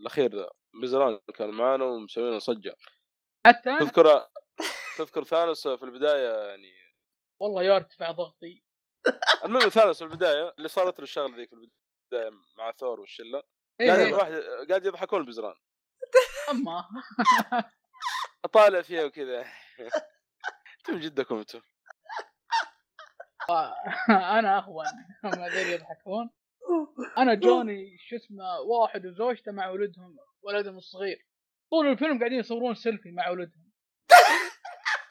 [0.00, 0.50] الأخير ذا
[0.82, 2.76] بزران كان معانا ومسويين صجة.
[3.46, 3.92] حتى أنا
[4.98, 6.72] تذكر ثانوس في البداية يعني
[7.40, 8.62] والله يرتفع ضغطي.
[9.44, 11.54] المهم ثانوس في البداية اللي صارت له الشغلة ذيك في
[12.12, 13.42] البداية مع ثور والشلة.
[13.80, 13.86] إيه.
[13.86, 14.14] قاعد إيه.
[14.14, 14.32] واحد
[14.68, 15.54] قاعد يضحكون البزران
[16.50, 16.84] أما.
[18.44, 19.46] أطالع فيها وكذا.
[20.88, 21.60] من جدكم أنتم.
[24.38, 24.92] أنا أخوان
[25.24, 26.30] ما ادري يضحكون.
[27.18, 31.26] أنا جوني شو اسمه واحد وزوجته مع ولدهم ولدهم الصغير.
[31.70, 33.65] طول الفيلم قاعدين يصورون سيلفي مع ولدهم.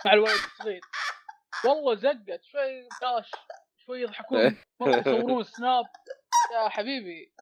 [0.06, 0.82] مع الولد الصغير
[1.65, 3.32] والله زقت شوي كاش
[3.86, 5.86] شوي يضحكون يصورون سناب
[6.53, 7.34] يا حبيبي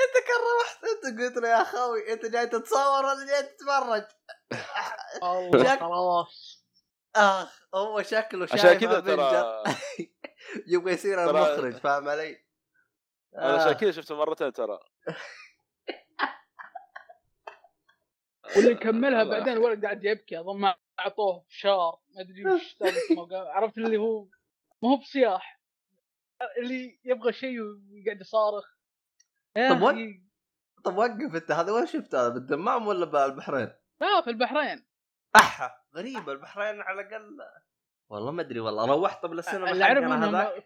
[0.00, 4.04] انت كان روحت انت قلت له يا أخوي انت جاي تتصور ولا جاي تتفرج؟
[5.22, 6.64] والله خلاص
[7.16, 9.62] آخ هو شكله شايف عشان كذا افنجر ترى
[10.72, 12.44] يبغى يصير المخرج فاهم علي؟
[13.36, 13.72] أنا عشان.
[13.72, 14.78] كذا شفته مرتين ترى
[18.56, 22.76] واللي يكملها الله بعدين الولد قاعد يبكي أظن ما أعطوه فشار ما أدري وش.
[23.54, 24.24] عرفت اللي هو
[24.82, 25.60] ما هو بصياح.
[26.58, 28.74] اللي يبغى شيء ويقعد يصارخ.
[29.54, 30.22] طب أخي،
[30.84, 34.86] طب وقف أنت هذا وين شفته؟ هذا بالدمام ولا بالبحرين؟ لا في البحرين.
[35.36, 37.38] أحا غريبة البحرين على الأقل.
[38.10, 40.62] والله ما أدري والله روحت طب السينما اللي أعرف انهم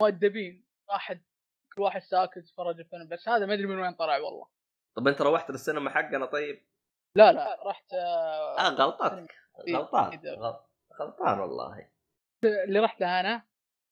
[0.00, 0.66] مؤدبين.
[0.88, 1.22] واحد
[1.74, 4.46] كل واحد ساكت يتفرج الفيلم بس هذا ما أدري من وين طلع والله.
[4.96, 6.71] طب أنت روحت للسينما حقنا طيب؟
[7.16, 9.34] لا لا رحت آه، آه غلطتك
[9.68, 10.18] إيه، غلطان
[11.00, 11.88] غلطان والله.
[12.44, 13.42] اللي رحت له أنا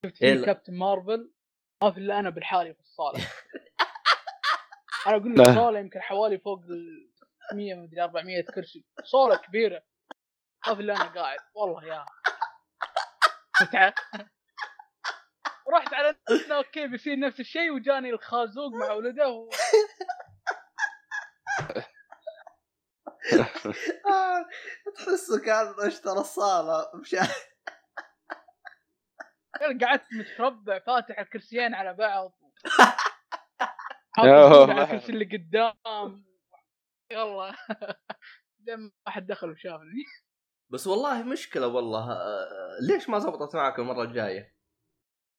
[0.07, 0.45] شفت فيه.
[0.45, 1.33] كابتن مارفل
[1.83, 3.19] ما في إلا أنا بالحالي في الصالة.
[5.07, 5.35] أنا أقول.
[5.39, 7.11] لك صالة يمكن حوالي فوق ال
[7.55, 8.85] 100 مدري 400 كرسي.
[9.05, 9.83] صالة كبيرة.
[10.67, 11.39] ما في إلا أنا قاعد.
[11.55, 12.05] والله يا.
[13.63, 13.95] متعه
[15.73, 16.17] رحت على
[16.57, 19.51] أوكي بيصير نفس الشيء وجاني الخازوق مع ولده و...
[24.07, 24.47] آه،
[24.97, 27.27] تحسه كان اشترى الصاله مشان
[29.83, 32.33] قعدت متربع فاتح الكرسيين على بعض.
[34.17, 34.83] حاط يا الزوج على الله.
[34.85, 36.25] الكرسي اللي قدام.
[37.13, 37.55] يلا.
[38.67, 40.05] لما ما حد دخل وشافني.
[40.73, 42.13] بس والله مشكلة والله.
[42.13, 42.49] آه،
[42.89, 44.55] ليش ما زبطت معك المرة الجاية؟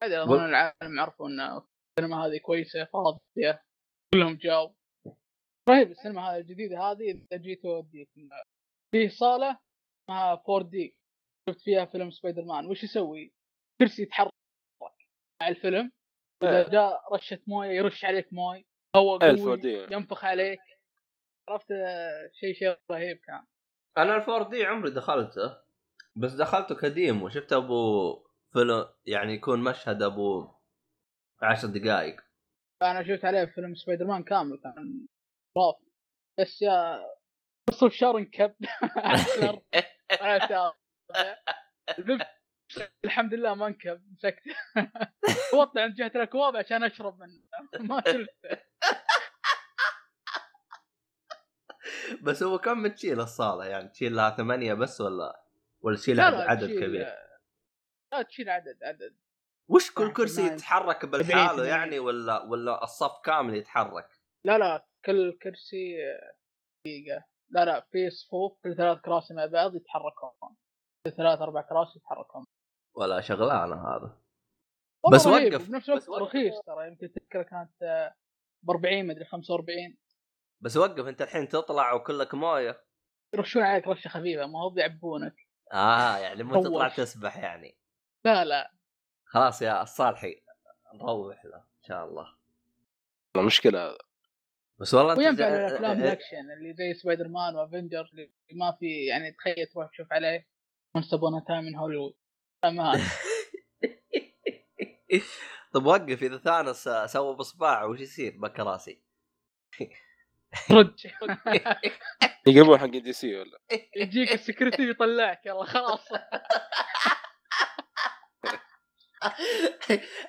[0.03, 1.39] و- اظن العالم عرفوا إن
[1.99, 3.63] السينما هذه كويسة فاضية.
[4.13, 4.69] كلهم جاوا
[5.71, 8.09] رهيب السينما هذه الجديدة هذه إذا جيت أوديك
[8.91, 9.59] في صالة
[10.03, 10.97] اسمها 4D.
[11.49, 13.33] شفت فيها فيلم سبايدر مان وش يسوي؟
[13.79, 14.31] كرسي يتحرك.
[15.41, 15.91] مع الفيلم.
[16.43, 18.65] اذا جاء رشة موية يرش عليك موي
[18.95, 20.59] هواء الف قوي ينفخ عليك.
[21.49, 21.67] عرفت؟
[22.39, 23.45] شيء شيء رهيب كان.
[23.97, 25.57] أنا ال four D عمري دخلته.
[26.15, 28.13] بس دخلته ك demo وشفت أبو
[28.53, 30.47] فيلم يعني يكون مشهد أبو
[31.41, 32.21] عشر دقائق.
[32.81, 35.07] أنا شفت عليه فيلم سبايدر مان كامل كان.
[35.55, 35.85] خرافي
[36.39, 37.05] بس يا
[37.69, 38.55] نص الشهر انكب.
[43.05, 44.41] الحمد لله ما انكب مسكت.
[45.55, 47.43] وطلع عند جهة الأكواب عشان أشرب منه
[47.79, 48.61] ما شلته
[52.21, 55.45] بس هو كم تشيل الصالة يعني تشيل لها ثمانية بس ولا؟
[55.81, 57.15] ولا تشيل عدد, تشيل- كبير؟
[58.13, 59.17] لا تشيل عدد عدد.
[59.67, 60.45] وش كل يعني كرسي.
[60.45, 61.65] يتحرك بالحالة.
[61.65, 64.09] يعني ولا ولا الصف كامل يتحرك؟
[64.45, 64.85] لا لا.
[65.05, 65.97] كل كرسي
[66.85, 67.25] دقيقة.
[67.49, 70.55] لا لا في صفوف كل ثلاث كراسي مع بعض يتحركون.
[71.05, 72.45] كل ثلاث أربع كراسي يتحركون.
[72.95, 74.17] ولا شغلانة هذا.
[75.13, 76.21] بس وقف، الوقت بس وقف.
[76.21, 78.13] رخيص ترى يمكن التذكرة كانت
[78.63, 79.97] ب 40 مدري 45
[80.61, 82.83] بس وقف أنت الحين تطلع وكلك موية.
[83.33, 85.35] يرشون عليك رشة خفيفة ما هو بيعبونك.
[85.73, 86.87] آه يعني مو تطلع.
[86.87, 87.77] تسبح يعني.
[88.25, 88.71] لا لا.
[89.25, 90.43] خلاص يا الصالحي
[90.93, 92.35] نروح له إن شاء الله.
[93.37, 93.97] مشكله هذا
[94.81, 99.31] بس والله وينفع للأفلام إيه- الأكشن اللي زي Spider-Man و Avengers اللي ما في يعني
[99.31, 100.47] تخيل تروح تشوف عليه
[100.97, 102.13] upon a time in Hollywood.
[102.63, 102.93] ما
[105.73, 109.03] طب وقف إذا ثانوس سوى بصباع وش يصير؟ بكراسي
[110.71, 111.07] رج.
[112.47, 113.59] يقلبون حق دي سي ولا؟
[113.95, 116.07] يجيك السكرتير يطلعك يلا خلاص.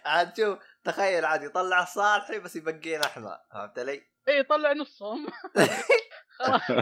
[0.05, 5.27] عاد شوف تخيل عاد يطلع الصالحي بس يبقينا إحنا فهمت علي؟ اي طلع نصهم.
[6.39, 6.63] خلاص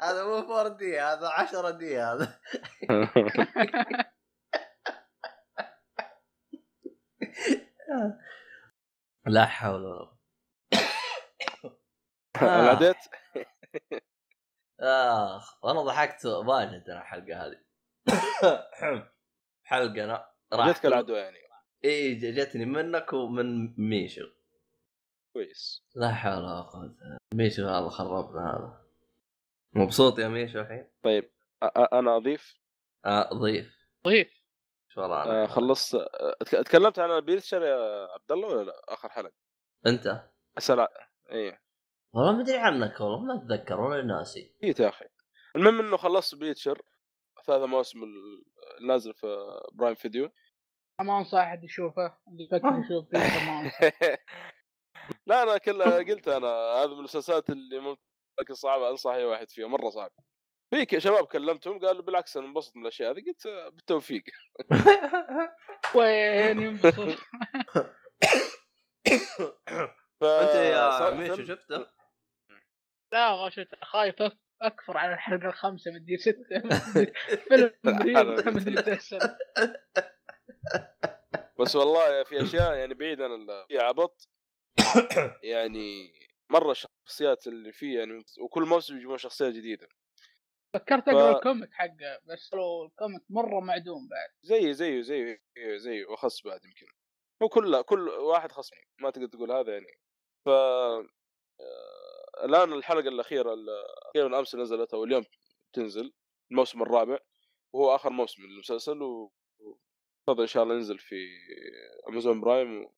[0.00, 2.40] هذا مو 4 دي هذا 10 دي هذا.
[9.26, 10.18] لا حول ولا قوة.
[12.42, 12.96] العديت
[14.80, 17.64] آخ وأنا ضحكت واجد أنا الحلقة هذه.
[19.64, 20.04] حلقة
[20.52, 21.43] أنا جتك العدوى يعني.
[21.84, 24.26] اي جتني منك ومن ميشو.
[25.32, 25.84] كويس.
[25.94, 26.96] لا حول ولا قوة.
[27.34, 28.84] ميشو هذا خربنا هذا.
[29.72, 31.30] مبسوط يا ميشو الحين؟ طيب
[31.92, 32.54] أنا أضيف؟
[33.04, 34.44] آه ضيف ضيف
[34.88, 35.96] شو ورانا؟ آه، خلصت.
[36.40, 39.32] تك- تكلمت عن ال Preacher يا عبد الله ولا لا؟ آخر حلقة.
[39.86, 40.28] أنت؟
[40.58, 41.62] أسأل ع- إيه.
[42.12, 44.54] والله ما أدري عنك والله ما أتذكر ولا ناسي.
[44.64, 45.04] جيت يا أخي.
[45.56, 46.82] المهم إنه خلصت Preacher
[47.46, 47.98] ثلاثة مواسم
[48.80, 50.30] النازل في Prime Video.
[51.00, 53.80] ما أنصح أحد يشوفه اللي يفكر يشوف فيه ما أنصح.
[55.26, 58.00] لا أنا كلها قلت أنا هذا من المسلسلات اللي ممكن
[58.40, 60.10] لكن صعبة أنصح أي واحد فيها مرة صعب
[60.70, 64.22] في شباب كلمتهم قالوا بالعكس أنا انبسط من الأشياء هذه قلت آه، بالتوفيق.
[65.96, 67.18] وين ينبسط؟
[70.20, 70.24] ف...
[70.24, 71.86] أنت يا ميشو شفته؟
[73.12, 76.60] لا غشت خايف أك- أكثر على الحلقة الخامسة مدري ستة
[77.48, 79.36] فيلم مدري تسلسل
[81.60, 84.28] بس والله في أشياء يعني بعيد عن ال- في عبط.
[85.52, 86.12] يعني
[86.50, 89.88] مرة الشخصيات اللي فيه يعني وكل موسم يجيبون شخصية جديدة.
[90.74, 94.28] فكرت أقرأ ال comic حقه بس لو ال comic مرة معدوم بعد.
[94.42, 95.38] زي زيه زيه
[95.76, 96.86] زيه وخص بعد يمكن.
[97.42, 99.98] هو كل كل واحد خصني ما تقدر تقول هذا يعني.
[100.46, 105.24] ف آه، الآن الحلقة الأخيرة الأخيرة من أمس نزلت أو اليوم
[105.72, 106.12] تنزل
[106.50, 107.18] الموسم الرابع
[107.74, 109.32] وهو آخر موسم من المسلسل و
[110.26, 111.26] تفضل إن شاء الله ينزل في
[112.08, 112.88] امازون برايم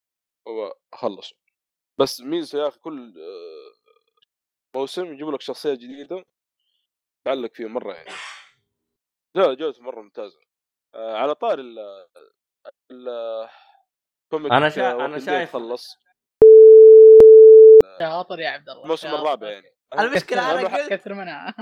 [0.45, 1.35] واخلصه
[1.99, 3.73] بس ميزة يا أخي كل آه،
[4.75, 6.25] موسم يجيبوا لك شخصية جديدة
[7.25, 8.09] تعلق فيه مرة يعني.
[9.35, 10.39] لا جودته مرة ممتازة.
[10.95, 11.79] آه، على طار ال
[12.91, 13.09] ال
[14.33, 15.97] أنا شا- Dead شايف- خلص.
[17.99, 19.07] شاطر يا عبد الله الموسم.
[19.07, 19.75] الرابع يعني.
[19.99, 21.53] المشكلة أنا قلت كثر منها.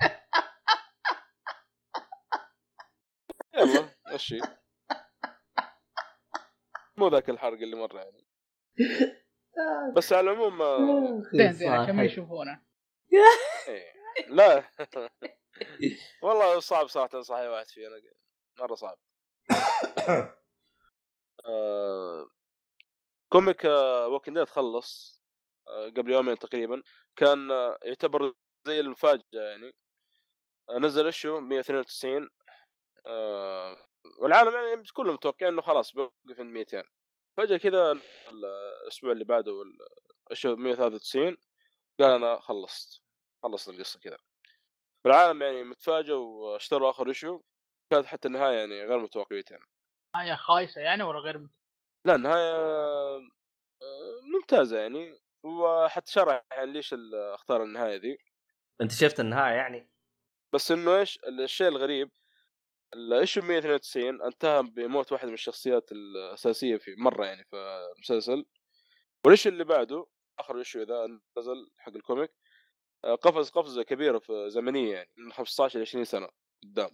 [3.60, 4.40] يلا مشي.
[6.96, 8.26] مو ذاك الحرق اللي مرة يعني.
[9.96, 12.62] بس على العموم آه، زين زين عشان ما يشوفونه.
[13.68, 13.92] إيه.
[14.28, 14.70] لا.
[16.22, 18.00] والله صعب صراحة انصح اي واحد فيه أنا
[18.58, 18.98] مرة صعب.
[21.46, 22.30] آه،
[23.28, 25.20] comic Walking Dead خلص
[25.68, 26.82] آه، قبل يومين تقريبا.
[27.16, 28.34] كان آه، يعتبر
[28.66, 29.72] زي المفاجاه يعني.
[30.70, 32.28] آه، نزل اشو 192
[33.06, 33.76] آه،
[34.20, 36.84] والعالم يعني كلهم متوقعين إنه خلاص بيوقف عند 200
[37.36, 38.00] فجأة كذا ال-
[38.84, 39.52] الأسبوع اللي بعده
[40.30, 41.36] اشو 193
[42.00, 43.02] قال أنا خلصت
[43.42, 44.18] خلصت القصة كذا
[45.06, 47.42] العالم يعني متفاجئ واشتروا آخر اشو
[47.92, 49.64] كانت حتى النهاية يعني غير متوقعه يعني.
[50.16, 51.50] هاي خايسة يعني ولا غير مت-
[52.06, 53.20] لا النهاية آه،
[54.34, 58.18] ممتازة يعني وحتى شرح يعني ليش اختار النهاية ذي
[58.80, 59.90] أنت شفت النهاية يعني؟
[60.54, 62.10] بس إنه إيش الشيء الغريب
[62.94, 67.56] ال issue 192 انتهى بموت واحد من الشخصيات الأساسية في مرة يعني في
[67.96, 68.46] المسلسل.
[69.24, 70.06] وال issue اللي بعده؟
[70.38, 72.30] آخر issue ذا نزل حق ال comic.
[73.04, 76.28] آه، قفز قفزة كبيرة في زمنية يعني من 15 ل 20 سنة
[76.62, 76.90] قدام.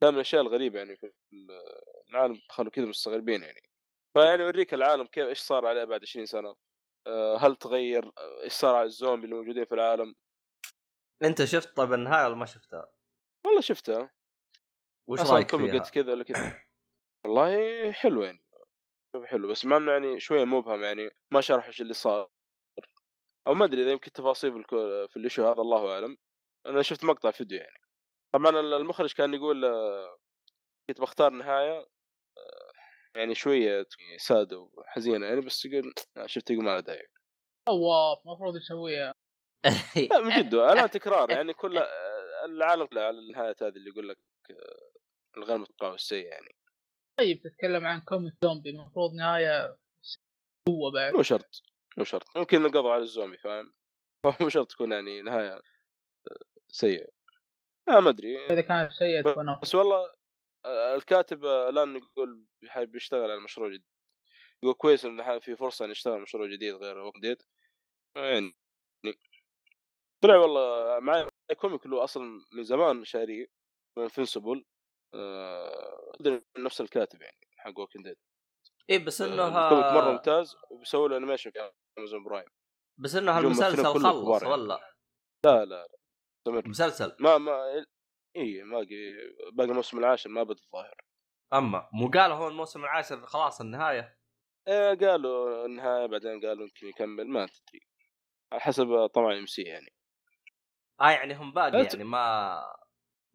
[0.00, 1.12] كان من الأشياء الغريبة يعني في
[2.10, 3.62] العالم خلوا كذا مستغربين يعني.
[4.14, 6.56] فيعني يوريك العالم كيف إيش صار عليه بعد 20 سنة.
[7.06, 8.12] آه، هل تغير؟
[8.42, 10.14] إيش صار على الزومبي اللي موجودين في العالم؟
[11.22, 12.88] أنت شفت؟ طيب النهاية ولا ما شفتها؟
[13.46, 14.17] والله شفتها.
[15.08, 16.62] وش رأيك فيها؟ قلت كذا ولا كذا
[17.24, 18.42] والله حلو يعني
[19.24, 22.30] حلو بس مع انه يعني شوية مبهم يعني ما شرح إيش اللي صار.
[23.46, 25.06] أو ما أدري إذا يمكن تفاصيل في, الكو...
[25.08, 26.16] في الايشو هذا الله أعلم.
[26.66, 27.78] أنا شفت مقطع فيديو يعني.
[28.34, 29.66] طبعا المخرج كان يقول
[30.90, 31.86] كنت بختار نهاية
[33.16, 33.86] يعني شوية
[34.16, 35.94] ساده وحزينة يعني بس يقول
[36.26, 37.06] شفت يقول ما له داعي.
[37.68, 39.14] طواف المفروض يسويها.
[40.10, 41.78] لا من جد الان تكرار يعني كل
[42.44, 44.18] العالم على النهايات هذه اللي يقول لك
[45.36, 46.54] الغير متوقعه والسيء يعني.
[47.18, 49.78] طيب تتكلم عن comic زومبي المفروض نهاية
[50.66, 51.14] قوة بعد.
[51.14, 51.62] مو شرط
[51.98, 53.74] مو شرط ممكن نقضوا على الزومبي فاهم؟
[54.40, 55.62] مو شرط تكون يعني نهاية آه،
[56.68, 57.08] سيئة.
[57.88, 58.46] آه ما أدري.
[58.46, 60.14] إذا كانت سيئة تكون بس والله
[60.64, 63.84] آه، الكاتب الآن يقول حابب يشتغل على مشروع جديد.
[64.62, 67.42] يقول كويس انه في فرصة ان يشتغل مشروع جديد غير Walking Dead
[68.16, 68.54] يعني
[70.20, 73.46] طلع والله معي comic له أصلا من زمان شاريه
[73.96, 74.64] من Invincible
[76.56, 78.16] من نفس الكاتب يعني حق Walking Dead
[78.90, 82.48] إيه بس إنه ال comic مره ممتاز وبيسوي له animation في Amazon Prime
[83.00, 84.54] بس إنه يوم المسلسل الممثلين كلهم خلص يعني.
[84.54, 84.80] ولا
[85.44, 85.88] لا لا لا
[86.40, 87.16] استمر مسلسل.
[87.20, 87.84] ما ما
[88.36, 89.12] اي باقي
[89.52, 90.94] باقي الموسم العاشر ما بدا الظاهر.
[91.52, 94.18] أما مو قالوا هو الموسم العاشر خلاص النهاية؟
[94.68, 97.86] إيه قالوا النهاية بعدين قالوا يمكن يكمل ما تدري.
[98.52, 99.92] على حسب طمع AMC يعني.
[101.00, 102.60] آه يعني هم باقي يعني ما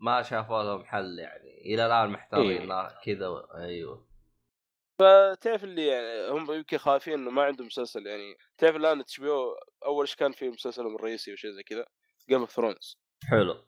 [0.03, 1.61] ما شافوا لهم حل يعني.
[1.61, 2.99] إلى الآن محتارين إيه.
[3.05, 3.37] كذا و...
[3.37, 4.07] أيوه.
[5.41, 8.37] تعرف اللي يعني هم يمكن خايفين إنه ما عندهم مسلسل يعني.
[8.57, 9.55] تعرف الآن HBO
[9.85, 11.85] أول إيش كان في مسلسلهم الرئيسي وشيء زي كذا؟
[12.29, 12.97] Game of Thrones
[13.29, 13.65] حلو.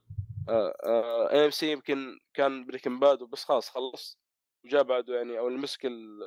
[1.31, 4.19] AMC يمكن كان Breaking Bad وبس خلاص خلص.
[4.65, 6.19] وجاء بعده يعني أو اللي مسك ال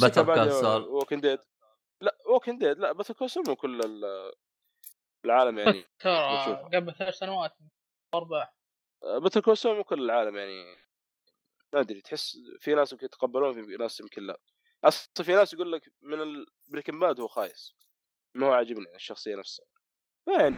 [0.00, 0.66] Call Saul.
[0.66, 1.38] Walking Dead
[2.00, 4.32] لا Walking Dead لا Better Call Saul مو كل ال-
[5.24, 5.84] العالم يعني.
[5.98, 6.68] ترى.
[6.74, 7.56] قبل ثلاث سنوات
[9.04, 10.76] Better Call Saul مو كل العالم يعني
[11.74, 14.40] ما أدري تحس في ناس يمكن يتقبلون في ناس يمكن لا.
[14.84, 17.74] أصلا في ناس يقول لك من ال Breaking Bad هو خايس
[18.34, 19.66] ما هو عاجبني الشخصية نفسها.
[20.38, 20.56] يعني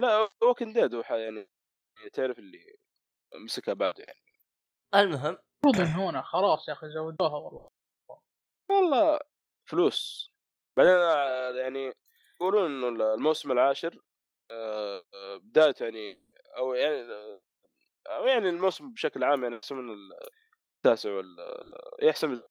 [0.00, 1.48] لا Walking Dead هو ح- يعني
[2.12, 2.76] تعرف اللي
[3.34, 4.20] مسكها بعد يعني.
[4.94, 7.70] المهم المفروض هنا خلاص يا أخي زودوها والله.
[8.70, 9.20] والله
[9.68, 10.32] فلوس.
[10.76, 10.92] بعدين
[11.60, 11.92] يعني
[12.40, 14.02] يقولون إنه الموسم العاشر
[14.50, 16.25] آه، آه، بدايته يعني
[16.56, 17.06] أو يعني
[18.06, 19.96] أو يعني الموسم بشكل عام يعني احسن من
[20.76, 21.64] التاسع ولا
[22.02, 22.42] يحسن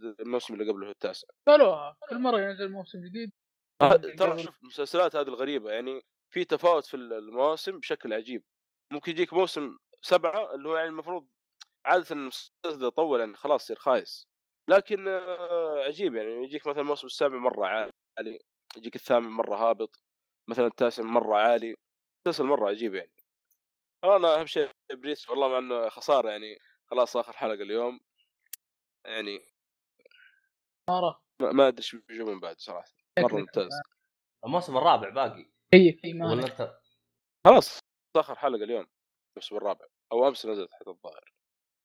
[0.00, 1.28] الموسم اللي قبله التاسع.
[1.48, 3.32] قالوها كل مرة ينزل موسم جديد.
[3.82, 8.44] آه، ترى شوف المسلسلات هذه الغريبة يعني في تفاوت في المواسم بشكل عجيب.
[8.92, 11.28] ممكن يجيك موسم سبعة اللي هو يعني المفروض
[11.86, 14.28] عادة المسلسل إذا طول يعني خلاص يصير خايس.
[14.68, 18.38] لكن آه، عجيب يعني يجيك مثلا الموسم السابع مرة عالي
[18.76, 20.02] يجيك الثامن مرة هابط
[20.48, 21.76] مثلا التاسع مرة عالي.
[22.26, 23.12] مسلسل مرة عجيب يعني.
[24.04, 26.58] أنا أهم شيء بريس والله مع إنه خسارة يعني
[26.90, 28.00] خلاص آخر حلقة اليوم
[29.06, 29.52] يعني
[30.90, 33.68] مره ما ما أدري إيش بيجوا من بعد صراحة مرة ممتاز.
[34.44, 35.50] الموسم الرابع باقي.
[35.74, 36.80] هي في ولا مانع أنت
[37.46, 37.78] خلاص
[38.16, 38.86] آخر حلقة اليوم
[39.36, 41.32] الموسم الرابع أو أمس نزلت حتى الظاهر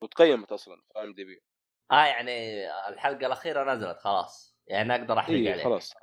[0.02, 1.42] وتقيمت أصلا في إم دي بي.
[1.92, 5.64] آه يعني الحلقة الأخيرة نزلت خلاص يعني أقدر أحرق إي عليك.
[5.64, 5.94] خلاص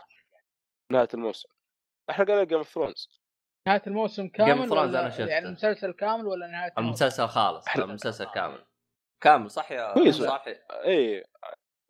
[0.93, 1.48] نهاية الموسم.
[2.10, 3.21] أحرق عليك Game of Thrones
[3.68, 5.26] نهاية الموسم كامل ولا أنا شفته.
[5.26, 7.84] يعني المسلسل كامل ولا نهاية الموسم؟ المسلسل خالص أحلى.
[7.84, 8.64] المسلسل كامل
[9.20, 10.16] كامل صح يا كويس.
[10.16, 11.24] صاحي اي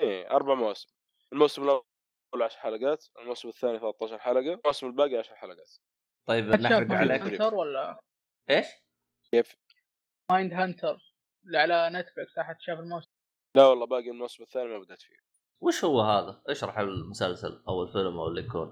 [0.01, 0.89] اي أربع مواسم
[1.33, 1.83] الموسم الأول
[2.43, 5.71] 10 حلقات الموسم الثاني 13 حلقة الموسم الباقي 10 حلقات
[6.27, 7.23] طيب نحرق عليك.
[7.23, 8.01] Hunter ولا
[8.51, 8.67] إيش؟
[9.33, 9.57] كيف؟
[10.31, 11.15] Mindhunter
[11.47, 13.11] اللي على Netflix احد شاف الموسم
[13.57, 15.17] لا والله باقي الموسم الثاني ما بدأت فيه
[15.61, 18.67] وش هو هذا؟ اشرح المسلسل أو الفيلم أو اللي يكون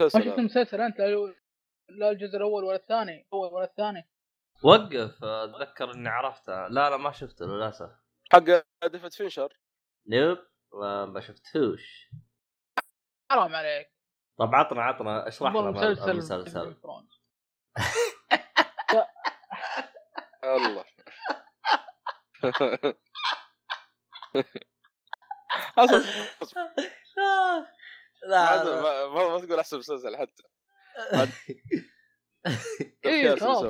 [0.00, 0.38] ما مسلسل شفت.
[0.38, 1.00] المسلسل أنت
[1.88, 4.10] لا- الجزء الأول ولا الثاني الأول ولا الثاني.
[4.62, 6.66] وقف أتذكر إني عرفته.
[6.68, 7.90] لا لا ما شفته للأسف.
[8.32, 8.44] حق
[8.86, 9.58] ديفيد فينشر؟
[10.06, 10.38] نيب
[11.08, 12.10] ما شفتهوش
[13.30, 13.94] حرام عليك.
[14.38, 15.28] طب عطنا عطنا.
[15.28, 17.14] اشرح لنا مسلسل المسلسل؟ Thrones.
[20.44, 20.84] الله
[25.78, 26.04] أصلا
[28.26, 28.64] لا
[29.08, 30.42] ما تقول أحسن مسلسل حتى.
[33.06, 33.62] اي خلاص.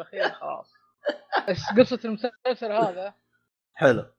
[0.00, 0.72] الأخير خلاص.
[1.48, 3.14] بس قصة المسلسل هذا؟
[3.74, 4.12] حلو.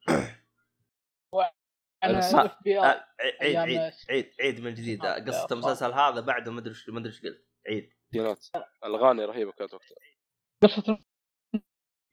[2.84, 3.06] آه،
[3.42, 3.94] عيد عيد.
[4.10, 5.06] عيد عيد من جديد.
[5.06, 7.46] آه، قصة لا، المسلسل هذا بعده ما أدري ما أدري إيش قلت.
[7.68, 7.94] عيد.
[8.12, 8.46] دينات.
[8.86, 9.98] الأغاني رهيبة كانت وقتها.
[10.64, 10.98] قصة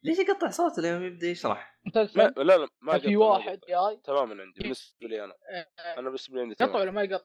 [0.04, 3.60] ليش يقطع صوته لما يبدأ يشرح؟ ما لا لا ما في واحد.
[3.68, 4.00] جاي.
[4.04, 5.34] تماما عندي بالنسبة لي أنا.
[5.50, 5.66] آه،
[5.98, 7.24] أنا بالنسبة لي عندي يقطع ولا ما يقطع؟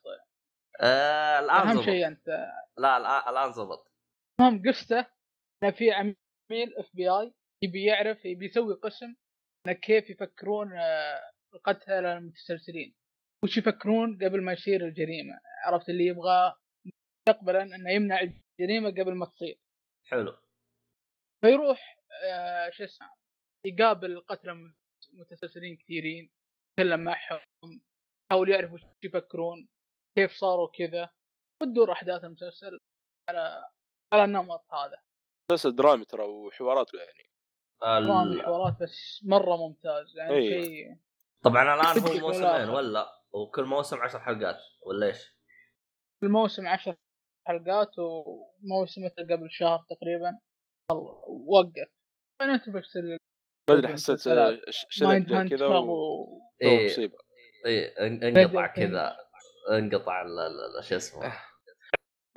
[0.81, 2.27] آه الآن أهم شيء أنت
[2.77, 3.91] لا الآن زبط.
[4.39, 5.05] المهم قصته
[5.63, 7.33] ان في عميل إف بي آي
[7.63, 9.15] يبي يعرف يبي يسوي قسم
[9.67, 12.95] إنه كيف يفكرون آه، القتلة المتسلسلين.
[13.43, 16.53] وش يفكرون قبل ما يصير الجريمة؟ عرفت اللي يبغى
[16.85, 19.59] مستقبلا إنه يمنع الجريمة قبل ما تصير.
[20.07, 20.37] حلو.
[21.41, 23.13] فيروح آه، شو اسمه
[23.65, 24.53] يقابل قتلة
[25.13, 26.29] متسلسلين كثيرين
[26.71, 27.39] يتكلم معهم
[28.31, 29.67] يحاول يعرف وش يفكرون.
[30.17, 31.09] كيف صاروا كذا
[31.61, 32.79] وتدور احداث المسلسل
[33.29, 33.65] على
[34.13, 34.97] على النمط هذا
[35.51, 37.29] مسلسل درامي ترى وحوارات يعني
[38.07, 38.41] درامي.
[38.41, 40.63] حوارات بس مرة ممتاز يعني أيوة.
[40.63, 40.95] شيء
[41.43, 45.35] طبعا الآن هو موسمين ولا- وكل موسم عشر حلقات ولا إيش؟
[46.23, 46.95] الموسم عشر
[47.47, 50.39] حلقات وموسم مثل قبل شهر تقريبا
[51.47, 51.87] وقف
[52.41, 54.69] نتفلكس أدري حسيت المسلسلات.
[54.69, 56.41] ش- شريت مايند لي هانتر كذا و- و...
[56.61, 56.85] إيه.
[56.85, 57.17] مصيبة
[57.65, 59.17] اي إن- إنقطع كذا
[59.69, 61.33] انقطع ال- ال- ال- شو اسمه.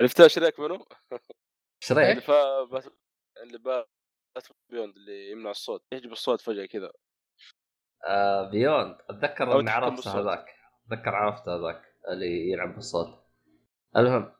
[0.01, 0.73] عرفتها شريك منه؟
[1.11, 1.21] اللي
[1.83, 2.63] شريت فا
[3.43, 3.85] اللي با
[4.69, 5.83] بيوند اللي يمنع الصوت.
[5.93, 6.91] يحجب الصوت فجأة كذا.
[8.07, 8.97] آه بيوند.
[9.09, 10.15] أتذكر إني عرفت بالصوت.
[10.15, 10.45] هذاك.
[10.87, 13.25] أتذكر عرفت هذاك اللي يلعب بالصوت.
[13.97, 14.35] المهم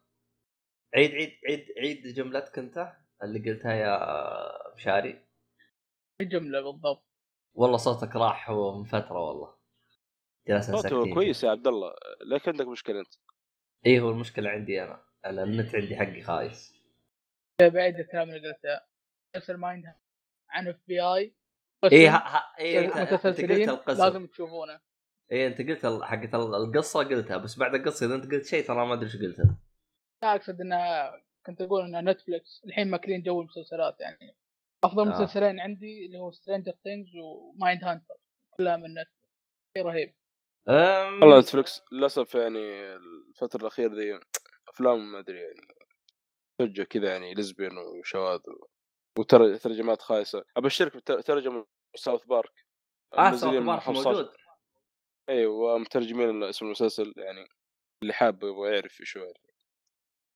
[0.96, 2.94] عيد عيد عيد عيد جملتك أنت
[3.24, 5.28] اللي قلتها يا آه، مشاري؟
[6.22, 7.06] الجمله بالضبط.
[7.54, 9.61] والله صوتك راح هو من فترة والله.
[10.48, 11.94] صوته اسكت كويس يا عبد الله.
[12.26, 13.14] ليك عندك مشكلة أنت؟
[13.86, 15.04] اي هو المشكلة عندي أنا.
[15.26, 16.74] النت عندي حقي خايس.
[17.62, 18.82] بعيد الكلام اللي قلته
[19.36, 19.86] مسلسل مايند
[20.50, 21.36] عن FBI
[21.92, 23.40] اي ها ها اي أنت قلت
[23.88, 24.80] لازم تشوفونه.
[25.32, 28.86] اي أنت قلت حقت ال- القصة قلتها بس بعد القصة إذا أنت قلت شيء ترى
[28.86, 29.40] ما أدري إيش قلت
[30.24, 34.36] لا أقصد انها كنت أقول ان Netflix الحين ماكلين جو المسلسلات يعني.
[34.84, 35.12] أفضل آه.
[35.22, 38.16] مسلسلين عندي اللي هو Stranger Things و Mindhunter
[38.58, 39.32] كلها من Netflix
[39.78, 40.14] شيء رهيب.
[40.70, 41.22] أم...
[41.22, 44.20] والله Netflix للأسف يعني الفترة الأخيرة ذي
[44.70, 45.62] أفلام ما أدري يعني
[46.60, 48.40] فجأة كذا يعني lesbian وشواذ
[49.20, 50.44] وترجمات خايسة.
[50.58, 51.66] أبشرك بترجمه
[51.96, 52.66] ساوث بارك.
[53.14, 54.30] آه ساوث بارك 15 موجود.
[55.30, 57.48] أيوه ومترجمين اسم المسلسل يعني
[58.04, 59.54] اللي حاب يبغى يعرف شو يعني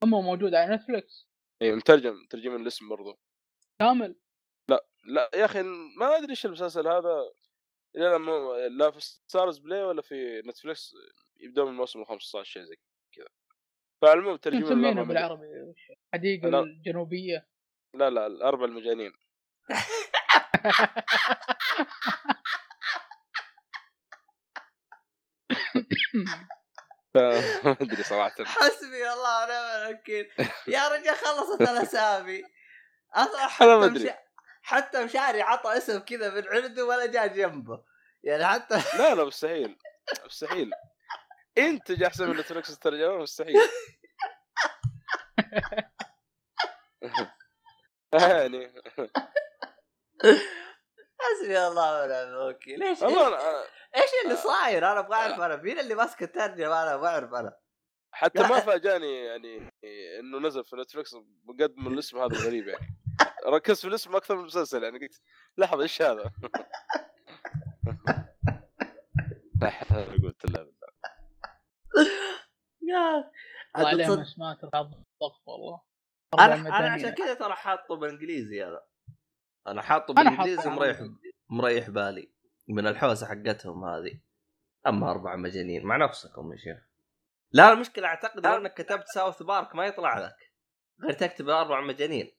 [0.04, 1.28] اما موجود على Netflix
[1.62, 3.20] اي مترجم مترجمين الاسم برضو.
[3.80, 4.16] كامل.
[5.08, 5.62] لا يا أخي
[6.00, 7.32] ما أدري إيش المسلسل هذا.
[7.96, 10.96] لا لا, لا في Starz Play ولا في Netflix
[11.38, 12.76] يبدا من الموسم ال 15 شيء زي
[13.16, 13.28] كذا
[14.02, 14.34] فالمهم
[15.02, 16.60] مج- بالعربي وش؟ الحديقه لا.
[16.60, 17.48] الجنوبية
[17.94, 19.14] لا لا الأربع المجانين
[27.16, 27.40] ما
[27.82, 30.30] أدري صراحة حسبي الله ونعم الوكيل
[30.68, 32.44] يا رجال خلصت الأسامي
[33.14, 33.88] أصلا أنا ما.
[33.88, 34.02] مش...
[34.66, 37.84] حتى مشاري عطى اسم كذا من عنده ولا جاء جنبه.
[38.24, 39.78] يعني حتى لا لا مستحيل.
[40.26, 40.72] مستحيل.
[41.58, 43.62] انتج احسن من نتفلكس الترجمه مستحيل.
[48.14, 48.74] يعني.
[51.20, 52.80] حسبي الله ونعم الوكيل.
[52.80, 57.34] ليش إيش, اللي صاير؟ أنا أبغى أعرف أنا مين اللي ماسك الترجمة؟ أنا أبغى أعرف
[57.34, 57.58] أنا.
[58.12, 59.72] حتى ما فاجأني يعني
[60.20, 63.05] إنه نزل في نتفلكس بقد من الاسم هذا الغريب يعني.
[63.46, 65.22] ركزت في الاسم أكثر من المسلسل يعني قلت
[65.58, 66.32] لحظة إيش هذا؟
[69.62, 70.86] لا حول ولا قوه الا بالله
[72.82, 73.32] يا
[73.76, 74.08] عليه
[74.38, 75.82] ما الضغط والله.
[76.34, 76.92] أنا أنا مجانين.
[76.92, 78.86] عشان كذا ترى حاطه بالإنجليزي هذا.
[79.68, 81.00] أنا حاطه أنا بالإنجليزي مريح
[81.50, 82.32] مريح بالي.
[82.68, 84.20] من الحوسة حقتهم هذه.
[84.88, 85.86] أما أربع مجانين.
[85.86, 86.78] مع نفسكم يا شيخ.
[87.52, 90.52] لا المشكلة أعتقد لو أنك كتبت ساوث بارك ما يطلع لك.
[91.02, 92.32] غير تكتب أربع مجانين.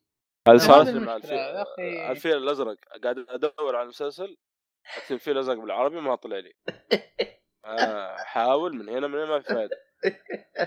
[0.47, 2.13] هذه هذه صارت لي مع المشكلة، يا الفيل أخي.
[2.13, 2.77] الفيل الأزرق.
[3.05, 4.37] قاعد أدور على المسلسل
[4.97, 6.53] اكتب الفيل الأزرق بالعربي ما طلع لي.
[7.65, 9.77] آه، حاول من هنا من هنا ما في فائده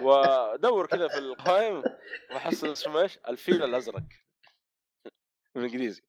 [0.01, 1.83] وأدور كذا في القائمه
[2.31, 4.03] واحصل اسمه إيش؟ الفيل الأزرق.
[5.55, 6.03] بالإنجليزي.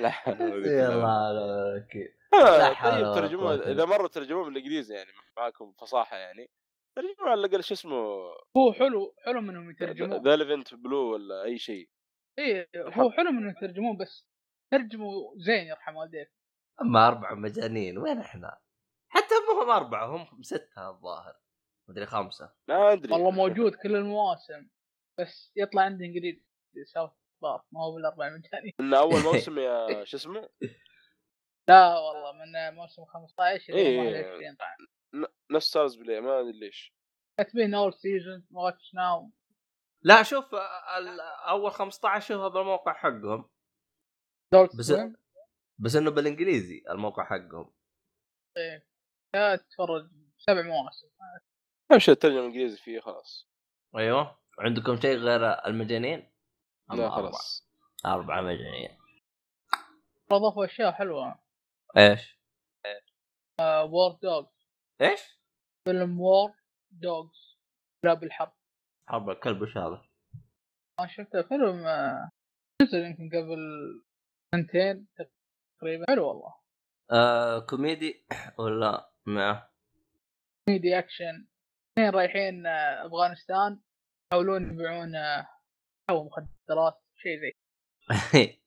[0.00, 0.38] لا حول
[2.92, 6.50] طيب ترجموه إذا مره ترجموه بالإنجليزي يعني معاكم فصاحة يعني.
[6.96, 7.96] ترجموه على الأقل شو اسمه
[8.56, 11.88] هو حلو حلو منهم يترجمون ذا ليفنت بلو ولا أي شيء.
[12.38, 14.26] إيه هو حلو منهم يترجمون بس
[14.72, 16.32] ترجموا زين يرحم والديك.
[16.82, 18.58] أما أربع مجانين وين إحنا؟
[19.08, 21.34] حتى مو هم أربعة هم ستة الظاهر.
[21.88, 22.52] مدري خمسة.
[22.68, 23.12] ما أدري.
[23.12, 24.68] والله موجود كل المواسم.
[25.20, 26.44] بس يطلع عندي إنجليزي
[26.94, 27.10] South
[27.42, 30.48] Park ما هو بالاربع مجاني من أول موسم يا شو اسمه؟
[31.68, 34.00] لا والله من موسم 15 إيه.
[34.00, 34.68] إلى 21 طبعا.
[34.80, 34.95] ن-
[35.50, 36.94] نفس Starz Play ما أدري ليش.
[37.38, 39.30] كاتبين اول season watch now
[40.02, 40.54] لا شوف
[40.98, 43.50] ال- أول 15 شوفها بالموقع حقهم.
[44.78, 44.92] بس-
[45.78, 47.72] بس إنه بالإنجليزي الموقع حقهم.
[48.56, 48.86] إيه.
[49.34, 51.08] يا تتفرج سبع مواسم.
[51.92, 53.48] أهم شيء الترجمه الانجليزي فيه خلاص.
[53.96, 54.38] أيوه.
[54.58, 56.32] عندكم شيء غير المجانين؟
[56.94, 57.10] لا.
[57.10, 57.68] خلاص.
[58.06, 58.98] أربعة مجانين.
[60.32, 61.38] اضافوا أشياء حلوة.
[61.96, 62.36] إيش؟
[63.60, 64.46] War Dog
[65.00, 65.20] إيش؟
[65.88, 66.52] فيلم War
[66.90, 67.58] Dogs
[68.02, 68.52] كلاب الحرب
[69.08, 70.08] حرب الكلب وش هذا؟
[71.00, 72.30] ما شفته فيلم آه،
[72.82, 73.58] نزل يمكن قبل
[74.54, 75.08] سنتين
[75.80, 76.04] تقريبا.
[76.08, 76.54] حلو والله.
[77.10, 78.26] آه كوميدي
[78.58, 79.68] ولا ما
[80.68, 81.46] كوميدي أكشن.
[81.92, 83.80] اثنين رايحين آه، أفغانستان.
[84.32, 85.48] يحاولون يبيعون آه،
[86.10, 87.52] أو مخدرات شيء زي.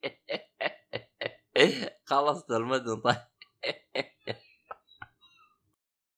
[2.10, 3.16] خلصت المدن طيب.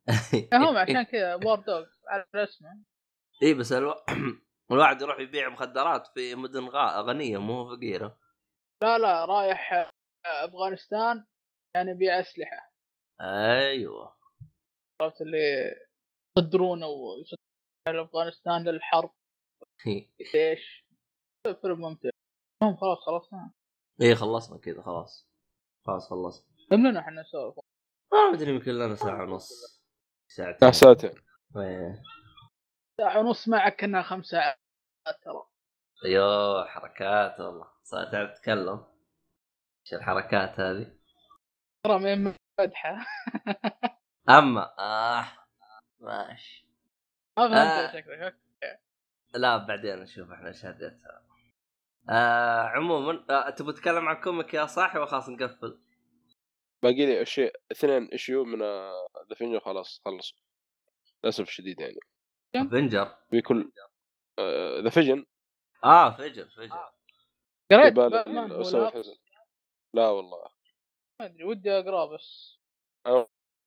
[0.53, 2.84] هم عشان كذا War Dog على اسمه
[3.44, 3.95] إي بس ألو...
[4.72, 7.02] الواحد يروح يبيع مخدرات في مدن غا...
[7.02, 8.19] غنية مو فقيرة.
[8.84, 11.26] لا لا رايح آه، أفغانستان
[11.76, 12.73] يعني يبيع أسلحة.
[13.22, 14.15] أيوه.
[15.02, 15.76] عرفت اللي
[16.38, 17.45] يصدرونه ويصدرون
[17.88, 19.11] على افغانستان للحرب.
[20.34, 20.86] ليش؟
[21.61, 22.10] فيلم ممتع.
[22.64, 23.53] المهم خلاص خلصنا.
[24.02, 25.30] إي خلصنا كذا خلاص.
[25.88, 26.48] خلاص خلصنا.
[26.69, 27.56] كم لنا إحنا نسولف.
[28.14, 29.81] ما أدري يمكن لنا ساعة ونص.
[30.36, 30.68] ساعتين.
[30.68, 31.12] لا ساعتين.
[31.58, 32.03] إيه.
[32.98, 34.58] ساعة ونص معك كانها خمس ساعات
[35.06, 35.44] ترى.
[36.06, 37.68] أيوه حركات والله.
[37.84, 38.86] صار تعرف تتكلم؟
[39.86, 40.98] إيش الحركات هذه؟
[41.84, 43.06] ترى من مدحه
[44.40, 45.26] أما آه
[45.99, 46.68] ماشي.
[47.38, 48.02] ما فهمت آه.
[48.02, 48.38] شكلك.
[49.34, 51.22] لا بعدين نشوف إحنا إيش هديتها.
[52.10, 55.80] آه عموما آه تبغى تتكلم عن comic يا صاحي؟ وخلاص نقفل.
[56.84, 58.60] باقي لي شيء اثنين issue من
[59.30, 60.38] The Avenger خلاص خلصوا
[61.24, 61.99] للأسف الشديد يعني.
[62.56, 63.72] افنجر بيكون
[64.84, 65.26] ذا فيجن
[65.84, 66.10] آه
[67.72, 68.94] قريت؟ باتمان هو أسوي الأب.
[68.95, 69.16] الحزن
[69.95, 70.44] لا والله.
[71.20, 72.60] ما أدري ودي اقراه بس.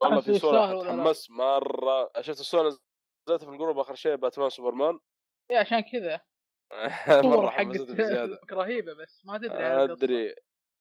[0.02, 2.10] والله في صورة؟ تحمست مرة.
[2.20, 4.98] شفت الصورة نزلتها في الجروب آخر شيء باتمان سوبرمان؟
[5.50, 6.20] اي عشان كذا.
[7.18, 9.64] الصور حمستني حقت رهيبة بس ما تدري.
[9.92, 10.34] أدري.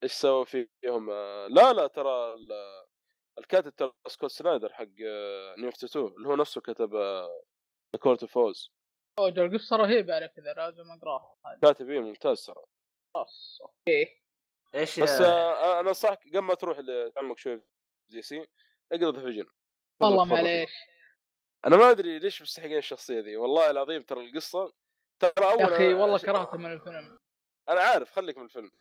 [0.04, 2.86] إيش سووا فيهم؟ آه، لا لا ترى ال-
[3.40, 4.86] الكاتب ترى سكوت سنايدر حق
[5.58, 8.72] New 52 اللي هو نفسه كتب The Court of Owls
[9.20, 11.36] أوه، جا القصة رهيبة على كذا لازم أقرأها.
[11.62, 12.64] كاتب إيه ممتاز ترى.
[13.16, 14.22] خلاص أوكي.
[14.76, 17.66] إيش بس آه، أنا أنصحك قبل ما تروح ل- تعمق شوي في
[18.10, 18.48] DC
[18.92, 19.46] اقرأ The Vision
[20.02, 20.72] والله معليش.
[21.66, 24.74] أنا ما أدري ليش مستحقين الشخصية ذي والله العظيم ترى القصة
[25.20, 27.20] ترى أول يا أخي والله كرهته من الفيلم.
[27.70, 28.72] أنا عارف خليك من الفيلم.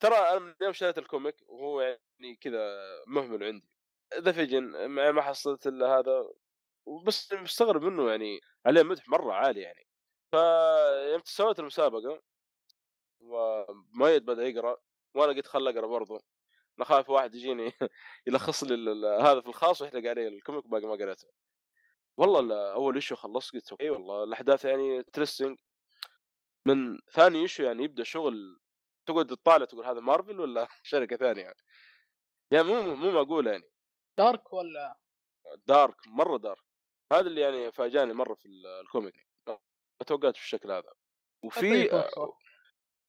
[0.00, 3.68] ترى أنا من يوم شريت ال comic وهو يعني كذا مهمل عندي.
[4.14, 6.28] The Vision ما حصلت إلا هذا
[7.06, 9.86] بس مستغرب منه يعني عليه مدح مرة عالي يعني.
[10.30, 12.22] فيوم سويت المسابقة
[13.20, 14.76] ومؤيد بدأ يقرأ
[15.14, 16.20] وأنا قلت خل أقرأ برضه
[16.78, 17.72] أنا خايف واحد يجيني
[18.26, 21.28] يلخص لي هذا في الخاص ويحرق علي ال comic باقي ما قريته.
[22.16, 25.58] والله أول issue خلصت قلت أوكي والله الأحداث يعني interesting
[26.66, 28.60] من ثاني issue يعني يبدأ شغل
[29.06, 31.56] تقعد تطالع تقول هذا مارفل ولا شركة ثانية يعني,
[32.52, 33.64] يعني مو مو معقولة يعني.
[34.18, 34.96] dark ولا؟
[35.66, 36.62] dark مرة dark.
[37.12, 39.58] هذا اللي يعني فاجأني مرة في ال- ال comic ما
[40.06, 40.92] توقعت بالشكل هذا.
[41.44, 41.88] وفي.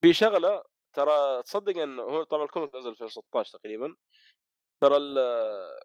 [0.01, 0.63] في شغلة
[0.95, 3.95] ترى تصدق انه هو طبعا ال comic نزل في 16 تقريبا.
[4.83, 5.79] ترى ال-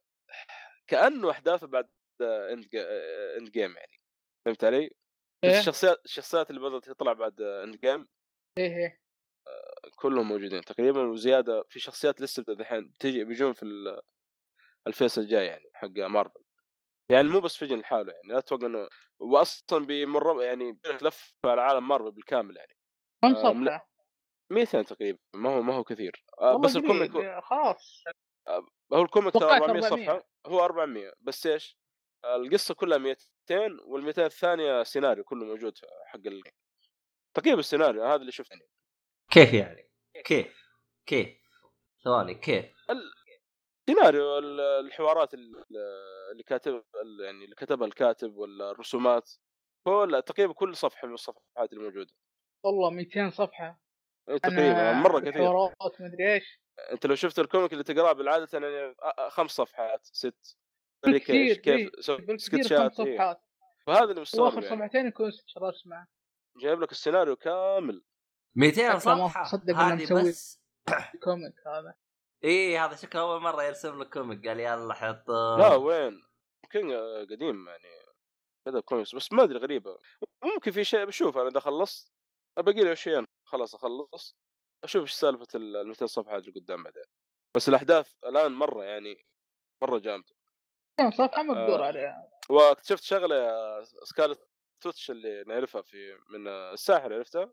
[0.86, 1.88] كأنه أحداثه بعد
[2.20, 4.00] Endgame يعني.
[4.44, 4.90] فهمت علي؟
[5.44, 8.08] إيه؟ الشخصيات الشخصيات اللي بدأت تطلع بعد Endgame.
[8.58, 9.01] إيه إيه.
[9.96, 14.00] كلهم موجودين تقريبا وزيادة في شخصيات لسه الحين بتجي بيجون في ال-
[14.86, 16.40] ال phase الجاي يعني حق مارفل
[17.10, 18.88] يعني مو بس Vision لحاله يعني لا تتوقع إنه
[19.18, 22.76] واصلا بيمر يعني لف على عالم مارفل بالكامل يعني
[23.22, 23.88] كم آه، صفحه؟
[24.52, 28.04] 200 تقريبا ما هو ما هو كثير آه، بس ال comic خلاص
[28.92, 30.06] هو ال comic ترى توقعت 400 400.
[30.06, 31.78] صفحة هو 400 بس إيش؟
[32.24, 33.16] القصة كلها 200
[33.86, 36.42] وال 200 الثانية سيناريو كله موجود حق ال...
[37.34, 38.71] تقريبا السيناريو هذا اللي شفته يعني.
[39.32, 39.90] كيف يعني؟
[40.24, 40.56] كيف؟
[41.06, 41.28] كيف؟
[42.04, 42.64] ثواني كيف؟
[43.88, 45.64] سيناريو ال- الحوارات ال-
[46.32, 46.84] اللي كاتب
[47.24, 49.30] يعني اللي كتبها الكاتب ولا الرسومات
[49.86, 52.12] كل تقريبا كل صفحة من الصفحات اللي موجودة
[52.64, 53.80] والله 200 صفحة
[54.28, 56.60] إيه، تقريبا مرة كثير حوارات مدري إيش
[56.92, 58.94] أنت لو شفت ال comic اللي تقرأه بالعادة يعني
[59.28, 60.56] خمس صفحات ست
[61.06, 61.90] إيش- كيف إيه،
[62.36, 63.16] سكتشات خمس إيه.
[63.16, 63.40] صفحات
[63.86, 64.76] فهذا اللي مستغرب وآخر يعني.
[64.76, 66.06] صفحتين يكون رسمه
[66.56, 68.04] جايب لك السيناريو كامل
[68.56, 70.60] 200 حتى ما صفحه تصدق إنه هذه مسوي- بس
[71.24, 71.94] comic هذا.
[72.44, 74.48] إي هذا شكله أول مرة يرسم لك comic.
[74.48, 75.28] قال يلا حط.
[75.30, 76.22] لا وين؟
[76.76, 77.88] آه، قديم يعني.
[78.66, 79.98] كذا كوميكس بس ما أدري غريبة.
[80.44, 82.12] ممكن في شيء بشوف أنا إذا خلصت
[82.56, 83.26] باقي لي شيئين.
[83.48, 84.36] خلاص أخلص.
[84.84, 87.02] أشوف إيش سالفة ال 200 صفحة اللي قدام بعدين
[87.56, 89.26] بس الأحداث الآن مرة يعني
[89.82, 90.34] مرة جامدة.
[91.00, 91.86] 200 صفحه مقدور آه.
[91.86, 92.30] عليها.
[92.50, 94.48] واكتشفت شغلة يا Scarlet
[94.82, 97.52] Witch اللي نعرفها في من الساحر عرفتها؟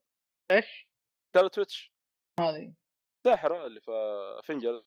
[0.52, 0.89] إيش؟
[1.30, 1.94] Scarlet Witch.
[2.40, 2.74] هذه.
[3.24, 3.92] ساحره اللي في
[4.44, 4.84] Avengers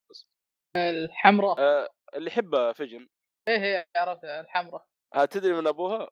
[0.76, 1.60] الحمراء.
[1.60, 3.08] آه اللي يحبها Vision
[3.48, 4.86] إيه هي عرفتها الحمراء.
[5.30, 6.10] تدري من أبوها؟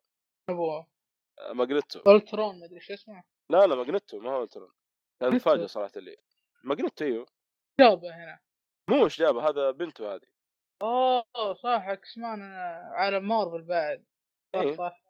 [0.50, 0.90] ابوه
[1.38, 3.22] آه Magneto Ultron مدري شو اسمه.
[3.50, 4.72] لا لا Magneto ما هو Ultron
[5.22, 5.50] Magneto.
[5.50, 6.16] مفاجئ صراحة لي
[6.64, 7.26] Magneto أيوه.
[7.80, 8.40] جابه هنا.
[8.90, 10.26] مو إيش جابه هذا بنته هذه.
[10.82, 12.42] أوه صح X-Men
[12.92, 14.04] عالم مارفل بعد.
[14.56, 14.76] صح إيه.
[14.76, 15.02] صح.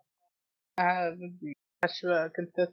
[0.78, 1.56] آه، بدي
[2.36, 2.72] كنت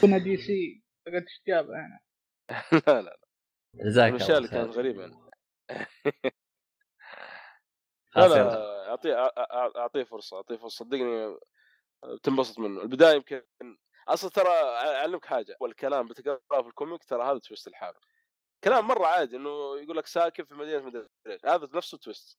[0.00, 0.85] كنا DC.
[1.06, 2.00] قلت إيش جابه هنا.
[2.86, 3.18] لا لا
[3.74, 4.76] جزاك الاشياء الله اللي كانت.
[4.76, 5.06] غريبة.
[8.16, 8.88] لا لا.
[8.90, 9.14] اعطيه
[9.76, 10.84] أعطيه فرصة أعطيه فرصة.
[10.84, 11.38] صدقني
[12.04, 12.82] بتنبسط منه.
[12.82, 13.42] البداية يمكن
[14.08, 15.56] أصلا ترى أعلمك حاجة.
[15.60, 17.98] والكلام بتقراه في الكوميك ترى هذا تويست الحاله
[18.64, 21.44] كلام مرة عادي إنه يقول لك ساكن في مدينة مدري إيش.
[21.44, 22.38] هذا نفسه تويست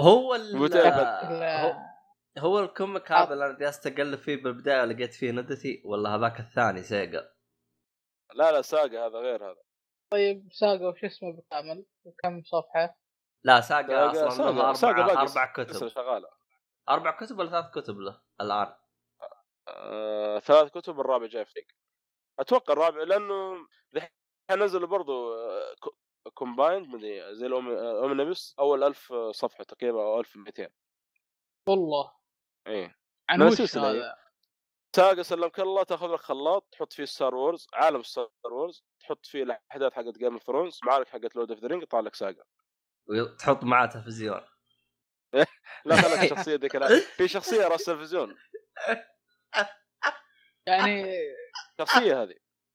[0.00, 0.56] هو ال.
[2.38, 6.82] هو, الكوميك هذا اللي أنا جالس اقلب فيه بالبداية لقيت فيه ندتي ولا هذاك الثاني
[6.82, 7.32] سيجا.
[8.34, 9.62] لا لا ساقه هذا غير هذا.
[10.12, 12.96] طيب Saga وش اسمه بالكامل؟ وكم صفحة؟
[13.44, 15.88] لا Saga أصلا Saga- لها Saga أربع كتب.
[15.88, 16.28] شغالة.
[16.88, 18.74] أربع كتب ولا ثلاث كتب له؟ الآن.
[19.68, 21.66] آه، ثلاث كتب الرابع جاي فريق
[22.38, 24.10] أتوقع الرابع لأنه الحين
[24.64, 25.34] نزلوا برضو
[26.34, 30.68] combined مدري زي ال omnibus أول ألف صفحة تقريبا أو 1200
[31.68, 32.21] والله.
[32.66, 32.96] إيه.
[33.28, 33.98] عن من وش السلسلة هي.
[33.98, 34.16] هذا؟
[34.96, 39.42] Saga سلمك الله تاخذ لك خلاط تحط فيه Star Wars عالم Star Wars تحط فيه
[39.42, 42.44] الأحداث حقت Game of Thrones معارك حقت Lord of the Rings يطلع لك Saga
[43.08, 44.40] وتحط معاه تلفزيون.
[45.86, 47.00] لا خلك الشخصية ذيك لا.
[47.16, 48.36] في شخصية رأس تلفزيون.
[50.66, 51.04] يعني
[51.80, 52.34] شخصية هذه.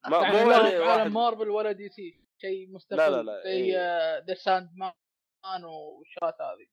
[0.09, 4.25] ما يعني مو لا يعني عالم مارفل ولا DC شيء مستقل لا، لا، زي إيه.
[4.27, 6.67] The Sandman والشغلات هذه.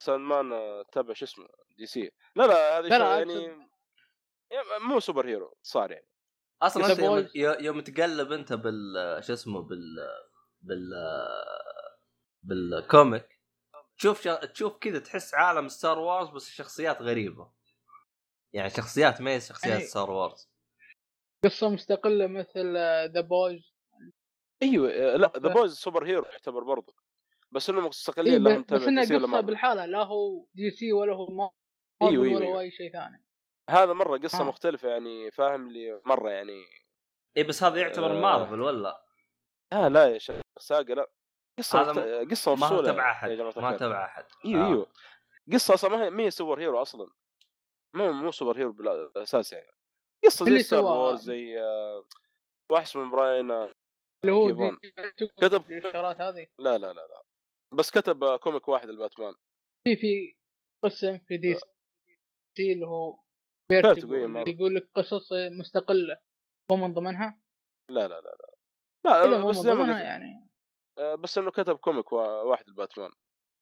[0.00, 1.46] Sandman آه، تبع شو اسمه
[1.78, 2.10] DC.
[2.36, 3.48] لا لا هذه لا، لا، شيء
[4.50, 6.08] يعني مو superhero صار يعني
[6.62, 7.28] أصلا أنت يوم.
[7.60, 8.74] يوم تقلب أنت بال
[9.24, 9.96] شو اسمه بال
[10.60, 10.90] بال
[12.42, 13.40] بال comic
[13.98, 14.44] تشوف شا...
[14.46, 17.52] تشوف كذا تحس عالم Star Wars بس الشخصيات غريبة.
[18.52, 20.48] يعني شخصيات ما هي شخصيات يعني- ستار وارز
[21.44, 22.72] قصة مستقلة مثل
[23.12, 23.74] The Boys
[24.62, 25.52] أيوه آه، لا The.
[25.52, 26.94] Boys superhero يعتبر برضه
[27.54, 29.46] بس إيه مستقلين لهم بس, بس تبع انها ولا قصة مارفل.
[29.46, 31.54] بالحالة لا هو DC ولا هو مارفل
[32.02, 32.56] أيوة، أيوة، ولا أيوة.
[32.56, 33.24] هو اي شيء ثاني
[33.70, 34.44] هذا مرة قصة آه.
[34.44, 36.64] مختلفة يعني فاهم لي مرة يعني اي
[37.36, 38.20] إيه، بس هذا يعتبر آه.
[38.20, 39.02] مارفل ولا
[39.72, 41.10] لا لا يا شيخ Saga لا
[41.58, 42.24] قصة.
[42.30, 43.76] قصة ما هو مفصولة تبع أحد ما.
[43.76, 44.68] تبع أحد إيوه آه.
[44.68, 44.86] إيوه
[45.52, 47.10] قصة أصلا ما هي ما هي superhero أصلا
[47.94, 49.70] مو مو superhero بالاساس يعني
[50.24, 50.84] قصة زي Star.
[50.84, 52.04] Wars زي آه،
[52.70, 53.72] واحد اسمه Brian آه،
[54.24, 54.76] اللي هو
[55.36, 57.22] كتب- الشغلات هذه لا لا لا لا
[57.74, 59.34] بس كتب آه، comic واحد الباتمان.
[59.84, 60.36] في في
[60.84, 61.54] قسم في D
[62.56, 63.18] C اللي هو.
[64.48, 66.18] يقول لك قصص مستقلة
[66.70, 67.40] هو من ضمنها.
[67.90, 68.36] لا لا لا
[69.04, 69.26] لا.
[69.26, 70.46] لا هو بس زي ما يعني
[70.98, 73.10] آه، بس إنه كتب comic وا- واحد الباتمان.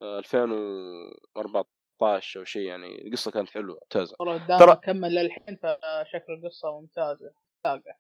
[0.03, 4.17] آه، 2014 أو شيء يعني القصة كانت حلوة ممتازة.
[4.21, 7.35] والله ترى- كمل للحين فشكل القصة ممتازة.
[7.67, 7.97] Saga.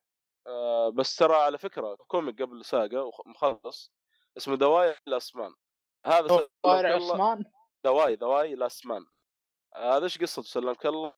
[0.46, 3.92] آه، بس ترى على فكرة comic قبل Saga وخ- مخلص
[4.36, 5.54] اسمه Y The Last Man
[6.06, 6.64] هذا الله.
[6.64, 7.44] عثمان.
[7.84, 9.06] the Y the Y Last Man
[9.76, 11.12] هذا إيش قصته سلمك الله؟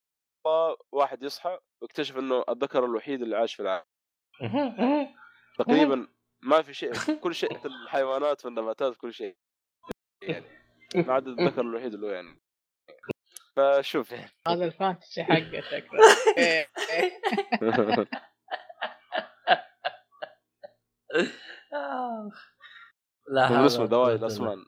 [0.91, 3.85] واحد يصحى ويكتشف انه الذكر الوحيد اللي عاش في العالم.
[5.59, 6.07] تقريبا
[6.41, 6.93] ما في شيء
[7.23, 9.37] كل شيء في الحيوانات في النباتات كل شيء.
[10.21, 10.45] يعني
[10.95, 12.41] ما عدا الذكر الوحيد اللي هو يعني.
[13.55, 14.11] فشوف.
[14.11, 15.99] يعني هذا ال fantasy حقه شكله.
[23.27, 24.65] لا اسمه ولا دواي الاسمان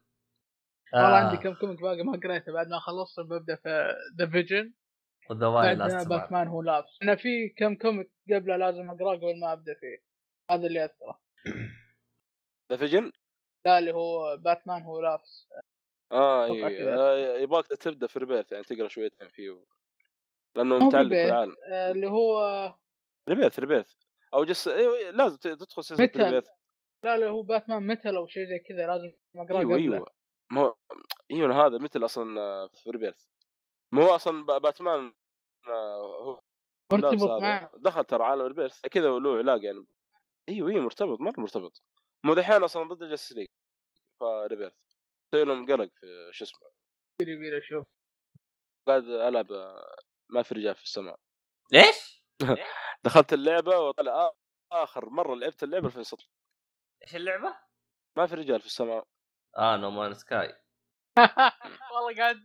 [0.94, 1.24] والله آه.
[1.24, 4.74] عندي كم كوميك باقي ما قريته بعد ما خلصت ببدا في ذا فيجن
[5.32, 10.04] لاست باتمان هو لابس أنا في كم كوميك قبله لازم أقرأه قبل ما أبدأ فيه.
[10.52, 11.20] هذا اللي اثره
[12.72, 13.12] ذا فيجن
[13.66, 15.50] لا اللي هو باتمان هو لابس
[16.12, 16.96] آه كذا.
[16.98, 19.66] آه، يبغاك تبدأ في ريبيرث يعني تقرأ شويتين فيه.
[20.56, 21.10] لأنه مو متعلق.
[21.10, 21.56] بالعالم.
[21.72, 22.76] آه، اللي هو
[23.30, 23.94] ريبيرث ريبيرث
[24.34, 26.24] أو جس لازم تدخل سلسله متل.
[26.24, 26.48] ريبيرث
[27.04, 29.96] لا اللي هو باتمان ميتال أو شيء زي كذا لازم أقرأه أيوه قبله.
[29.96, 30.19] أيوه.
[30.52, 30.76] ما هو
[31.32, 33.26] أيوه هذا مثل أصلا آه، في ريبيرث.
[33.94, 35.14] ما هو أصلا ب- باتمان
[35.68, 36.40] آه، هو
[36.94, 37.42] مرتبط.
[37.42, 38.82] معه دخل ترى عالم ريبيرث.
[38.82, 39.86] كذا له علاج يعني.
[40.50, 41.82] إيوه إيوه مرتبط مرة مرتبط.
[42.26, 43.48] مو دحين أصلا ضد الجاستس ليج
[44.20, 44.74] فريبيرث
[45.34, 46.70] مسوي لهم قلق في شو اسمه.
[47.22, 47.86] يبي له شوف.
[48.88, 49.96] قاعد ألعب آه،
[50.30, 51.20] ما في رجال في السماء.
[51.72, 52.24] ليش؟
[53.06, 54.32] دخلت اللعبة وطلع
[54.72, 56.30] آخر مرة لعبت اللعبة 2016
[57.04, 57.58] إيش اللعبة؟
[58.18, 59.08] ما في رجال في السماء.
[59.58, 60.54] آه نو مان سكاي
[61.96, 62.38] والله قاعد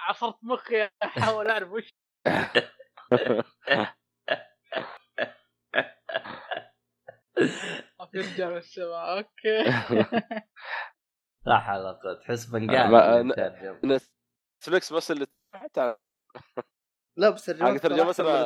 [0.00, 1.94] عصرت مخي أحاول أعرف وش
[9.18, 9.64] Okay.
[11.46, 13.98] لا حلقة تحس بنقال اللي أنا- مترجم.
[14.60, 15.94] Netflix بس اللي حتى
[17.16, 17.50] لا بس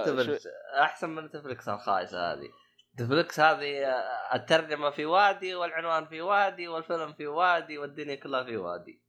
[0.01, 0.49] Netflix
[0.81, 2.49] أحسن من Netflix الخايسة هذه.
[2.95, 3.87] Netflix هذه
[4.35, 9.03] الترجمة في وادي والعنوان في وادي والفيلم في وادي والدنيا كلها في وادي.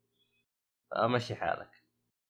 [0.95, 1.69] امشي حالك.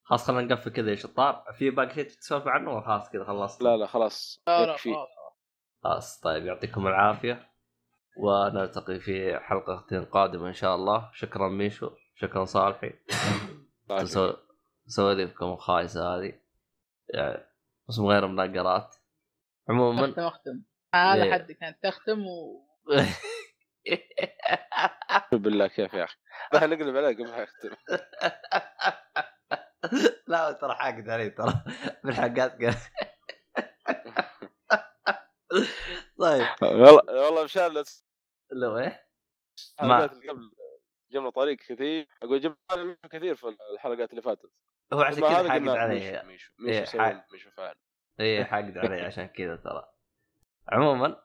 [0.04, 1.46] خلاص خلينا نقفل كذا يا شطار.
[1.58, 3.62] في باقي شيء تسولف عنه؟ ولا خلاص كذا خلصت.
[3.62, 4.44] لا لا خلاص.
[4.48, 4.96] لا لا يكفي.
[5.84, 7.50] خلاص طيب يعطيكم العافية.
[8.18, 11.12] ونلتقي في حلقه قادمة إن شاء الله.
[11.14, 11.90] شكرا ميشو.
[12.16, 12.94] شكرا صالحي.
[13.90, 14.38] تسو-
[14.88, 16.40] سواليفكم الخايسة هذه.
[17.10, 17.44] يعني
[17.90, 18.96] بس من غير مناقرات
[19.70, 20.62] عموما اختم أختم.
[20.96, 21.34] هذا إيه.
[21.34, 22.68] حدك انت تختم و
[25.34, 26.18] بالله كيف يا أخي؟
[26.54, 27.76] راح نقلب عليه قبل ما يختم
[30.28, 31.54] لا ترى حاقد علي ترى
[32.04, 32.76] بالحلقات قال
[36.20, 36.48] طيب.
[36.62, 37.84] والله والله مشان
[38.52, 39.08] لو إيه؟
[39.82, 40.52] اللي قبل
[41.12, 44.52] جبنا طريق كثير أقول جبنا كثير في الحلقات اللي فاتت.
[44.94, 46.24] هو عشان ما كذا حاقد علي.
[46.24, 47.76] ميشو ميشو إيه، ميشو فعل.
[48.20, 49.93] إيه حاقد علي عشان كذا ترى.
[50.70, 51.16] عموما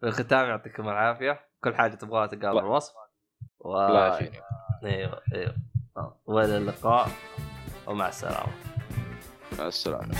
[0.00, 1.40] في الختام يعطيكم العافية.
[1.64, 2.62] كل حاجة تبغاها تلقاها الله.
[2.62, 2.94] بالوصف.
[3.60, 3.76] و...
[3.76, 4.42] الله يعافيك
[4.84, 5.54] أيوه أيوه.
[6.26, 7.08] وإلى اللقاء
[7.86, 8.52] ومع السلامة.
[9.58, 10.14] مع السلامة.